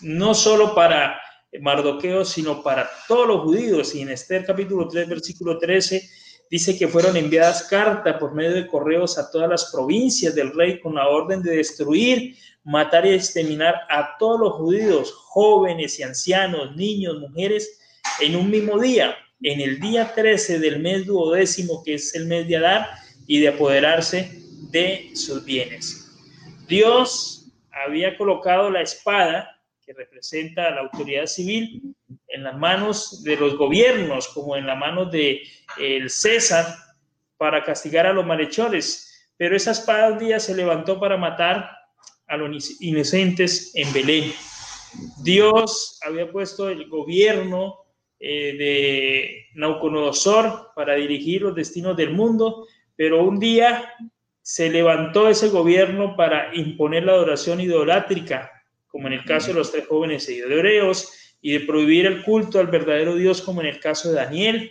no 0.00 0.32
solo 0.32 0.74
para 0.74 1.20
Mardoqueo, 1.60 2.24
sino 2.24 2.62
para 2.62 2.88
todos 3.06 3.28
los 3.28 3.42
judíos. 3.42 3.94
Y 3.94 4.00
en 4.00 4.08
Esther 4.08 4.46
capítulo 4.46 4.88
3, 4.88 5.10
versículo 5.10 5.58
13, 5.58 6.08
dice 6.50 6.78
que 6.78 6.88
fueron 6.88 7.18
enviadas 7.18 7.64
cartas 7.64 8.16
por 8.18 8.34
medio 8.34 8.54
de 8.54 8.66
correos 8.66 9.18
a 9.18 9.30
todas 9.30 9.50
las 9.50 9.70
provincias 9.70 10.34
del 10.34 10.54
rey 10.54 10.80
con 10.80 10.94
la 10.94 11.08
orden 11.08 11.42
de 11.42 11.56
destruir, 11.56 12.34
matar 12.64 13.04
y 13.04 13.10
exterminar 13.10 13.74
a 13.90 14.16
todos 14.18 14.40
los 14.40 14.52
judíos, 14.54 15.12
jóvenes 15.12 15.98
y 15.98 16.02
ancianos, 16.02 16.74
niños, 16.76 17.18
mujeres, 17.18 17.78
en 18.22 18.36
un 18.36 18.50
mismo 18.50 18.80
día 18.80 19.14
en 19.42 19.60
el 19.60 19.80
día 19.80 20.12
13 20.14 20.58
del 20.58 20.80
mes 20.80 21.06
duodécimo, 21.06 21.82
que 21.84 21.94
es 21.94 22.14
el 22.14 22.26
mes 22.26 22.46
de 22.48 22.56
Adar, 22.56 22.88
y 23.26 23.40
de 23.40 23.48
apoderarse 23.48 24.42
de 24.70 25.10
sus 25.14 25.44
bienes. 25.44 26.10
Dios 26.66 27.46
había 27.70 28.16
colocado 28.16 28.70
la 28.70 28.82
espada, 28.82 29.60
que 29.84 29.92
representa 29.92 30.70
la 30.70 30.82
autoridad 30.82 31.26
civil, 31.26 31.94
en 32.28 32.44
las 32.44 32.56
manos 32.56 33.22
de 33.24 33.36
los 33.36 33.56
gobiernos, 33.56 34.28
como 34.28 34.56
en 34.56 34.66
las 34.66 34.78
manos 34.78 35.10
de 35.12 35.42
el 35.78 36.08
César, 36.08 36.66
para 37.36 37.62
castigar 37.64 38.06
a 38.06 38.12
los 38.12 38.24
malhechores. 38.24 39.28
Pero 39.36 39.56
esa 39.56 39.72
espada 39.72 40.12
un 40.12 40.18
día 40.18 40.40
se 40.40 40.54
levantó 40.54 40.98
para 41.00 41.16
matar 41.16 41.70
a 42.26 42.36
los 42.36 42.80
inocentes 42.80 43.72
en 43.74 43.92
Belén. 43.92 44.32
Dios 45.22 45.98
había 46.06 46.30
puesto 46.30 46.68
el 46.68 46.88
gobierno 46.88 47.81
eh, 48.24 48.56
de 48.56 49.46
Nauconosor 49.54 50.70
para 50.76 50.94
dirigir 50.94 51.42
los 51.42 51.56
destinos 51.56 51.96
del 51.96 52.10
mundo, 52.10 52.68
pero 52.94 53.24
un 53.24 53.40
día 53.40 53.92
se 54.42 54.70
levantó 54.70 55.28
ese 55.28 55.48
gobierno 55.48 56.14
para 56.14 56.54
imponer 56.54 57.02
la 57.02 57.14
adoración 57.14 57.60
idolátrica, 57.60 58.52
como 58.86 59.08
en 59.08 59.14
el 59.14 59.24
caso 59.24 59.48
de 59.48 59.54
los 59.54 59.72
tres 59.72 59.88
jóvenes 59.88 60.28
hebreos, 60.28 61.36
y 61.40 61.50
de 61.50 61.60
prohibir 61.66 62.06
el 62.06 62.22
culto 62.22 62.60
al 62.60 62.68
verdadero 62.68 63.16
Dios, 63.16 63.42
como 63.42 63.60
en 63.60 63.66
el 63.66 63.80
caso 63.80 64.10
de 64.10 64.14
Daniel. 64.14 64.70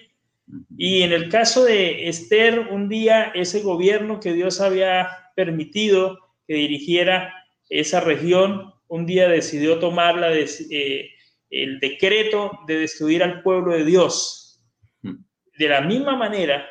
Y 0.77 1.01
en 1.01 1.11
el 1.11 1.27
caso 1.27 1.65
de 1.65 2.07
Esther, 2.07 2.67
un 2.71 2.87
día 2.87 3.33
ese 3.35 3.59
gobierno 3.59 4.21
que 4.21 4.31
Dios 4.31 4.61
había 4.61 5.09
permitido 5.35 6.19
que 6.47 6.53
dirigiera 6.53 7.33
esa 7.69 7.99
región, 7.99 8.73
un 8.87 9.05
día 9.05 9.27
decidió 9.27 9.79
tomar 9.79 10.17
la, 10.17 10.33
eh, 10.33 11.10
el 11.51 11.79
decreto 11.79 12.51
de 12.65 12.79
destruir 12.79 13.21
al 13.21 13.43
pueblo 13.43 13.73
de 13.73 13.85
Dios. 13.85 14.63
Hmm. 15.01 15.17
De 15.57 15.67
la 15.67 15.81
misma 15.81 16.15
manera, 16.15 16.65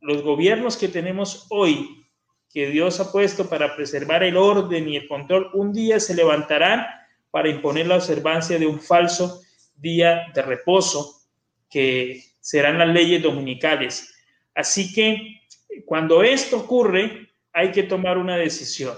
los 0.00 0.22
gobiernos 0.22 0.76
que 0.76 0.88
tenemos 0.88 1.46
hoy, 1.50 2.06
que 2.52 2.70
Dios 2.70 3.00
ha 3.00 3.12
puesto 3.12 3.48
para 3.48 3.76
preservar 3.76 4.22
el 4.22 4.36
orden 4.36 4.88
y 4.88 4.96
el 4.96 5.08
control, 5.08 5.50
un 5.52 5.72
día 5.72 6.00
se 6.00 6.14
levantarán 6.14 6.86
para 7.30 7.48
imponer 7.48 7.86
la 7.86 7.96
observancia 7.96 8.58
de 8.58 8.66
un 8.66 8.80
falso 8.80 9.42
día 9.76 10.26
de 10.34 10.42
reposo, 10.42 11.20
que 11.68 12.22
serán 12.40 12.78
las 12.78 12.88
leyes 12.88 13.22
dominicales. 13.22 14.12
Así 14.54 14.92
que 14.92 15.40
cuando 15.84 16.22
esto 16.22 16.58
ocurre, 16.58 17.28
hay 17.52 17.70
que 17.70 17.84
tomar 17.84 18.18
una 18.18 18.36
decisión. 18.36 18.96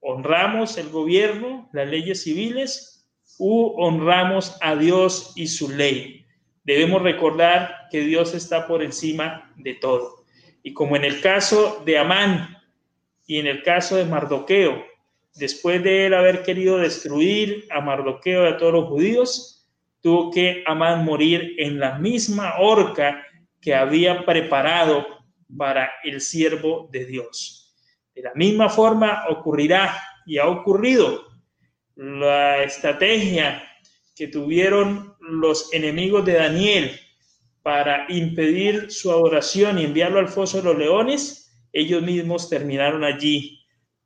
Honramos 0.00 0.78
el 0.78 0.88
gobierno, 0.88 1.68
las 1.72 1.88
leyes 1.88 2.22
civiles, 2.22 2.95
u 3.38 3.74
honramos 3.76 4.56
a 4.60 4.76
Dios 4.76 5.32
y 5.36 5.46
su 5.46 5.70
ley. 5.70 6.26
Debemos 6.64 7.02
recordar 7.02 7.86
que 7.90 8.00
Dios 8.00 8.34
está 8.34 8.66
por 8.66 8.82
encima 8.82 9.52
de 9.56 9.74
todo. 9.74 10.24
Y 10.62 10.72
como 10.72 10.96
en 10.96 11.04
el 11.04 11.20
caso 11.20 11.82
de 11.84 11.98
Amán 11.98 12.56
y 13.26 13.38
en 13.38 13.46
el 13.46 13.62
caso 13.62 13.96
de 13.96 14.04
Mardoqueo, 14.04 14.84
después 15.34 15.82
de 15.84 16.06
él 16.06 16.14
haber 16.14 16.42
querido 16.42 16.78
destruir 16.78 17.66
a 17.70 17.80
Mardoqueo 17.80 18.44
y 18.44 18.52
a 18.52 18.56
todos 18.56 18.72
los 18.72 18.88
judíos, 18.88 19.68
tuvo 20.00 20.30
que 20.30 20.64
Amán 20.66 21.04
morir 21.04 21.54
en 21.58 21.78
la 21.78 21.98
misma 21.98 22.54
horca 22.58 23.24
que 23.60 23.74
había 23.74 24.24
preparado 24.24 25.06
para 25.56 25.90
el 26.04 26.20
siervo 26.20 26.88
de 26.90 27.06
Dios. 27.06 27.76
De 28.14 28.22
la 28.22 28.32
misma 28.34 28.68
forma 28.68 29.24
ocurrirá 29.28 30.00
y 30.26 30.38
ha 30.38 30.48
ocurrido 30.48 31.35
la 31.96 32.62
estrategia 32.62 33.62
que 34.14 34.28
tuvieron 34.28 35.14
los 35.20 35.72
enemigos 35.72 36.24
de 36.24 36.34
Daniel 36.34 37.00
para 37.62 38.06
impedir 38.08 38.90
su 38.90 39.10
adoración 39.10 39.78
y 39.78 39.84
enviarlo 39.84 40.20
al 40.20 40.28
foso 40.28 40.58
de 40.58 40.64
los 40.64 40.78
leones, 40.78 41.66
ellos 41.72 42.02
mismos 42.02 42.48
terminaron 42.48 43.02
allí 43.02 43.60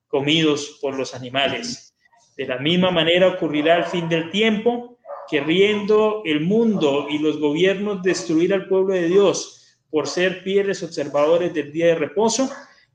comidos 0.09 0.79
por 0.81 0.97
los 0.97 1.15
animales. 1.15 1.95
De 2.37 2.47
la 2.47 2.59
misma 2.59 2.91
manera 2.91 3.29
ocurrirá 3.29 3.77
al 3.77 3.85
fin 3.85 4.09
del 4.09 4.31
tiempo, 4.31 4.99
queriendo 5.29 6.23
el 6.25 6.41
mundo 6.41 7.07
y 7.11 7.19
los 7.19 7.39
gobiernos 7.39 8.03
destruir 8.03 8.55
al 8.55 8.67
pueblo 8.67 8.95
de 8.95 9.09
Dios 9.09 9.77
por 9.91 10.07
ser 10.07 10.43
fieles 10.43 10.83
observadores 10.83 11.53
del 11.53 11.73
día 11.73 11.87
de 11.87 11.97
reposo, 11.97 12.51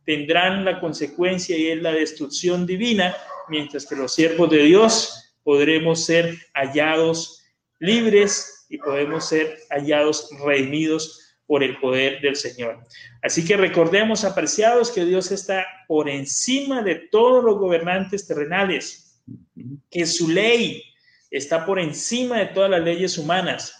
tendrán 0.06 0.66
la 0.66 0.80
consecuencia 0.80 1.58
y 1.58 1.68
es 1.68 1.82
la 1.82 1.92
destrucción 1.92 2.66
divina, 2.66 3.16
mientras 3.50 3.86
que 3.86 3.96
los 3.96 4.14
siervos 4.14 4.50
de 4.50 4.64
Dios 4.64 5.36
podremos 5.44 6.06
ser 6.06 6.38
hallados 6.54 7.44
libres 7.80 8.66
y 8.70 8.78
podemos 8.78 9.30
ser 9.30 9.60
hallados 9.70 10.30
redimidos 10.44 11.22
por 11.48 11.64
el 11.64 11.78
poder 11.78 12.22
del 12.22 12.36
Señor. 12.36 12.80
Así 13.22 13.46
que 13.46 13.56
recordemos, 13.58 14.24
apreciados, 14.24 14.92
que 14.92 15.06
Dios 15.06 15.32
está 15.32 15.66
por 15.88 16.10
encima 16.10 16.82
de 16.82 16.96
todos 16.96 17.44
los 17.44 17.58
gobernantes 17.58 18.28
terrenales, 18.28 19.22
que 19.92 20.06
su 20.06 20.30
ley 20.30 20.84
está 21.30 21.66
por 21.66 21.80
encima 21.80 22.40
de 22.40 22.48
todas 22.48 22.70
las 22.70 22.82
leyes 22.82 23.18
humanas, 23.18 23.76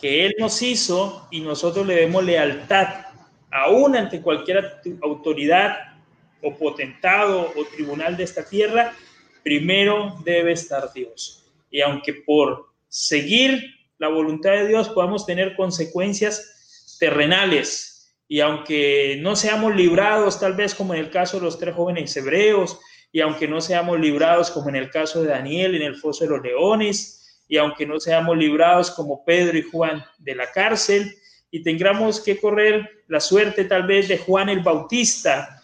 que 0.00 0.24
Él 0.24 0.34
nos 0.38 0.62
hizo 0.62 1.28
y 1.30 1.40
nosotros 1.40 1.86
le 1.86 1.96
demos 1.96 2.24
lealtad, 2.24 3.06
aún 3.50 3.94
ante 3.96 4.22
cualquier 4.22 4.80
autoridad 5.02 5.91
o 6.42 6.54
potentado 6.56 7.52
o 7.56 7.64
tribunal 7.64 8.16
de 8.16 8.24
esta 8.24 8.44
tierra, 8.44 8.94
primero 9.42 10.18
debe 10.24 10.52
estar 10.52 10.92
Dios. 10.92 11.44
Y 11.70 11.80
aunque 11.80 12.12
por 12.12 12.72
seguir 12.88 13.62
la 13.98 14.08
voluntad 14.08 14.50
de 14.50 14.68
Dios 14.68 14.88
podamos 14.88 15.24
tener 15.24 15.54
consecuencias, 15.54 16.96
terrenales. 16.98 18.14
Y 18.28 18.40
aunque 18.40 19.18
no 19.20 19.36
seamos 19.36 19.74
librados, 19.74 20.38
tal 20.38 20.54
vez 20.54 20.74
como 20.74 20.94
en 20.94 21.00
el 21.00 21.10
caso 21.10 21.38
de 21.38 21.44
los 21.44 21.58
tres 21.58 21.74
jóvenes 21.74 22.16
hebreos, 22.16 22.78
y 23.10 23.20
aunque 23.20 23.46
no 23.46 23.60
seamos 23.60 24.00
librados 24.00 24.50
como 24.50 24.70
en 24.70 24.76
el 24.76 24.90
caso 24.90 25.22
de 25.22 25.28
Daniel 25.28 25.74
en 25.74 25.82
el 25.82 25.96
foso 25.96 26.24
de 26.24 26.30
los 26.30 26.42
leones, 26.42 27.42
y 27.48 27.58
aunque 27.58 27.86
no 27.86 28.00
seamos 28.00 28.36
librados 28.36 28.90
como 28.90 29.24
Pedro 29.24 29.58
y 29.58 29.62
Juan 29.62 30.04
de 30.18 30.34
la 30.34 30.50
cárcel, 30.50 31.14
y 31.50 31.62
tengamos 31.62 32.20
que 32.20 32.38
correr 32.40 33.04
la 33.08 33.20
suerte 33.20 33.64
tal 33.64 33.86
vez 33.86 34.08
de 34.08 34.18
Juan 34.18 34.48
el 34.48 34.60
Bautista 34.60 35.61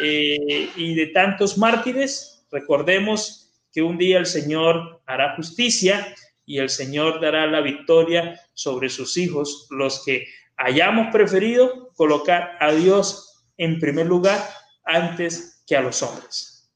eh, 0.00 0.70
y 0.76 0.94
de 0.94 1.06
tantos 1.08 1.58
mártires, 1.58 2.46
recordemos 2.50 3.52
que 3.72 3.82
un 3.82 3.98
día 3.98 4.18
el 4.18 4.26
Señor 4.26 5.02
hará 5.06 5.34
justicia 5.36 6.14
y 6.46 6.58
el 6.58 6.68
Señor 6.68 7.20
dará 7.20 7.46
la 7.46 7.60
victoria 7.60 8.38
sobre 8.52 8.88
sus 8.88 9.16
hijos, 9.16 9.66
los 9.70 10.04
que 10.04 10.26
hayamos 10.56 11.12
preferido 11.12 11.90
colocar 11.96 12.56
a 12.60 12.72
Dios 12.72 13.46
en 13.56 13.80
primer 13.80 14.06
lugar 14.06 14.38
antes 14.84 15.64
que 15.66 15.76
a 15.76 15.82
los 15.82 16.02
hombres. 16.02 16.70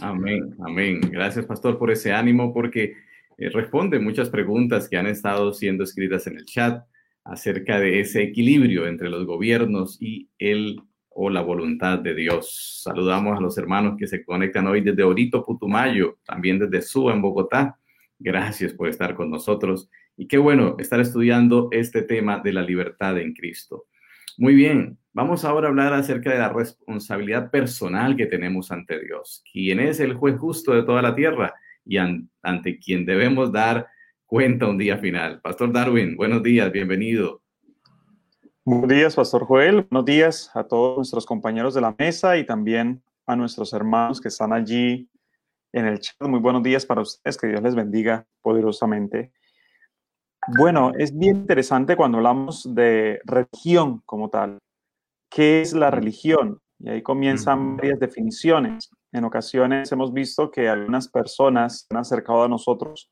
Amén, 0.00 0.54
amén. 0.64 1.00
Gracias, 1.00 1.46
pastor, 1.46 1.78
por 1.78 1.90
ese 1.90 2.12
ánimo, 2.12 2.52
porque 2.52 2.94
eh, 3.38 3.48
responde 3.48 3.98
muchas 3.98 4.28
preguntas 4.28 4.88
que 4.88 4.96
han 4.96 5.06
estado 5.06 5.52
siendo 5.52 5.84
escritas 5.84 6.26
en 6.26 6.36
el 6.36 6.44
chat 6.44 6.84
acerca 7.24 7.80
de 7.80 8.00
ese 8.00 8.22
equilibrio 8.22 8.86
entre 8.86 9.08
los 9.08 9.26
gobiernos 9.26 9.96
y 10.00 10.28
el 10.38 10.80
o 11.14 11.30
la 11.30 11.40
voluntad 11.40 11.98
de 11.98 12.14
Dios. 12.14 12.80
Saludamos 12.82 13.38
a 13.38 13.40
los 13.40 13.56
hermanos 13.56 13.96
que 13.98 14.06
se 14.06 14.24
conectan 14.24 14.66
hoy 14.66 14.80
desde 14.80 15.02
Orito, 15.02 15.44
Putumayo, 15.44 16.18
también 16.24 16.58
desde 16.58 16.82
Suba, 16.82 17.12
en 17.12 17.22
Bogotá. 17.22 17.78
Gracias 18.18 18.72
por 18.72 18.88
estar 18.88 19.14
con 19.14 19.30
nosotros 19.30 19.90
y 20.16 20.26
qué 20.26 20.38
bueno 20.38 20.76
estar 20.78 21.00
estudiando 21.00 21.68
este 21.70 22.02
tema 22.02 22.40
de 22.40 22.52
la 22.52 22.62
libertad 22.62 23.18
en 23.18 23.32
Cristo. 23.32 23.86
Muy 24.36 24.54
bien, 24.54 24.98
vamos 25.12 25.44
ahora 25.44 25.68
a 25.68 25.70
hablar 25.70 25.92
acerca 25.92 26.32
de 26.32 26.38
la 26.38 26.52
responsabilidad 26.52 27.50
personal 27.50 28.16
que 28.16 28.26
tenemos 28.26 28.72
ante 28.72 28.98
Dios, 28.98 29.44
quien 29.52 29.78
es 29.78 30.00
el 30.00 30.14
juez 30.14 30.36
justo 30.36 30.74
de 30.74 30.82
toda 30.82 31.02
la 31.02 31.14
tierra 31.14 31.54
y 31.84 31.98
ante 31.98 32.78
quien 32.78 33.06
debemos 33.06 33.52
dar 33.52 33.86
cuenta 34.26 34.66
un 34.66 34.78
día 34.78 34.98
final. 34.98 35.40
Pastor 35.40 35.72
Darwin, 35.72 36.16
buenos 36.16 36.42
días, 36.42 36.72
bienvenido. 36.72 37.43
Buenos 38.66 38.88
días, 38.88 39.14
Pastor 39.14 39.44
Joel. 39.44 39.82
Buenos 39.90 40.06
días 40.06 40.50
a 40.54 40.64
todos 40.64 40.96
nuestros 40.96 41.26
compañeros 41.26 41.74
de 41.74 41.82
la 41.82 41.94
mesa 41.98 42.38
y 42.38 42.46
también 42.46 43.04
a 43.26 43.36
nuestros 43.36 43.74
hermanos 43.74 44.22
que 44.22 44.28
están 44.28 44.54
allí 44.54 45.10
en 45.70 45.84
el 45.84 46.00
chat. 46.00 46.16
Muy 46.26 46.40
buenos 46.40 46.62
días 46.62 46.86
para 46.86 47.02
ustedes, 47.02 47.36
que 47.36 47.48
Dios 47.48 47.60
les 47.60 47.74
bendiga 47.74 48.24
poderosamente. 48.40 49.32
Bueno, 50.56 50.92
es 50.98 51.14
bien 51.14 51.36
interesante 51.36 51.94
cuando 51.94 52.16
hablamos 52.16 52.74
de 52.74 53.20
religión 53.26 54.00
como 54.06 54.30
tal. 54.30 54.56
¿Qué 55.28 55.60
es 55.60 55.74
la 55.74 55.90
religión? 55.90 56.58
Y 56.78 56.88
ahí 56.88 57.02
comienzan 57.02 57.76
varias 57.76 58.00
definiciones. 58.00 58.88
En 59.12 59.24
ocasiones 59.24 59.92
hemos 59.92 60.10
visto 60.10 60.50
que 60.50 60.70
algunas 60.70 61.08
personas 61.08 61.80
se 61.80 61.94
han 61.94 62.00
acercado 62.00 62.44
a 62.44 62.48
nosotros 62.48 63.10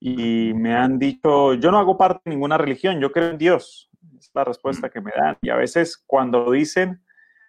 y 0.00 0.54
me 0.54 0.74
han 0.74 0.98
dicho, 0.98 1.52
yo 1.52 1.70
no 1.70 1.78
hago 1.78 1.98
parte 1.98 2.22
de 2.24 2.30
ninguna 2.30 2.56
religión, 2.56 2.98
yo 2.98 3.12
creo 3.12 3.28
en 3.28 3.36
Dios. 3.36 3.89
Es 4.18 4.30
la 4.34 4.44
respuesta 4.44 4.88
que 4.90 5.00
me 5.00 5.12
dan. 5.16 5.36
Y 5.42 5.50
a 5.50 5.56
veces 5.56 6.02
cuando 6.06 6.50
dicen, 6.50 7.04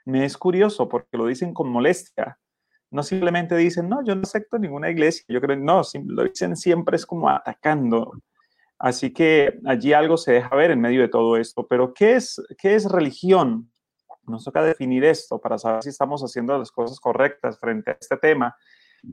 me 0.05 0.25
es 0.25 0.37
curioso 0.37 0.87
porque 0.87 1.17
lo 1.17 1.27
dicen 1.27 1.53
con 1.53 1.69
molestia. 1.69 2.39
No 2.89 3.03
simplemente 3.03 3.55
dicen, 3.55 3.87
no, 3.87 4.03
yo 4.03 4.15
no 4.15 4.23
acepto 4.23 4.59
ninguna 4.59 4.89
iglesia, 4.89 5.23
yo 5.29 5.39
creo, 5.39 5.55
no, 5.55 5.81
lo 6.05 6.23
dicen 6.23 6.57
siempre 6.57 6.97
es 6.97 7.05
como 7.05 7.29
atacando 7.29 8.11
Así 8.81 9.13
que 9.13 9.59
allí 9.67 9.93
algo 9.93 10.17
se 10.17 10.31
deja 10.33 10.55
ver 10.55 10.71
en 10.71 10.81
medio 10.81 11.01
de 11.01 11.07
todo 11.07 11.37
esto. 11.37 11.67
Pero 11.67 11.93
¿qué 11.93 12.15
es, 12.15 12.41
qué 12.57 12.73
es 12.73 12.91
religión? 12.91 13.71
Nos 14.23 14.43
toca 14.43 14.63
definir 14.63 15.05
esto 15.05 15.39
para 15.39 15.59
saber 15.59 15.83
si 15.83 15.89
estamos 15.89 16.23
haciendo 16.23 16.57
las 16.57 16.71
cosas 16.71 16.99
correctas 16.99 17.59
frente 17.59 17.91
a 17.91 17.97
este 18.01 18.17
tema. 18.17 18.55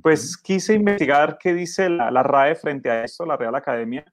Pues 0.02 0.38
quise 0.38 0.72
investigar 0.72 1.36
qué 1.38 1.52
dice 1.52 1.90
la, 1.90 2.10
la 2.10 2.22
RAE 2.22 2.54
frente 2.54 2.90
a 2.90 3.04
esto, 3.04 3.26
la 3.26 3.36
Real 3.36 3.54
Academia, 3.54 4.06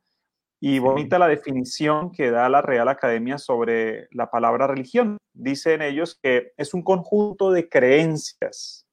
y 0.60 0.80
bonita 0.80 1.20
la 1.20 1.28
definición 1.28 2.12
que 2.12 2.32
da 2.32 2.50
la 2.50 2.62
Real 2.62 2.88
Academia 2.88 3.38
sobre 3.38 4.08
la 4.12 4.30
palabra 4.32 4.68
religión. 4.68 5.18
Dicen 5.34 5.82
ellos 5.82 6.18
que 6.22 6.54
es 6.58 6.74
un 6.74 6.82
conjunto 6.82 7.52
de 7.52 7.68
creencias. 7.68 8.86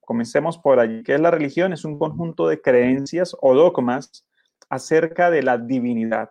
Comencemos 0.00 0.58
por 0.58 0.80
allí. 0.80 1.02
¿Qué 1.04 1.14
es 1.14 1.20
la 1.20 1.30
religión? 1.30 1.72
Es 1.72 1.84
un 1.84 1.98
conjunto 1.98 2.48
de 2.48 2.60
creencias 2.60 3.36
o 3.40 3.54
dogmas 3.54 4.26
acerca 4.68 5.30
de 5.30 5.42
la 5.42 5.58
divinidad, 5.58 6.30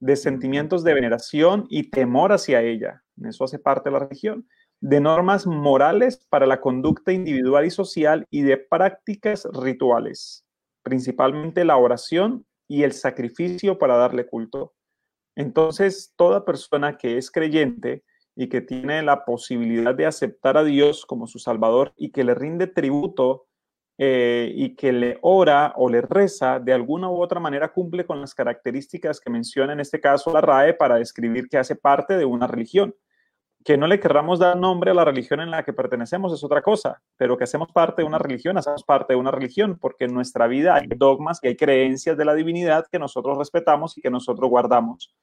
de 0.00 0.16
sentimientos 0.16 0.84
de 0.84 0.94
veneración 0.94 1.66
y 1.68 1.90
temor 1.90 2.32
hacia 2.32 2.62
ella. 2.62 3.02
Eso 3.22 3.44
hace 3.44 3.58
parte 3.58 3.90
de 3.90 3.92
la 3.92 4.06
religión. 4.06 4.48
De 4.80 5.00
normas 5.00 5.46
morales 5.46 6.26
para 6.28 6.46
la 6.46 6.60
conducta 6.60 7.12
individual 7.12 7.64
y 7.64 7.70
social 7.70 8.26
y 8.30 8.42
de 8.42 8.58
prácticas 8.58 9.46
rituales, 9.52 10.44
principalmente 10.82 11.64
la 11.64 11.76
oración 11.76 12.44
y 12.68 12.82
el 12.82 12.92
sacrificio 12.92 13.78
para 13.78 13.96
darle 13.96 14.26
culto. 14.26 14.74
Entonces, 15.36 16.12
toda 16.16 16.44
persona 16.44 16.96
que 16.96 17.18
es 17.18 17.30
creyente 17.30 18.04
y 18.36 18.48
que 18.48 18.60
tiene 18.60 19.02
la 19.02 19.24
posibilidad 19.24 19.94
de 19.94 20.06
aceptar 20.06 20.56
a 20.56 20.64
Dios 20.64 21.06
como 21.06 21.26
su 21.26 21.38
Salvador 21.38 21.92
y 21.96 22.10
que 22.10 22.24
le 22.24 22.34
rinde 22.34 22.66
tributo 22.66 23.46
eh, 23.96 24.52
y 24.54 24.74
que 24.74 24.92
le 24.92 25.18
ora 25.22 25.72
o 25.76 25.88
le 25.88 26.00
reza, 26.00 26.58
de 26.58 26.72
alguna 26.72 27.08
u 27.08 27.22
otra 27.22 27.38
manera 27.38 27.72
cumple 27.72 28.04
con 28.04 28.20
las 28.20 28.34
características 28.34 29.20
que 29.20 29.30
menciona 29.30 29.72
en 29.72 29.80
este 29.80 30.00
caso 30.00 30.32
la 30.32 30.40
RAE 30.40 30.74
para 30.74 30.96
describir 30.96 31.48
que 31.48 31.58
hace 31.58 31.76
parte 31.76 32.16
de 32.16 32.24
una 32.24 32.48
religión. 32.48 32.94
Que 33.64 33.78
no 33.78 33.86
le 33.86 33.98
querramos 33.98 34.38
dar 34.38 34.56
nombre 34.56 34.90
a 34.90 34.94
la 34.94 35.04
religión 35.04 35.40
en 35.40 35.50
la 35.50 35.64
que 35.64 35.72
pertenecemos 35.72 36.32
es 36.32 36.44
otra 36.44 36.60
cosa, 36.60 37.02
pero 37.16 37.36
que 37.36 37.44
hacemos 37.44 37.72
parte 37.72 38.02
de 38.02 38.06
una 38.06 38.18
religión, 38.18 38.58
hacemos 38.58 38.84
parte 38.84 39.14
de 39.14 39.18
una 39.18 39.30
religión, 39.30 39.78
porque 39.80 40.04
en 40.04 40.14
nuestra 40.14 40.46
vida 40.46 40.74
hay 40.74 40.86
dogmas 40.86 41.40
y 41.42 41.48
hay 41.48 41.56
creencias 41.56 42.16
de 42.16 42.24
la 42.26 42.34
divinidad 42.34 42.86
que 42.92 42.98
nosotros 42.98 43.38
respetamos 43.38 43.96
y 43.96 44.02
que 44.02 44.10
nosotros 44.10 44.50
guardamos. 44.50 45.14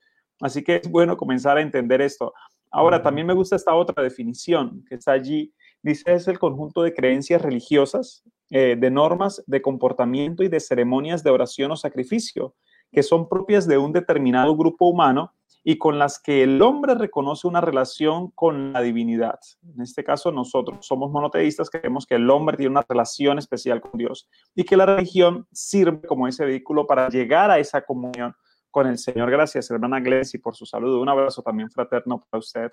Así 0.41 0.63
que 0.63 0.77
es 0.77 0.89
bueno 0.89 1.15
comenzar 1.17 1.57
a 1.57 1.61
entender 1.61 2.01
esto. 2.01 2.33
Ahora, 2.71 3.01
también 3.01 3.27
me 3.27 3.33
gusta 3.33 3.55
esta 3.55 3.75
otra 3.75 4.01
definición 4.01 4.83
que 4.89 4.95
está 4.95 5.11
allí. 5.11 5.53
Dice, 5.83 6.11
es 6.13 6.27
el 6.27 6.39
conjunto 6.39 6.81
de 6.81 6.93
creencias 6.93 7.41
religiosas, 7.41 8.23
eh, 8.49 8.75
de 8.77 8.89
normas 8.89 9.43
de 9.45 9.61
comportamiento 9.61 10.43
y 10.43 10.47
de 10.47 10.59
ceremonias 10.59 11.23
de 11.23 11.29
oración 11.29 11.71
o 11.71 11.75
sacrificio 11.75 12.55
que 12.91 13.03
son 13.03 13.27
propias 13.27 13.67
de 13.67 13.77
un 13.77 13.91
determinado 13.91 14.55
grupo 14.55 14.87
humano 14.87 15.33
y 15.63 15.77
con 15.77 15.99
las 15.99 16.19
que 16.19 16.43
el 16.43 16.61
hombre 16.61 16.95
reconoce 16.95 17.47
una 17.47 17.61
relación 17.61 18.31
con 18.31 18.73
la 18.73 18.81
divinidad. 18.81 19.39
En 19.75 19.81
este 19.81 20.03
caso, 20.03 20.31
nosotros 20.31 20.85
somos 20.85 21.11
monoteístas, 21.11 21.69
creemos 21.69 22.05
que 22.05 22.15
el 22.15 22.29
hombre 22.29 22.57
tiene 22.57 22.71
una 22.71 22.85
relación 22.87 23.37
especial 23.37 23.79
con 23.79 23.97
Dios 23.97 24.27
y 24.55 24.63
que 24.63 24.77
la 24.77 24.85
religión 24.85 25.47
sirve 25.51 26.01
como 26.07 26.27
ese 26.27 26.45
vehículo 26.45 26.87
para 26.87 27.09
llegar 27.09 27.51
a 27.51 27.59
esa 27.59 27.81
comunión 27.81 28.35
con 28.72 28.88
el 28.88 28.97
Señor. 28.97 29.30
Gracias, 29.30 29.69
hermana 29.69 29.99
Glessy, 29.99 30.38
por 30.39 30.55
su 30.55 30.65
saludo. 30.65 31.01
Un 31.01 31.09
abrazo 31.09 31.43
también 31.43 31.69
fraterno 31.69 32.26
para 32.30 32.39
usted. 32.39 32.72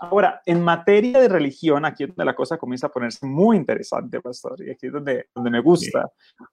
Ahora, 0.00 0.40
en 0.44 0.62
materia 0.62 1.20
de 1.20 1.28
religión, 1.28 1.84
aquí 1.84 2.04
es 2.04 2.08
donde 2.08 2.24
la 2.24 2.34
cosa 2.34 2.56
comienza 2.56 2.88
a 2.88 2.90
ponerse 2.90 3.26
muy 3.26 3.56
interesante, 3.56 4.20
pastor, 4.20 4.60
y 4.66 4.70
aquí 4.70 4.86
es 4.86 4.92
donde, 4.92 5.28
donde 5.34 5.50
me 5.50 5.60
gusta, 5.60 6.10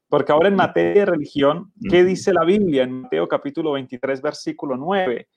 porque 0.07 0.31
ahora 0.31 0.49
en 0.49 0.55
materia 0.55 1.05
de 1.05 1.11
religión, 1.11 1.71
¿qué 1.89 2.03
dice 2.03 2.33
la 2.33 2.43
Biblia 2.43 2.83
en 2.83 3.01
Mateo 3.01 3.27
capítulo 3.27 3.71
23, 3.71 4.21
versículo 4.21 4.77
9? 4.77 5.27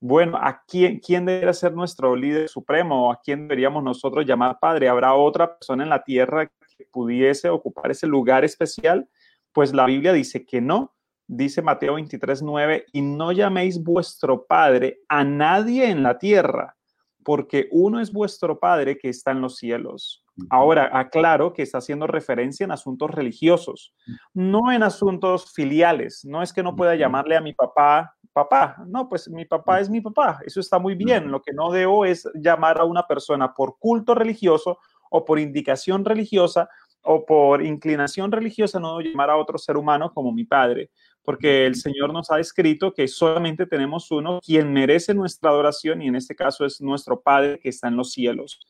Bueno, 0.00 0.36
¿a 0.36 0.62
quién, 0.66 1.00
quién 1.00 1.24
debería 1.24 1.54
ser 1.54 1.72
nuestro 1.72 2.14
líder 2.14 2.48
supremo? 2.50 3.10
¿A 3.10 3.20
quién 3.22 3.48
deberíamos 3.48 3.82
nosotros 3.82 4.26
llamar 4.26 4.58
padre? 4.60 4.88
¿Habrá 4.88 5.14
otra 5.14 5.56
persona 5.56 5.82
en 5.82 5.88
la 5.88 6.04
tierra 6.04 6.46
que 6.46 6.84
pudiese 6.92 7.48
ocupar 7.48 7.90
ese 7.90 8.06
lugar 8.06 8.44
especial? 8.44 9.08
Pues 9.52 9.72
la 9.72 9.86
Biblia 9.86 10.12
dice 10.12 10.44
que 10.44 10.60
no, 10.60 10.94
dice 11.26 11.62
Mateo 11.62 11.94
23, 11.94 12.42
9, 12.42 12.86
y 12.92 13.02
no 13.02 13.32
llaméis 13.32 13.82
vuestro 13.82 14.46
Padre 14.46 15.00
a 15.08 15.24
nadie 15.24 15.90
en 15.90 16.02
la 16.02 16.18
tierra, 16.18 16.76
porque 17.24 17.68
uno 17.70 18.00
es 18.00 18.12
vuestro 18.12 18.58
Padre 18.58 18.98
que 18.98 19.08
está 19.08 19.30
en 19.30 19.40
los 19.40 19.56
cielos. 19.56 20.24
Ahora, 20.50 20.90
aclaro 20.92 21.52
que 21.52 21.62
está 21.62 21.78
haciendo 21.78 22.06
referencia 22.06 22.64
en 22.64 22.72
asuntos 22.72 23.10
religiosos, 23.10 23.94
no 24.32 24.72
en 24.72 24.82
asuntos 24.82 25.52
filiales. 25.52 26.24
No 26.24 26.42
es 26.42 26.52
que 26.52 26.62
no 26.62 26.74
pueda 26.74 26.96
llamarle 26.96 27.36
a 27.36 27.40
mi 27.40 27.52
papá 27.52 28.16
papá. 28.34 28.76
No, 28.86 29.08
pues 29.08 29.30
mi 29.30 29.46
papá 29.46 29.80
es 29.80 29.88
mi 29.88 30.02
papá. 30.02 30.40
Eso 30.44 30.60
está 30.60 30.78
muy 30.78 30.94
bien. 30.94 31.30
Lo 31.30 31.40
que 31.40 31.52
no 31.54 31.70
debo 31.70 32.04
es 32.04 32.28
llamar 32.34 32.78
a 32.78 32.84
una 32.84 33.06
persona 33.06 33.54
por 33.54 33.78
culto 33.78 34.14
religioso 34.14 34.78
o 35.08 35.24
por 35.24 35.38
indicación 35.38 36.04
religiosa 36.04 36.68
o 37.02 37.24
por 37.24 37.62
inclinación 37.62 38.32
religiosa, 38.32 38.80
no 38.80 38.98
debo 38.98 39.00
llamar 39.10 39.30
a 39.30 39.36
otro 39.36 39.58
ser 39.58 39.76
humano 39.76 40.12
como 40.12 40.32
mi 40.32 40.44
padre 40.44 40.90
porque 41.24 41.66
el 41.66 41.74
Señor 41.74 42.12
nos 42.12 42.30
ha 42.30 42.38
escrito 42.38 42.92
que 42.92 43.08
solamente 43.08 43.66
tenemos 43.66 44.10
uno 44.10 44.40
quien 44.44 44.72
merece 44.72 45.14
nuestra 45.14 45.50
adoración 45.50 46.02
y 46.02 46.08
en 46.08 46.16
este 46.16 46.36
caso 46.36 46.64
es 46.64 46.80
nuestro 46.80 47.20
Padre 47.20 47.58
que 47.58 47.70
está 47.70 47.88
en 47.88 47.96
los 47.96 48.12
cielos. 48.12 48.60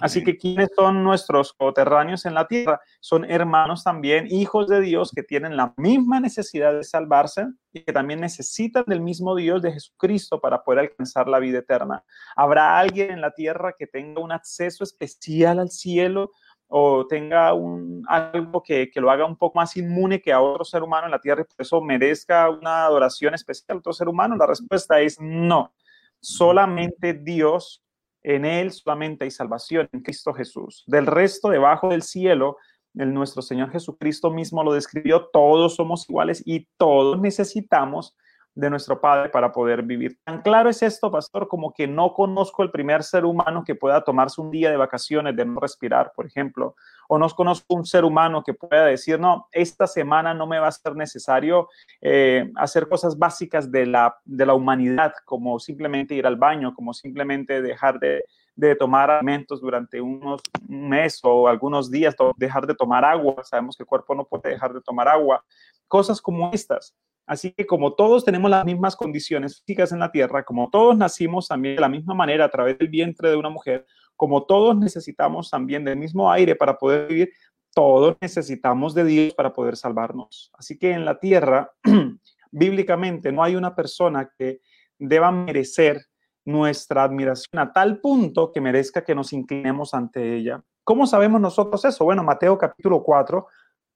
Así 0.00 0.24
que 0.24 0.36
quienes 0.36 0.70
son 0.74 1.04
nuestros 1.04 1.52
coterráneos 1.52 2.26
en 2.26 2.34
la 2.34 2.46
tierra 2.46 2.80
son 3.00 3.24
hermanos 3.30 3.84
también, 3.84 4.26
hijos 4.28 4.68
de 4.68 4.80
Dios 4.80 5.12
que 5.14 5.22
tienen 5.22 5.56
la 5.56 5.72
misma 5.76 6.18
necesidad 6.20 6.74
de 6.74 6.82
salvarse 6.82 7.46
y 7.72 7.84
que 7.84 7.92
también 7.92 8.20
necesitan 8.20 8.84
del 8.86 9.00
mismo 9.00 9.36
Dios 9.36 9.62
de 9.62 9.72
Jesucristo 9.72 10.40
para 10.40 10.62
poder 10.62 10.80
alcanzar 10.80 11.28
la 11.28 11.38
vida 11.38 11.58
eterna. 11.58 12.02
¿Habrá 12.34 12.78
alguien 12.78 13.12
en 13.12 13.20
la 13.20 13.32
tierra 13.32 13.74
que 13.78 13.86
tenga 13.86 14.20
un 14.20 14.32
acceso 14.32 14.82
especial 14.82 15.60
al 15.60 15.70
cielo 15.70 16.32
o 16.68 17.06
tenga 17.06 17.52
un, 17.52 18.02
algo 18.08 18.62
que, 18.62 18.90
que, 18.90 19.00
lo 19.00 19.10
haga 19.10 19.24
un 19.24 19.36
poco 19.36 19.58
más 19.58 19.76
inmune 19.76 20.20
que 20.20 20.32
a 20.32 20.40
otro 20.40 20.64
ser 20.64 20.82
humano 20.82 21.06
en 21.06 21.12
la 21.12 21.20
tierra 21.20 21.42
y 21.42 21.44
por 21.44 21.64
eso 21.64 21.80
merezca 21.80 22.50
una 22.50 22.84
adoración 22.84 23.34
especial 23.34 23.76
a 23.76 23.78
otro 23.78 23.92
ser 23.92 24.08
humano? 24.08 24.36
La 24.36 24.46
respuesta 24.46 25.00
es 25.00 25.20
no. 25.20 25.72
Solamente 26.20 27.12
Dios, 27.12 27.84
en 28.22 28.44
Él 28.44 28.72
solamente 28.72 29.24
hay 29.24 29.30
salvación, 29.30 29.88
en 29.92 30.00
Cristo 30.00 30.32
Jesús. 30.32 30.84
Del 30.86 31.06
resto, 31.06 31.50
debajo 31.50 31.88
del 31.88 32.02
cielo, 32.02 32.56
el 32.94 33.12
nuestro 33.12 33.42
Señor 33.42 33.70
Jesucristo 33.70 34.30
mismo 34.30 34.62
lo 34.62 34.72
describió, 34.72 35.26
todos 35.32 35.74
somos 35.74 36.08
iguales 36.08 36.42
y 36.46 36.68
todos 36.76 37.20
necesitamos 37.20 38.16
de 38.54 38.70
nuestro 38.70 39.00
Padre 39.00 39.28
para 39.30 39.52
poder 39.52 39.82
vivir. 39.82 40.18
Tan 40.24 40.42
claro 40.42 40.70
es 40.70 40.82
esto, 40.82 41.10
pastor, 41.10 41.48
como 41.48 41.72
que 41.72 41.88
no 41.88 42.14
conozco 42.14 42.62
el 42.62 42.70
primer 42.70 43.02
ser 43.02 43.24
humano 43.24 43.64
que 43.64 43.74
pueda 43.74 44.04
tomarse 44.04 44.40
un 44.40 44.50
día 44.50 44.70
de 44.70 44.76
vacaciones 44.76 45.34
de 45.34 45.44
no 45.44 45.58
respirar, 45.58 46.12
por 46.14 46.26
ejemplo, 46.26 46.76
o 47.08 47.18
no 47.18 47.28
conozco 47.30 47.74
un 47.74 47.84
ser 47.84 48.04
humano 48.04 48.42
que 48.44 48.54
pueda 48.54 48.86
decir, 48.86 49.18
no, 49.18 49.48
esta 49.52 49.86
semana 49.86 50.34
no 50.34 50.46
me 50.46 50.58
va 50.58 50.68
a 50.68 50.72
ser 50.72 50.94
necesario 50.94 51.68
eh, 52.00 52.50
hacer 52.56 52.88
cosas 52.88 53.18
básicas 53.18 53.70
de 53.70 53.86
la, 53.86 54.16
de 54.24 54.46
la 54.46 54.54
humanidad, 54.54 55.12
como 55.24 55.58
simplemente 55.58 56.14
ir 56.14 56.26
al 56.26 56.36
baño, 56.36 56.74
como 56.74 56.94
simplemente 56.94 57.60
dejar 57.60 57.98
de, 57.98 58.24
de 58.56 58.76
tomar 58.76 59.10
alimentos 59.10 59.60
durante 59.60 60.00
unos 60.00 60.40
un 60.68 60.88
mes 60.88 61.20
o 61.22 61.48
algunos 61.48 61.90
días, 61.90 62.14
dejar 62.36 62.66
de 62.66 62.74
tomar 62.74 63.04
agua. 63.04 63.42
Sabemos 63.42 63.76
que 63.76 63.82
el 63.82 63.88
cuerpo 63.88 64.14
no 64.14 64.24
puede 64.24 64.50
dejar 64.50 64.72
de 64.72 64.80
tomar 64.80 65.08
agua. 65.08 65.44
Cosas 65.88 66.20
como 66.20 66.50
estas. 66.52 66.94
Así 67.26 67.52
que 67.52 67.66
como 67.66 67.94
todos 67.94 68.24
tenemos 68.24 68.50
las 68.50 68.64
mismas 68.64 68.96
condiciones 68.96 69.60
físicas 69.60 69.92
en 69.92 69.98
la 69.98 70.12
tierra, 70.12 70.44
como 70.44 70.68
todos 70.68 70.96
nacimos 70.96 71.48
también 71.48 71.76
de 71.76 71.80
la 71.80 71.88
misma 71.88 72.14
manera 72.14 72.44
a 72.44 72.50
través 72.50 72.78
del 72.78 72.88
vientre 72.88 73.30
de 73.30 73.36
una 73.36 73.48
mujer, 73.48 73.86
como 74.14 74.44
todos 74.44 74.76
necesitamos 74.76 75.50
también 75.50 75.84
del 75.84 75.96
mismo 75.96 76.30
aire 76.30 76.54
para 76.54 76.76
poder 76.76 77.08
vivir, 77.08 77.32
todos 77.74 78.16
necesitamos 78.20 78.94
de 78.94 79.04
Dios 79.04 79.34
para 79.34 79.52
poder 79.52 79.76
salvarnos. 79.76 80.50
Así 80.54 80.78
que 80.78 80.92
en 80.92 81.04
la 81.04 81.18
tierra, 81.18 81.72
bíblicamente, 82.52 83.32
no 83.32 83.42
hay 83.42 83.56
una 83.56 83.74
persona 83.74 84.30
que 84.38 84.60
deba 84.98 85.32
merecer 85.32 86.06
nuestra 86.44 87.04
admiración 87.04 87.58
a 87.58 87.72
tal 87.72 88.00
punto 88.00 88.52
que 88.52 88.60
merezca 88.60 89.02
que 89.02 89.14
nos 89.14 89.32
inclinemos 89.32 89.94
ante 89.94 90.36
ella. 90.36 90.62
¿Cómo 90.84 91.06
sabemos 91.06 91.40
nosotros 91.40 91.82
eso? 91.86 92.04
Bueno, 92.04 92.22
Mateo 92.22 92.58
capítulo 92.58 93.02
4, 93.02 93.46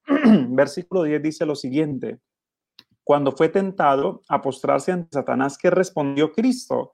versículo 0.48 1.02
10 1.02 1.22
dice 1.22 1.44
lo 1.44 1.54
siguiente 1.54 2.18
cuando 3.09 3.32
fue 3.32 3.48
tentado 3.48 4.20
a 4.28 4.42
postrarse 4.42 4.92
ante 4.92 5.09
Satanás, 5.12 5.56
¿qué 5.56 5.70
respondió 5.70 6.30
Cristo? 6.30 6.92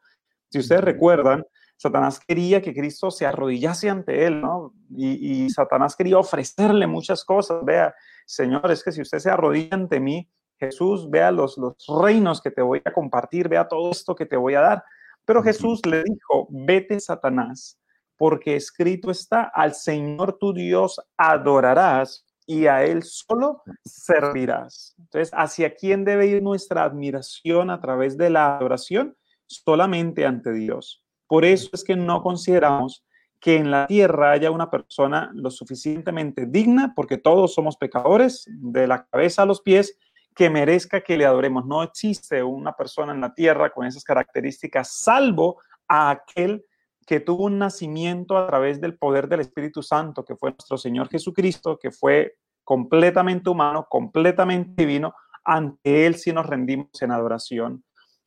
Si 0.48 0.60
ustedes 0.60 0.84
recuerdan, 0.84 1.44
Satanás 1.76 2.20
quería 2.20 2.62
que 2.62 2.72
Cristo 2.72 3.10
se 3.10 3.26
arrodillase 3.26 3.90
ante 3.90 4.24
él, 4.24 4.40
¿no? 4.40 4.72
Y, 4.96 5.50
Satanás 5.50 5.96
quería 5.96 6.18
ofrecerle 6.18 6.86
muchas 6.86 7.24
cosas. 7.24 7.64
Vea, 7.64 7.92
Señor, 8.26 8.70
es 8.70 8.84
que 8.84 8.92
si 8.92 9.00
usted 9.00 9.18
se 9.18 9.28
arrodilla 9.28 9.70
ante 9.74 9.98
mí, 9.98 10.30
Jesús, 10.56 11.10
vea 11.10 11.32
los, 11.32 11.58
los 11.58 11.74
reinos 12.00 12.40
que 12.40 12.52
te 12.52 12.62
voy 12.62 12.80
a 12.84 12.92
compartir, 12.92 13.48
vea 13.48 13.66
todo 13.66 13.90
esto 13.90 14.14
que 14.14 14.24
te 14.24 14.36
voy 14.36 14.54
a 14.54 14.60
dar. 14.60 14.84
Pero 15.24 15.42
Jesús 15.42 15.84
le 15.84 16.04
dijo, 16.04 16.46
vete, 16.48 17.00
Satanás, 17.00 17.80
porque 18.16 18.54
escrito 18.54 19.10
está, 19.10 19.50
al 19.52 19.74
Señor 19.74 20.38
tu 20.38 20.54
Dios 20.54 21.00
adorarás 21.16 22.24
y 22.46 22.66
a 22.66 22.84
Él 22.84 23.02
solo 23.02 23.62
servirás. 23.84 24.94
Entonces, 24.98 25.30
¿hacia 25.34 25.74
quién 25.74 26.04
debe 26.04 26.26
ir 26.26 26.42
nuestra 26.42 26.84
admiración 26.84 27.70
a 27.70 27.80
través 27.80 28.16
de 28.16 28.30
la 28.30 28.56
adoración? 28.56 29.16
Solamente 29.46 30.26
ante 30.26 30.52
Dios. 30.52 31.04
Por 31.26 31.44
eso 31.44 31.70
es 31.72 31.84
que 31.84 31.96
no 31.96 32.22
consideramos 32.22 33.04
que 33.40 33.56
en 33.56 33.70
la 33.70 33.86
tierra 33.86 34.32
haya 34.32 34.50
una 34.50 34.70
persona 34.70 35.30
lo 35.34 35.50
suficientemente 35.50 36.46
digna, 36.46 36.92
porque 36.96 37.18
todos 37.18 37.52
somos 37.52 37.76
pecadores, 37.76 38.48
de 38.48 38.86
la 38.86 39.04
cabeza 39.04 39.42
a 39.42 39.46
los 39.46 39.60
pies, 39.60 39.98
que 40.34 40.50
merezca 40.50 41.02
que 41.02 41.16
le 41.16 41.26
adoremos. 41.26 41.66
No 41.66 41.82
existe 41.82 42.42
una 42.42 42.72
persona 42.72 43.12
en 43.12 43.20
la 43.20 43.34
tierra 43.34 43.70
con 43.70 43.86
esas 43.86 44.02
características, 44.02 44.88
salvo 44.98 45.60
a 45.86 46.10
aquel 46.10 46.64
que 47.04 47.20
tuvo 47.20 47.44
un 47.44 47.58
nacimiento 47.58 48.36
a 48.36 48.46
través 48.46 48.80
del 48.80 48.96
poder 48.96 49.28
del 49.28 49.40
Espíritu 49.40 49.82
Santo, 49.82 50.24
que 50.24 50.36
fue 50.36 50.50
nuestro 50.50 50.78
Señor 50.78 51.08
Jesucristo, 51.08 51.78
que 51.78 51.90
fue 51.90 52.36
completamente 52.62 53.50
humano, 53.50 53.86
completamente 53.88 54.84
divino, 54.84 55.14
ante 55.44 56.06
Él 56.06 56.16
si 56.16 56.32
nos 56.32 56.46
rendimos 56.46 56.88
en 57.00 57.10
adoración. 57.10 57.84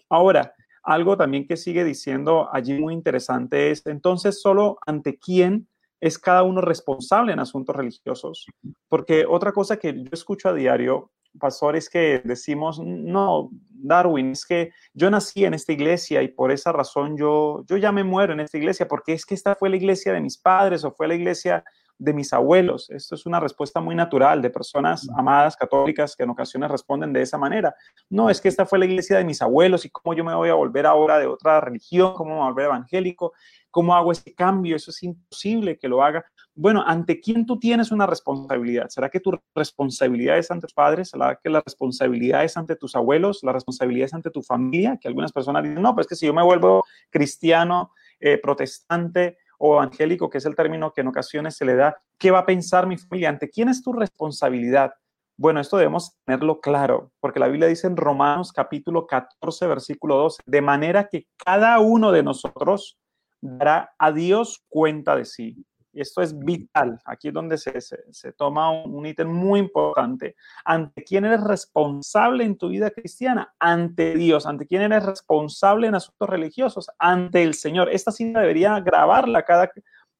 Ahora, 0.09 0.53
algo 0.83 1.17
también 1.17 1.47
que 1.47 1.57
sigue 1.57 1.83
diciendo 1.83 2.47
allí 2.53 2.79
muy 2.79 2.93
interesante 2.93 3.71
es, 3.71 3.85
entonces, 3.87 4.41
solo 4.41 4.77
ante 4.85 5.17
quién 5.17 5.67
es 5.99 6.17
cada 6.19 6.43
uno 6.43 6.61
responsable 6.61 7.33
en 7.33 7.39
asuntos 7.39 7.75
religiosos. 7.75 8.45
Porque 8.87 9.25
otra 9.27 9.51
cosa 9.51 9.77
que 9.77 9.93
yo 9.93 10.09
escucho 10.11 10.49
a 10.49 10.53
diario 10.53 11.11
pastores 11.39 11.89
que 11.89 12.21
decimos, 12.23 12.79
no, 12.79 13.49
Darwin, 13.79 14.31
es 14.31 14.45
que 14.45 14.71
yo 14.93 15.09
nací 15.09 15.45
en 15.45 15.53
esta 15.53 15.73
iglesia 15.73 16.21
y 16.21 16.27
por 16.27 16.51
esa 16.51 16.71
razón 16.71 17.17
yo, 17.17 17.63
yo 17.67 17.77
ya 17.77 17.91
me 17.91 18.03
muero 18.03 18.33
en 18.33 18.39
esta 18.39 18.57
iglesia, 18.57 18.87
porque 18.87 19.13
es 19.13 19.25
que 19.25 19.35
esta 19.35 19.55
fue 19.55 19.69
la 19.69 19.77
iglesia 19.77 20.13
de 20.13 20.21
mis 20.21 20.37
padres 20.37 20.83
o 20.83 20.91
fue 20.91 21.07
la 21.07 21.15
iglesia 21.15 21.63
de 21.99 22.13
mis 22.13 22.31
abuelos. 22.33 22.89
Esto 22.89 23.15
es 23.15 23.25
una 23.25 23.39
respuesta 23.39 23.81
muy 23.81 23.95
natural 23.95 24.41
de 24.41 24.49
personas 24.49 25.07
amadas 25.17 25.55
católicas 25.55 26.15
que 26.15 26.23
en 26.23 26.29
ocasiones 26.29 26.69
responden 26.69 27.13
de 27.13 27.21
esa 27.21 27.37
manera. 27.37 27.75
No, 28.09 28.29
es 28.29 28.39
que 28.39 28.49
esta 28.49 28.65
fue 28.65 28.79
la 28.79 28.85
iglesia 28.85 29.17
de 29.17 29.23
mis 29.23 29.41
abuelos 29.41 29.85
y 29.85 29.89
cómo 29.89 30.13
yo 30.13 30.23
me 30.23 30.35
voy 30.35 30.49
a 30.49 30.53
volver 30.53 30.85
ahora 30.85 31.17
de 31.19 31.27
otra 31.27 31.59
religión, 31.61 32.13
cómo 32.13 32.31
me 32.31 32.35
voy 32.37 32.45
a 32.45 32.49
volver 32.49 32.65
evangélico, 32.65 33.33
cómo 33.71 33.95
hago 33.95 34.11
ese 34.11 34.33
cambio, 34.33 34.75
eso 34.75 34.91
es 34.91 35.03
imposible 35.03 35.77
que 35.77 35.87
lo 35.87 36.03
haga. 36.03 36.25
Bueno, 36.53 36.83
¿ante 36.85 37.19
quién 37.19 37.45
tú 37.45 37.59
tienes 37.59 37.91
una 37.91 38.07
responsabilidad? 38.07 38.89
¿Será 38.89 39.09
que 39.09 39.19
tu 39.19 39.39
responsabilidad 39.53 40.37
es 40.39 40.49
ante 40.49 40.65
tus 40.65 40.73
padres? 40.73 41.09
¿Será 41.09 41.39
que 41.41 41.49
la 41.49 41.61
responsabilidad 41.61 42.43
es 42.43 42.57
ante 42.57 42.75
tus 42.75 42.95
abuelos? 42.95 43.43
¿La 43.43 43.53
responsabilidad 43.53 44.05
es 44.05 44.13
ante 44.13 44.31
tu 44.31 44.41
familia? 44.41 44.97
Que 44.99 45.07
algunas 45.07 45.31
personas 45.31 45.63
dicen, 45.63 45.81
no, 45.81 45.93
pues 45.93 46.05
es 46.05 46.09
que 46.09 46.15
si 46.15 46.25
yo 46.25 46.33
me 46.33 46.43
vuelvo 46.43 46.83
cristiano, 47.11 47.91
eh, 48.19 48.39
protestante, 48.39 49.37
o 49.57 49.75
evangélico, 49.75 50.29
que 50.29 50.37
es 50.37 50.45
el 50.45 50.55
término 50.55 50.91
que 50.93 51.01
en 51.01 51.07
ocasiones 51.07 51.55
se 51.55 51.65
le 51.65 51.75
da, 51.75 51.97
¿qué 52.17 52.31
va 52.31 52.39
a 52.39 52.45
pensar 52.45 52.87
mi 52.87 52.97
familia? 52.97 53.29
¿Ante 53.29 53.49
quién 53.49 53.69
es 53.69 53.81
tu 53.81 53.93
responsabilidad? 53.93 54.93
Bueno, 55.39 55.59
esto 55.59 55.77
debemos 55.77 56.15
tenerlo 56.25 56.59
claro, 56.59 57.11
porque 57.19 57.39
la 57.39 57.47
Biblia 57.47 57.67
dice 57.67 57.85
en 57.85 57.95
Romanos 57.95 58.51
capítulo 58.51 59.05
14, 59.05 59.67
versículo 59.67 60.15
12, 60.17 60.41
de 60.45 60.61
manera 60.61 61.07
que 61.07 61.27
cada 61.43 61.79
uno 61.79 62.11
de 62.11 62.23
nosotros 62.23 62.97
dará 63.39 63.93
a 63.99 64.11
Dios 64.11 64.63
cuenta 64.67 65.15
de 65.15 65.25
sí. 65.25 65.63
Y 65.97 66.01
esto 66.01 66.21
es 66.21 66.37
vital. 66.37 66.99
Aquí 67.05 67.29
es 67.29 67.33
donde 67.33 67.57
se, 67.57 67.81
se, 67.81 68.31
toma 68.33 68.69
un, 68.69 69.03
ítem 69.03 69.27
muy 69.27 69.59
importante. 69.59 70.35
¿Ante 70.63 71.03
quién 71.03 71.25
eres 71.25 71.43
responsable 71.43 72.43
en 72.43 72.55
tu 72.55 72.69
vida 72.69 72.91
cristiana? 72.91 73.51
Ante 73.57 74.13
Dios. 74.13 74.45
¿Ante 74.45 74.67
quién 74.67 74.83
eres 74.83 75.03
responsable 75.03 75.87
en 75.87 75.95
asuntos 75.95 76.29
religiosos? 76.29 76.91
Ante 76.99 77.41
el 77.41 77.55
Señor. 77.55 77.89
Esta 77.91 78.11
cita 78.11 78.41
debería 78.41 78.79
grabarla 78.79 79.41
cada 79.41 79.71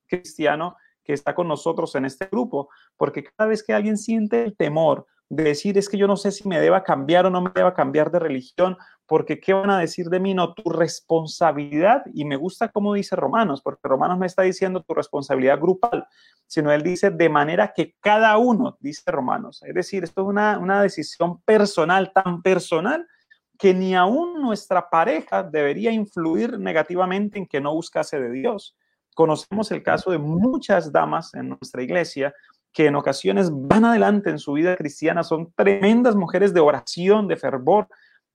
cristiano 0.07 0.77
que 1.03 1.13
está 1.13 1.35
con 1.35 1.47
nosotros 1.47 1.93
en 1.93 2.05
este 2.05 2.25
grupo, 2.25 2.69
porque 2.97 3.23
cada 3.23 3.47
vez 3.47 3.61
que 3.61 3.73
alguien 3.73 3.99
siente 3.99 4.45
el 4.45 4.57
temor 4.57 5.05
decir 5.29 5.77
es 5.77 5.89
que 5.89 5.97
yo 5.97 6.07
no 6.07 6.17
sé 6.17 6.31
si 6.31 6.47
me 6.47 6.59
deba 6.59 6.83
cambiar 6.83 7.25
o 7.25 7.29
no 7.29 7.41
me 7.41 7.51
deba 7.53 7.73
cambiar 7.73 8.11
de 8.11 8.19
religión, 8.19 8.77
porque 9.05 9.39
¿qué 9.39 9.53
van 9.53 9.69
a 9.69 9.79
decir 9.79 10.07
de 10.07 10.19
mí? 10.19 10.33
No, 10.33 10.53
tu 10.53 10.69
responsabilidad, 10.69 12.03
y 12.13 12.25
me 12.25 12.35
gusta 12.35 12.69
cómo 12.69 12.93
dice 12.93 13.15
Romanos, 13.15 13.61
porque 13.61 13.87
Romanos 13.87 14.17
me 14.17 14.25
está 14.25 14.43
diciendo 14.43 14.83
tu 14.83 14.93
responsabilidad 14.93 15.59
grupal, 15.59 16.05
sino 16.45 16.71
él 16.71 16.83
dice 16.83 17.09
de 17.09 17.29
manera 17.29 17.73
que 17.75 17.95
cada 17.99 18.37
uno, 18.37 18.77
dice 18.79 19.09
Romanos, 19.11 19.63
es 19.63 19.73
decir, 19.73 20.03
esto 20.03 20.21
es 20.21 20.27
una, 20.27 20.57
una 20.59 20.81
decisión 20.81 21.41
personal, 21.41 22.11
tan 22.13 22.41
personal, 22.41 23.05
que 23.57 23.73
ni 23.73 23.95
aún 23.95 24.41
nuestra 24.41 24.89
pareja 24.89 25.43
debería 25.43 25.91
influir 25.91 26.59
negativamente 26.59 27.39
en 27.39 27.47
que 27.47 27.59
no 27.59 27.73
buscase 27.73 28.19
de 28.19 28.31
Dios. 28.31 28.77
Conocemos 29.15 29.71
el 29.71 29.81
caso 29.81 30.11
de 30.11 30.19
muchas 30.19 30.91
damas 30.91 31.33
en 31.33 31.49
nuestra 31.49 31.81
iglesia 31.81 32.33
que 32.77 32.85
en 32.85 32.95
ocasiones 32.95 33.49
van 33.51 33.85
adelante 33.85 34.29
en 34.29 34.37
su 34.37 34.53
vida 34.53 34.75
cristiana, 34.75 35.23
son 35.23 35.51
tremendas 35.53 36.15
mujeres 36.15 36.53
de 36.53 36.59
oración, 36.59 37.27
de 37.27 37.35
fervor, 37.35 37.87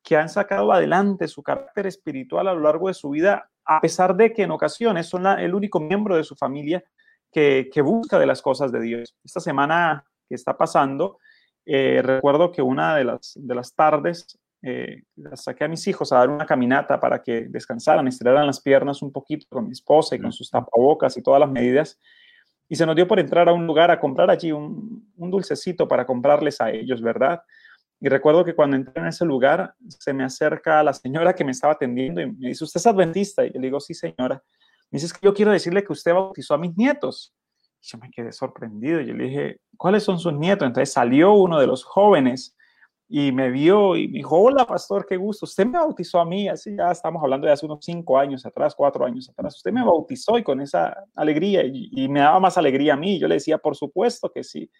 que 0.03 0.16
han 0.16 0.28
sacado 0.28 0.72
adelante 0.72 1.28
su 1.28 1.45
carácter 1.45 1.86
espiritual 1.86 2.49
a 2.49 2.53
lo 2.53 2.59
largo 2.59 2.88
de 2.88 2.95
su 2.95 3.11
vida, 3.11 3.49
a 3.64 3.80
pesar 3.80 4.16
de 4.16 4.32
que 4.32 4.43
en 4.43 4.51
ocasiones 4.51 5.07
son 5.07 5.28
el 5.28 5.55
único 5.55 5.78
miembro 5.78 6.16
de 6.16 6.24
su 6.24 6.34
familia 6.34 6.82
que, 7.30 7.70
busca 7.84 8.18
de 8.18 8.26
las 8.26 8.43
cosas 8.43 8.72
de 8.72 8.80
Dios. 8.80 9.14
Esta 9.22 9.38
semana 9.38 10.05
que 10.28 10.34
está 10.34 10.59
pasando, 10.59 11.18
eh, 11.64 12.03
recuerdo 12.03 12.51
que 12.51 12.62
una 12.62 12.97
de 12.97 13.05
las, 13.05 13.34
de 13.36 13.55
las 13.55 13.72
tardes 13.76 14.40
eh, 14.61 15.05
saqué 15.34 15.66
a 15.66 15.68
mis 15.68 15.86
hijos 15.86 16.11
a 16.11 16.16
dar 16.16 16.30
una 16.30 16.47
caminata 16.47 16.99
para 16.99 17.22
que 17.22 17.43
descansaran, 17.49 18.09
estiraran 18.09 18.49
las 18.49 18.61
piernas 18.61 19.03
un 19.03 19.12
poquito 19.12 19.47
con 19.49 19.66
mi 19.66 19.72
esposa 19.72 20.16
y 20.16 20.18
con 20.18 20.32
sus 20.32 20.51
tapabocas 20.51 21.16
y 21.16 21.22
todas 21.22 21.38
las 21.38 21.51
medidas. 21.53 22.01
Y 22.73 22.77
se 22.77 22.87
nos 22.87 22.97
dio 22.97 23.07
por 23.07 23.20
entrar 23.20 23.51
a 23.51 23.53
un 23.53 23.66
lugar 23.66 23.91
a 23.91 24.01
comprar 24.01 24.31
allí 24.31 24.51
un, 24.51 25.07
dulcecito 25.14 25.87
para 25.87 26.07
comprarles 26.07 26.59
a 26.59 26.70
ellos, 26.70 27.03
¿verdad? 27.03 27.43
Y 28.01 28.09
recuerdo 28.09 28.47
que 28.47 28.55
cuando 28.55 28.77
entré 28.77 28.99
en 28.99 29.09
ese 29.09 29.27
lugar, 29.27 29.75
se 29.89 30.14
me 30.14 30.25
acerca 30.25 30.83
la 30.83 30.95
señora 30.95 31.35
que 31.35 31.45
me 31.45 31.51
estaba 31.51 31.75
atendiendo 31.75 32.23
y 32.23 32.33
me 32.33 32.49
dice, 32.49 32.64
¿usted 32.64 32.81
es 32.81 32.87
adventista? 32.87 33.45
Y 33.45 33.53
yo 33.53 33.61
le 33.61 33.66
digo, 33.66 33.79
sí, 33.79 33.93
señora. 33.93 34.43
Me 34.91 34.97
dice, 34.97 35.05
es 35.05 35.12
que 35.12 35.18
yo 35.23 35.35
quiero 35.35 35.53
decirle 35.53 35.85
que 35.85 35.93
usted 35.93 36.14
bautizó 36.14 36.55
a 36.55 36.59
mis 36.59 36.75
nietos. 36.75 37.35
Y 37.83 37.89
yo 37.89 37.99
me 37.99 38.11
quedé 38.11 38.33
sorprendido. 38.33 39.03
Yo 39.03 39.12
le 39.12 39.25
dije, 39.25 39.61
¿cuáles 39.77 40.03
son 40.03 40.18
sus 40.18 40.33
nietos? 40.33 40.66
Entonces 40.66 40.95
salió 40.95 41.35
uno 41.35 41.61
de 41.61 41.66
los 41.66 41.85
jóvenes 41.85 42.57
y 43.15 43.31
me 43.31 43.51
vio 43.51 43.95
y 43.95 44.09
me 44.09 44.15
dijo, 44.15 44.39
hola 44.39 44.67
pastor, 44.67 45.05
qué 45.07 45.19
gusto, 45.19 45.45
usted 45.45 45.67
me 45.67 45.79
bautizó 45.79 46.19
a 46.19 46.25
mí, 46.25 46.49
así 46.49 46.75
ya 46.75 46.91
estamos 46.91 47.23
hablando 47.23 47.47
de 47.47 47.53
hace 47.53 47.67
unos 47.67 47.81
cinco 47.83 48.19
años 48.19 48.47
atrás, 48.47 48.75
cuatro 48.75 49.05
años 49.05 49.29
atrás, 49.29 49.55
usted 49.57 49.71
me 49.71 49.85
bautizó 49.85 50.39
y 50.39 50.43
con 50.43 50.63
esa 50.63 50.97
alegría 51.15 51.63
y, 51.63 52.09
me 52.09 52.21
daba 52.21 52.41
más 52.41 52.57
alegría 52.57 52.95
a 52.95 52.97
mí, 52.97 53.19
yo 53.19 53.29
le 53.29 53.35
decía, 53.35 53.59
por 53.59 53.77
supuesto 53.77 54.33
que 54.33 54.43
sí. 54.43 54.71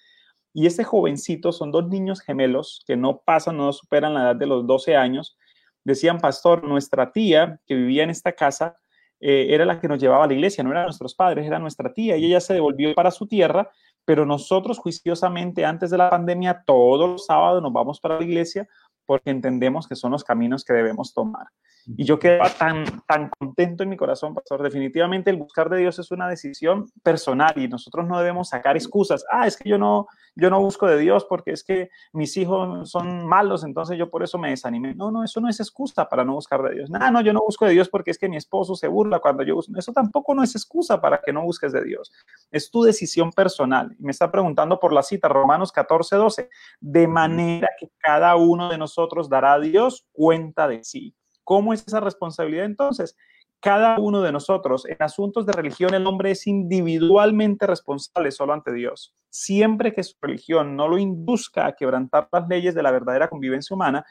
Y 0.55 0.65
este 0.65 0.83
jovencito, 0.83 1.53
son 1.53 1.71
dos 1.71 1.87
niños 1.89 2.23
gemelos 2.23 2.83
que 2.87 2.97
no 2.97 3.21
pasan, 3.23 3.59
no 3.59 3.71
superan 3.71 4.15
la 4.15 4.23
edad 4.23 4.37
de 4.37 4.47
los 4.47 4.67
12 4.67 4.97
años, 4.97 5.37
decían, 5.85 6.19
pastor, 6.19 6.65
nuestra 6.65 7.13
tía 7.13 7.61
que 7.67 7.75
vivía 7.75 8.03
en 8.03 8.09
esta 8.09 8.33
casa 8.33 8.79
eh, 9.21 9.49
era 9.51 9.67
la 9.67 9.79
que 9.79 9.89
nos 9.89 9.99
llevaba 9.99 10.25
a 10.25 10.27
la 10.27 10.33
iglesia, 10.33 10.65
no 10.65 10.71
eran 10.71 10.85
nuestros 10.85 11.15
padres, 11.15 11.47
era 11.47 11.59
nuestra 11.59 11.93
tía 11.93 12.17
y 12.17 12.25
ella 12.25 12.41
se 12.41 12.55
devolvió 12.55 12.95
para 12.95 13.11
su 13.11 13.27
tierra 13.27 13.71
pero 14.05 14.27
nosotros 14.27 14.79
juiciosamente 14.79 15.65
antes 15.65 15.91
de 15.91 15.99
la 15.99 16.11
pandemia, 16.11 16.65
todos 16.67 17.09
los 17.09 17.27
sábados 17.27 17.63
nos 17.63 17.73
vamos 17.73 18.01
para 18.01 18.19
la 18.19 18.25
iglesia 18.25 18.69
porque 19.07 19.31
entendemos 19.31 19.87
que 19.87 19.97
son 19.97 20.13
los 20.13 20.25
caminos 20.25 20.65
que 20.65 20.73
debemos 20.73 21.13
tomar. 21.13 21.47
Y 21.87 22.05
yo 22.05 22.19
quedaba 22.19 22.49
tan, 22.51 22.85
tan 23.07 23.31
contento 23.31 23.83
en 23.83 23.89
mi 23.89 23.97
corazón, 23.97 24.35
pastor. 24.35 24.63
Definitivamente 24.63 25.31
el 25.31 25.37
buscar 25.37 25.69
de 25.69 25.79
Dios 25.79 25.99
es 25.99 26.11
una 26.11 26.29
decisión 26.29 26.91
personal 27.03 27.53
y 27.57 27.69
nosotros 27.69 28.07
no 28.07 28.19
debemos 28.19 28.51
sacar 28.51 28.77
excusas. 28.77 29.25
Ah, 29.31 29.47
es 29.47 29.57
que 29.57 29.69
yo 29.69 29.79
no, 29.79 30.07
yo 30.37 30.51
no 30.51 30.61
busco 30.61 30.87
de 30.87 30.99
Dios 30.99 31.25
porque 31.25 31.53
es 31.53 31.65
que 31.65 31.91
mis 32.13 32.37
hijos 32.37 32.91
son 32.91 33.27
malos, 33.27 33.65
entonces 33.65 33.99
yo 33.99 34.11
por 34.11 34.23
eso 34.23 34.39
me 34.39 34.51
desanimé. 34.51 34.95
No, 34.95 35.11
no, 35.11 35.25
eso 35.25 35.41
no 35.41 35.49
es 35.49 35.61
excusa 35.61 36.09
para 36.09 36.25
no 36.25 36.35
buscar 36.35 36.63
de 36.63 36.75
Dios. 36.75 36.91
No, 36.91 37.11
no, 37.11 37.21
yo 37.21 37.33
no 37.33 37.41
busco 37.41 37.67
de 37.67 37.73
Dios 37.73 37.89
porque 37.89 38.11
es 38.11 38.19
que 38.19 38.29
mi 38.29 38.37
esposo 38.37 38.75
se 38.77 38.89
burla 38.89 39.19
cuando 39.19 39.43
yo 39.43 39.57
busco. 39.57 39.73
Eso 39.77 39.93
tampoco 39.93 40.35
no 40.35 40.43
es 40.43 40.55
excusa 40.55 41.01
para 41.01 41.21
que 41.21 41.33
no 41.33 41.43
busques 41.43 41.73
de 41.73 41.85
Dios. 41.85 42.13
Es 42.51 42.71
tu 42.71 42.83
decisión 42.83 43.33
personal. 43.33 43.95
Y 43.99 44.05
me 44.05 44.11
está 44.11 44.31
preguntando 44.31 44.79
por 44.79 44.93
la 44.93 45.03
cita, 45.03 45.29
Romanos 45.29 45.73
14, 45.73 46.17
12. 46.17 46.51
De 46.81 47.09
manera 47.09 47.69
que 47.79 47.91
cada 47.99 48.37
uno 48.37 48.69
de 48.69 48.79
nosotros 48.79 49.29
dará 49.29 49.55
a 49.55 49.61
Dios 49.61 50.07
cuenta 50.13 50.69
de 50.69 50.85
sí. 50.85 51.15
¿Cómo 51.45 51.73
es 51.73 51.85
esa 51.87 52.01
responsabilidad 52.01 52.65
entonces? 52.65 53.17
Cada 53.61 53.99
uno 53.99 54.23
de 54.23 54.33
nosotros, 54.33 54.87
en 54.87 54.97
asuntos 54.99 55.47
de 55.47 55.53
religión, 55.53 55.95
el 55.95 56.07
hombre 56.07 56.33
es 56.33 56.49
individualmente 56.49 57.67
responsable 57.67 58.33
solo 58.33 58.53
ante 58.53 58.73
Dios. 58.73 59.15
Siempre 59.31 59.93
que 59.93 60.03
su 60.03 60.17
religión 60.21 60.75
no 60.75 60.89
lo 60.89 60.99
induzca 60.99 61.67
a 61.67 61.77
quebrantar 61.77 62.29
las 62.33 62.49
leyes 62.49 62.75
de 62.75 62.83
la 62.83 62.91
verdadera 62.91 63.29
convivencia 63.29 63.75
humana, 63.75 64.05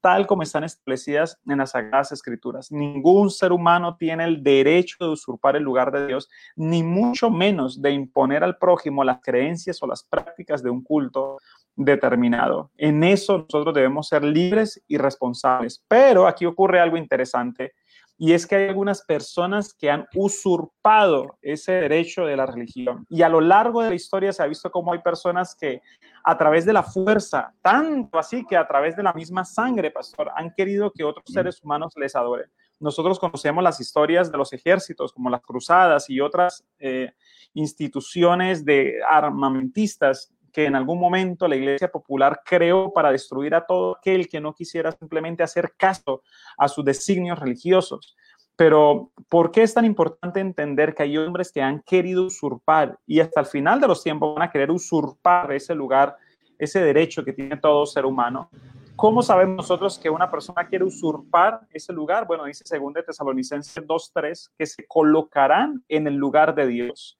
tal 0.00 0.26
como 0.26 0.42
están 0.42 0.64
establecidas 0.64 1.38
en 1.46 1.58
las 1.58 1.72
Sagradas 1.72 2.12
Escrituras. 2.12 2.70
Ningún 2.70 3.30
ser 3.30 3.52
humano 3.52 3.96
tiene 3.96 4.24
el 4.24 4.42
derecho 4.42 4.96
de 5.00 5.10
usurpar 5.10 5.56
el 5.56 5.62
lugar 5.62 5.90
de 5.92 6.06
Dios, 6.06 6.28
ni 6.56 6.82
mucho 6.82 7.30
menos 7.30 7.82
de 7.82 7.90
imponer 7.90 8.44
al 8.44 8.56
prójimo 8.58 9.04
las 9.04 9.20
creencias 9.20 9.82
o 9.82 9.86
las 9.86 10.02
prácticas 10.02 10.62
de 10.62 10.70
un 10.70 10.82
culto 10.82 11.38
determinado. 11.74 12.70
En 12.76 13.04
eso 13.04 13.38
nosotros 13.38 13.74
debemos 13.74 14.08
ser 14.08 14.24
libres 14.24 14.82
y 14.88 14.98
responsables. 14.98 15.84
Pero 15.88 16.26
aquí 16.26 16.44
ocurre 16.44 16.80
algo 16.80 16.96
interesante 16.96 17.74
y 18.20 18.32
es 18.32 18.46
que 18.46 18.56
hay 18.56 18.68
algunas 18.68 19.02
personas 19.02 19.72
que 19.72 19.90
han 19.90 20.06
usurpado 20.16 21.38
ese 21.40 21.72
derecho 21.72 22.26
de 22.26 22.36
la 22.36 22.46
religión. 22.46 23.06
Y 23.08 23.22
a 23.22 23.28
lo 23.28 23.40
largo 23.40 23.80
de 23.80 23.90
la 23.90 23.94
historia 23.94 24.32
se 24.32 24.42
ha 24.42 24.46
visto 24.46 24.72
cómo 24.72 24.92
hay 24.92 24.98
personas 24.98 25.54
que 25.54 25.80
a 26.24 26.36
través 26.36 26.66
de 26.66 26.72
la 26.72 26.82
fuerza, 26.82 27.54
tanto 27.62 28.18
así 28.18 28.44
que 28.44 28.56
a 28.56 28.66
través 28.66 28.96
de 28.96 29.04
la 29.04 29.12
misma 29.12 29.44
sangre, 29.44 29.92
pastor, 29.92 30.30
han 30.34 30.52
querido 30.52 30.90
que 30.90 31.04
otros 31.04 31.26
seres 31.32 31.62
humanos 31.62 31.94
les 31.96 32.16
adoren. 32.16 32.50
Nosotros 32.80 33.20
conocemos 33.20 33.62
las 33.62 33.80
historias 33.80 34.30
de 34.30 34.38
los 34.38 34.52
ejércitos, 34.52 35.12
como 35.12 35.30
las 35.30 35.40
cruzadas 35.40 36.10
y 36.10 36.20
otras 36.20 36.64
eh, 36.80 37.12
instituciones 37.54 38.64
de 38.64 38.94
armamentistas 39.08 40.32
que 40.52 40.66
en 40.66 40.74
algún 40.74 40.98
momento 40.98 41.48
la 41.48 41.56
Iglesia 41.56 41.90
Popular 41.90 42.40
creó 42.44 42.92
para 42.92 43.12
destruir 43.12 43.54
a 43.54 43.64
todo 43.64 43.96
aquel 43.96 44.28
que 44.28 44.40
no 44.40 44.54
quisiera 44.54 44.92
simplemente 44.92 45.42
hacer 45.42 45.72
caso 45.76 46.22
a 46.56 46.68
sus 46.68 46.84
designios 46.84 47.38
religiosos. 47.38 48.16
Pero, 48.56 49.12
¿por 49.28 49.52
qué 49.52 49.62
es 49.62 49.72
tan 49.72 49.84
importante 49.84 50.40
entender 50.40 50.94
que 50.94 51.04
hay 51.04 51.16
hombres 51.16 51.52
que 51.52 51.62
han 51.62 51.80
querido 51.80 52.24
usurpar 52.24 52.98
y 53.06 53.20
hasta 53.20 53.40
el 53.40 53.46
final 53.46 53.80
de 53.80 53.86
los 53.86 54.02
tiempos 54.02 54.34
van 54.34 54.48
a 54.48 54.50
querer 54.50 54.70
usurpar 54.72 55.52
ese 55.52 55.76
lugar, 55.76 56.16
ese 56.58 56.80
derecho 56.80 57.24
que 57.24 57.32
tiene 57.32 57.56
todo 57.56 57.86
ser 57.86 58.04
humano? 58.04 58.50
¿Cómo 58.96 59.22
sabemos 59.22 59.58
nosotros 59.58 59.96
que 59.96 60.10
una 60.10 60.28
persona 60.28 60.66
quiere 60.66 60.84
usurpar 60.84 61.60
ese 61.70 61.92
lugar? 61.92 62.26
Bueno, 62.26 62.46
dice 62.46 62.64
2 62.68 62.94
Tesalonicenses 63.06 63.86
2.3 63.86 64.50
que 64.58 64.66
se 64.66 64.84
colocarán 64.88 65.84
en 65.88 66.08
el 66.08 66.16
lugar 66.16 66.52
de 66.52 66.66
Dios. 66.66 67.16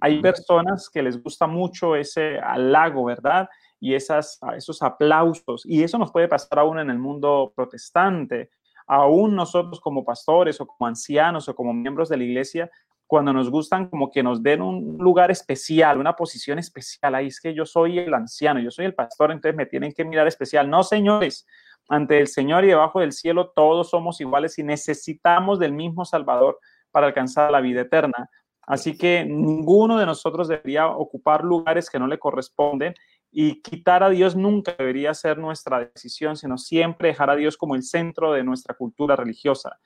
Hay 0.00 0.20
personas 0.20 0.88
que 0.88 1.02
les 1.02 1.22
gusta 1.22 1.46
mucho 1.46 1.96
ese 1.96 2.38
halago, 2.38 3.04
¿verdad? 3.04 3.48
Y 3.80 3.94
esas, 3.94 4.38
esos 4.56 4.82
aplausos. 4.82 5.64
Y 5.66 5.82
eso 5.82 5.98
nos 5.98 6.10
puede 6.10 6.28
pasar 6.28 6.60
aún 6.60 6.78
en 6.78 6.90
el 6.90 6.98
mundo 6.98 7.52
protestante. 7.54 8.50
Aún 8.86 9.34
nosotros 9.34 9.80
como 9.80 10.04
pastores 10.04 10.60
o 10.60 10.66
como 10.66 10.86
ancianos 10.86 11.48
o 11.48 11.54
como 11.54 11.72
miembros 11.72 12.08
de 12.08 12.16
la 12.16 12.24
iglesia, 12.24 12.70
cuando 13.06 13.32
nos 13.32 13.50
gustan 13.50 13.88
como 13.88 14.10
que 14.10 14.22
nos 14.22 14.42
den 14.42 14.62
un 14.62 14.96
lugar 14.98 15.30
especial, 15.30 15.98
una 15.98 16.16
posición 16.16 16.58
especial. 16.58 17.14
Ahí 17.14 17.28
es 17.28 17.40
que 17.40 17.54
yo 17.54 17.66
soy 17.66 17.98
el 17.98 18.14
anciano, 18.14 18.60
yo 18.60 18.70
soy 18.70 18.86
el 18.86 18.94
pastor, 18.94 19.30
entonces 19.30 19.56
me 19.56 19.66
tienen 19.66 19.92
que 19.92 20.04
mirar 20.04 20.26
especial. 20.26 20.68
No, 20.68 20.82
señores, 20.82 21.46
ante 21.88 22.18
el 22.18 22.28
Señor 22.28 22.64
y 22.64 22.68
debajo 22.68 23.00
del 23.00 23.12
cielo 23.12 23.52
todos 23.54 23.90
somos 23.90 24.20
iguales 24.20 24.58
y 24.58 24.62
necesitamos 24.62 25.58
del 25.58 25.72
mismo 25.72 26.04
Salvador 26.04 26.58
para 26.90 27.06
alcanzar 27.06 27.50
la 27.50 27.60
vida 27.60 27.82
eterna. 27.82 28.30
Así 28.66 28.96
que 28.96 29.24
ninguno 29.24 29.98
de 29.98 30.06
nosotros 30.06 30.48
debería 30.48 30.88
ocupar 30.88 31.44
lugares 31.44 31.90
que 31.90 31.98
no 31.98 32.06
le 32.06 32.18
corresponden 32.18 32.94
y 33.30 33.60
quitar 33.62 34.02
a 34.02 34.10
Dios 34.10 34.36
nunca 34.36 34.74
debería 34.78 35.12
ser 35.12 35.38
nuestra 35.38 35.80
decisión, 35.80 36.36
sino 36.36 36.56
siempre 36.56 37.08
dejar 37.08 37.30
a 37.30 37.36
Dios 37.36 37.56
como 37.56 37.74
el 37.74 37.82
centro 37.82 38.32
de 38.32 38.44
nuestra 38.44 38.74
cultura 38.74 39.16
religiosa. 39.16 39.78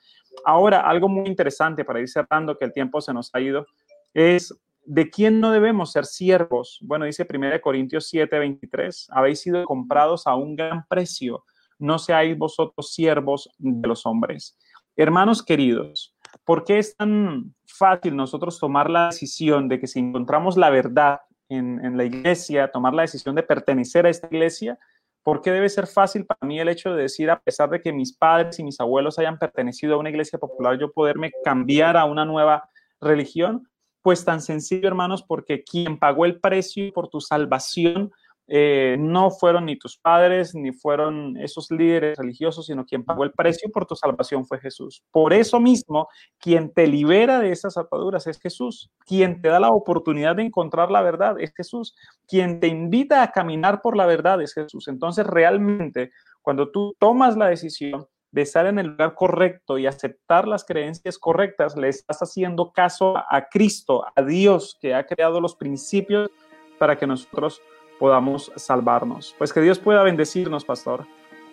Ahora, 0.44 0.80
algo 0.80 1.08
muy 1.08 1.26
interesante 1.26 1.84
para 1.84 2.00
ir 2.00 2.08
cerrando, 2.08 2.58
que 2.58 2.66
el 2.66 2.72
tiempo 2.72 3.00
se 3.00 3.14
nos 3.14 3.34
ha 3.34 3.40
ido, 3.40 3.66
es 4.12 4.54
¿De 4.90 5.10
quién 5.10 5.38
no 5.38 5.50
debemos 5.50 5.92
ser 5.92 6.06
siervos? 6.06 6.78
Bueno, 6.80 7.04
dice 7.04 7.26
1 7.28 7.60
Corintios 7.60 8.08
7, 8.08 8.38
23, 8.38 9.08
habéis 9.10 9.42
sido 9.42 9.62
comprados 9.66 10.26
a 10.26 10.34
un 10.34 10.56
gran 10.56 10.86
precio, 10.88 11.44
no 11.78 11.98
seáis 11.98 12.38
vosotros 12.38 12.94
siervos 12.94 13.50
de 13.58 13.86
los 13.86 14.06
hombres. 14.06 14.56
Hermanos 14.96 15.42
queridos, 15.42 16.16
¿por 16.48 16.64
qué 16.64 16.78
es 16.78 16.96
tan 16.96 17.54
fácil 17.66 18.16
nosotros 18.16 18.58
tomar 18.58 18.88
la 18.88 19.08
decisión 19.08 19.68
de 19.68 19.78
que 19.78 19.86
si 19.86 19.98
encontramos 19.98 20.56
la 20.56 20.70
verdad 20.70 21.20
en, 21.50 21.94
la 21.94 22.04
iglesia, 22.04 22.70
tomar 22.70 22.94
la 22.94 23.02
decisión 23.02 23.34
de 23.34 23.42
pertenecer 23.42 24.06
a 24.06 24.08
esta 24.08 24.28
iglesia? 24.28 24.78
¿Por 25.22 25.42
qué 25.42 25.50
debe 25.50 25.68
ser 25.68 25.86
fácil 25.86 26.24
para 26.24 26.48
mí 26.48 26.58
el 26.58 26.70
hecho 26.70 26.94
de 26.94 27.02
decir, 27.02 27.30
a 27.30 27.38
pesar 27.38 27.68
de 27.68 27.82
que 27.82 27.92
mis 27.92 28.16
padres 28.16 28.58
y 28.58 28.64
mis 28.64 28.80
abuelos 28.80 29.18
hayan 29.18 29.38
pertenecido 29.38 29.96
a 29.96 29.98
una 29.98 30.08
iglesia 30.08 30.38
popular, 30.38 30.78
yo 30.78 30.90
poderme 30.90 31.32
cambiar 31.44 31.98
a 31.98 32.06
una 32.06 32.24
nueva 32.24 32.70
religión? 32.98 33.68
Pues 34.00 34.24
tan 34.24 34.40
sencillo, 34.40 34.88
hermanos, 34.88 35.22
porque 35.22 35.64
quien 35.64 35.98
pagó 35.98 36.24
el 36.24 36.40
precio 36.40 36.90
por 36.94 37.08
tu 37.08 37.20
salvación 37.20 38.10
eh, 38.50 38.96
no 38.98 39.30
fueron 39.30 39.66
ni 39.66 39.76
tus 39.76 39.98
padres, 39.98 40.54
ni 40.54 40.72
fueron 40.72 41.36
esos 41.36 41.70
líderes 41.70 42.16
religiosos, 42.16 42.64
sino 42.64 42.86
quien 42.86 43.04
pagó 43.04 43.24
el 43.24 43.32
precio 43.32 43.70
por 43.70 43.84
tu 43.84 43.94
salvación 43.94 44.46
fue 44.46 44.58
Jesús. 44.58 45.04
Por 45.10 45.34
eso 45.34 45.60
mismo, 45.60 46.08
quien 46.38 46.72
te 46.72 46.86
libera 46.86 47.40
de 47.40 47.52
esas 47.52 47.76
ataduras 47.76 48.26
es 48.26 48.40
Jesús. 48.40 48.90
Quien 49.04 49.42
te 49.42 49.48
da 49.48 49.60
la 49.60 49.70
oportunidad 49.70 50.36
de 50.36 50.44
encontrar 50.44 50.90
la 50.90 51.02
verdad 51.02 51.38
es 51.38 51.52
Jesús. 51.54 51.94
Quien 52.26 52.58
te 52.58 52.68
invita 52.68 53.22
a 53.22 53.32
caminar 53.32 53.82
por 53.82 53.96
la 53.96 54.06
verdad 54.06 54.40
es 54.40 54.54
Jesús. 54.54 54.88
Entonces, 54.88 55.26
realmente, 55.26 56.10
cuando 56.40 56.70
tú 56.70 56.96
tomas 56.98 57.36
la 57.36 57.48
decisión 57.48 58.06
de 58.30 58.42
estar 58.42 58.66
en 58.66 58.78
el 58.78 58.88
lugar 58.88 59.14
correcto 59.14 59.76
y 59.76 59.86
aceptar 59.86 60.48
las 60.48 60.64
creencias 60.64 61.18
correctas, 61.18 61.76
le 61.76 61.88
estás 61.88 62.20
haciendo 62.20 62.72
caso 62.72 63.14
a 63.16 63.48
Cristo, 63.50 64.04
a 64.14 64.22
Dios 64.22 64.78
que 64.80 64.94
ha 64.94 65.04
creado 65.04 65.38
los 65.38 65.54
principios 65.54 66.30
para 66.78 66.96
que 66.96 67.06
nosotros 67.06 67.60
podamos 67.98 68.52
salvarnos. 68.56 69.34
Pues 69.38 69.52
que 69.52 69.60
Dios 69.60 69.78
pueda 69.78 70.02
bendecirnos, 70.02 70.64
pastor, 70.64 71.04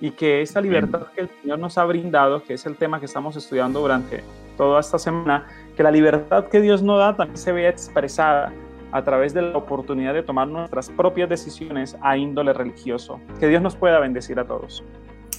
y 0.01 0.11
que 0.11 0.41
esa 0.41 0.61
libertad 0.61 1.07
que 1.15 1.21
el 1.21 1.29
Señor 1.41 1.59
nos 1.59 1.77
ha 1.77 1.85
brindado, 1.85 2.43
que 2.43 2.53
es 2.53 2.65
el 2.65 2.75
tema 2.75 2.99
que 2.99 3.05
estamos 3.05 3.35
estudiando 3.35 3.79
durante 3.79 4.23
toda 4.57 4.79
esta 4.79 4.99
semana, 4.99 5.47
que 5.75 5.83
la 5.83 5.91
libertad 5.91 6.47
que 6.47 6.61
Dios 6.61 6.81
nos 6.81 6.99
da 6.99 7.15
también 7.15 7.37
se 7.37 7.51
vea 7.51 7.69
expresada 7.69 8.53
a 8.91 9.03
través 9.03 9.33
de 9.33 9.41
la 9.41 9.57
oportunidad 9.57 10.13
de 10.13 10.23
tomar 10.23 10.47
nuestras 10.47 10.89
propias 10.89 11.27
decisiones 11.27 11.97
a 12.01 12.17
índole 12.17 12.53
religioso. 12.53 13.19
Que 13.39 13.47
Dios 13.47 13.61
nos 13.61 13.75
pueda 13.75 13.99
bendecir 13.99 14.39
a 14.39 14.45
todos. 14.45 14.83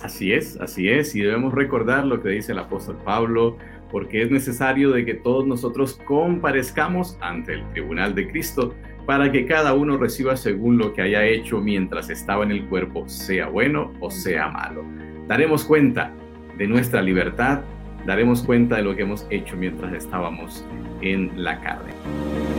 Así 0.02 0.32
es, 0.32 0.61
así 0.61 0.90
es, 0.90 1.14
y 1.14 1.22
debemos 1.22 1.54
recordar 1.54 2.04
lo 2.04 2.22
que 2.22 2.28
dice 2.28 2.52
el 2.52 2.59
apóstol 2.59 2.98
Pablo, 3.02 3.57
porque 3.90 4.22
es 4.22 4.30
necesario 4.30 4.90
de 4.90 5.07
que 5.07 5.14
todos 5.14 5.46
nosotros 5.46 5.98
comparezcamos 6.04 7.16
ante 7.20 7.54
el 7.54 7.68
tribunal 7.70 8.14
de 8.14 8.28
Cristo 8.28 8.74
para 9.07 9.30
que 9.30 9.46
cada 9.46 9.72
uno 9.72 9.96
reciba 9.96 10.36
según 10.36 10.78
lo 10.78 10.92
que 10.92 11.02
haya 11.02 11.24
hecho 11.24 11.61
mientras 11.61 12.11
estaba 12.11 12.44
en 12.44 12.50
el 12.50 12.64
cuerpo, 12.66 13.09
sea 13.09 13.46
bueno 13.46 13.92
o 14.00 14.11
sea 14.11 14.48
malo. 14.48 14.84
Daremos 15.28 15.64
cuenta 15.64 16.12
de 16.59 16.66
nuestra 16.66 17.00
libertad, 17.00 17.61
daremos 18.04 18.42
cuenta 18.42 18.76
de 18.76 18.82
lo 18.82 18.96
que 18.96 19.02
hemos 19.02 19.26
hecho 19.30 19.57
mientras 19.57 19.92
estábamos 19.94 20.64
en 21.00 21.30
la 21.42 21.61
carne. 21.61 22.55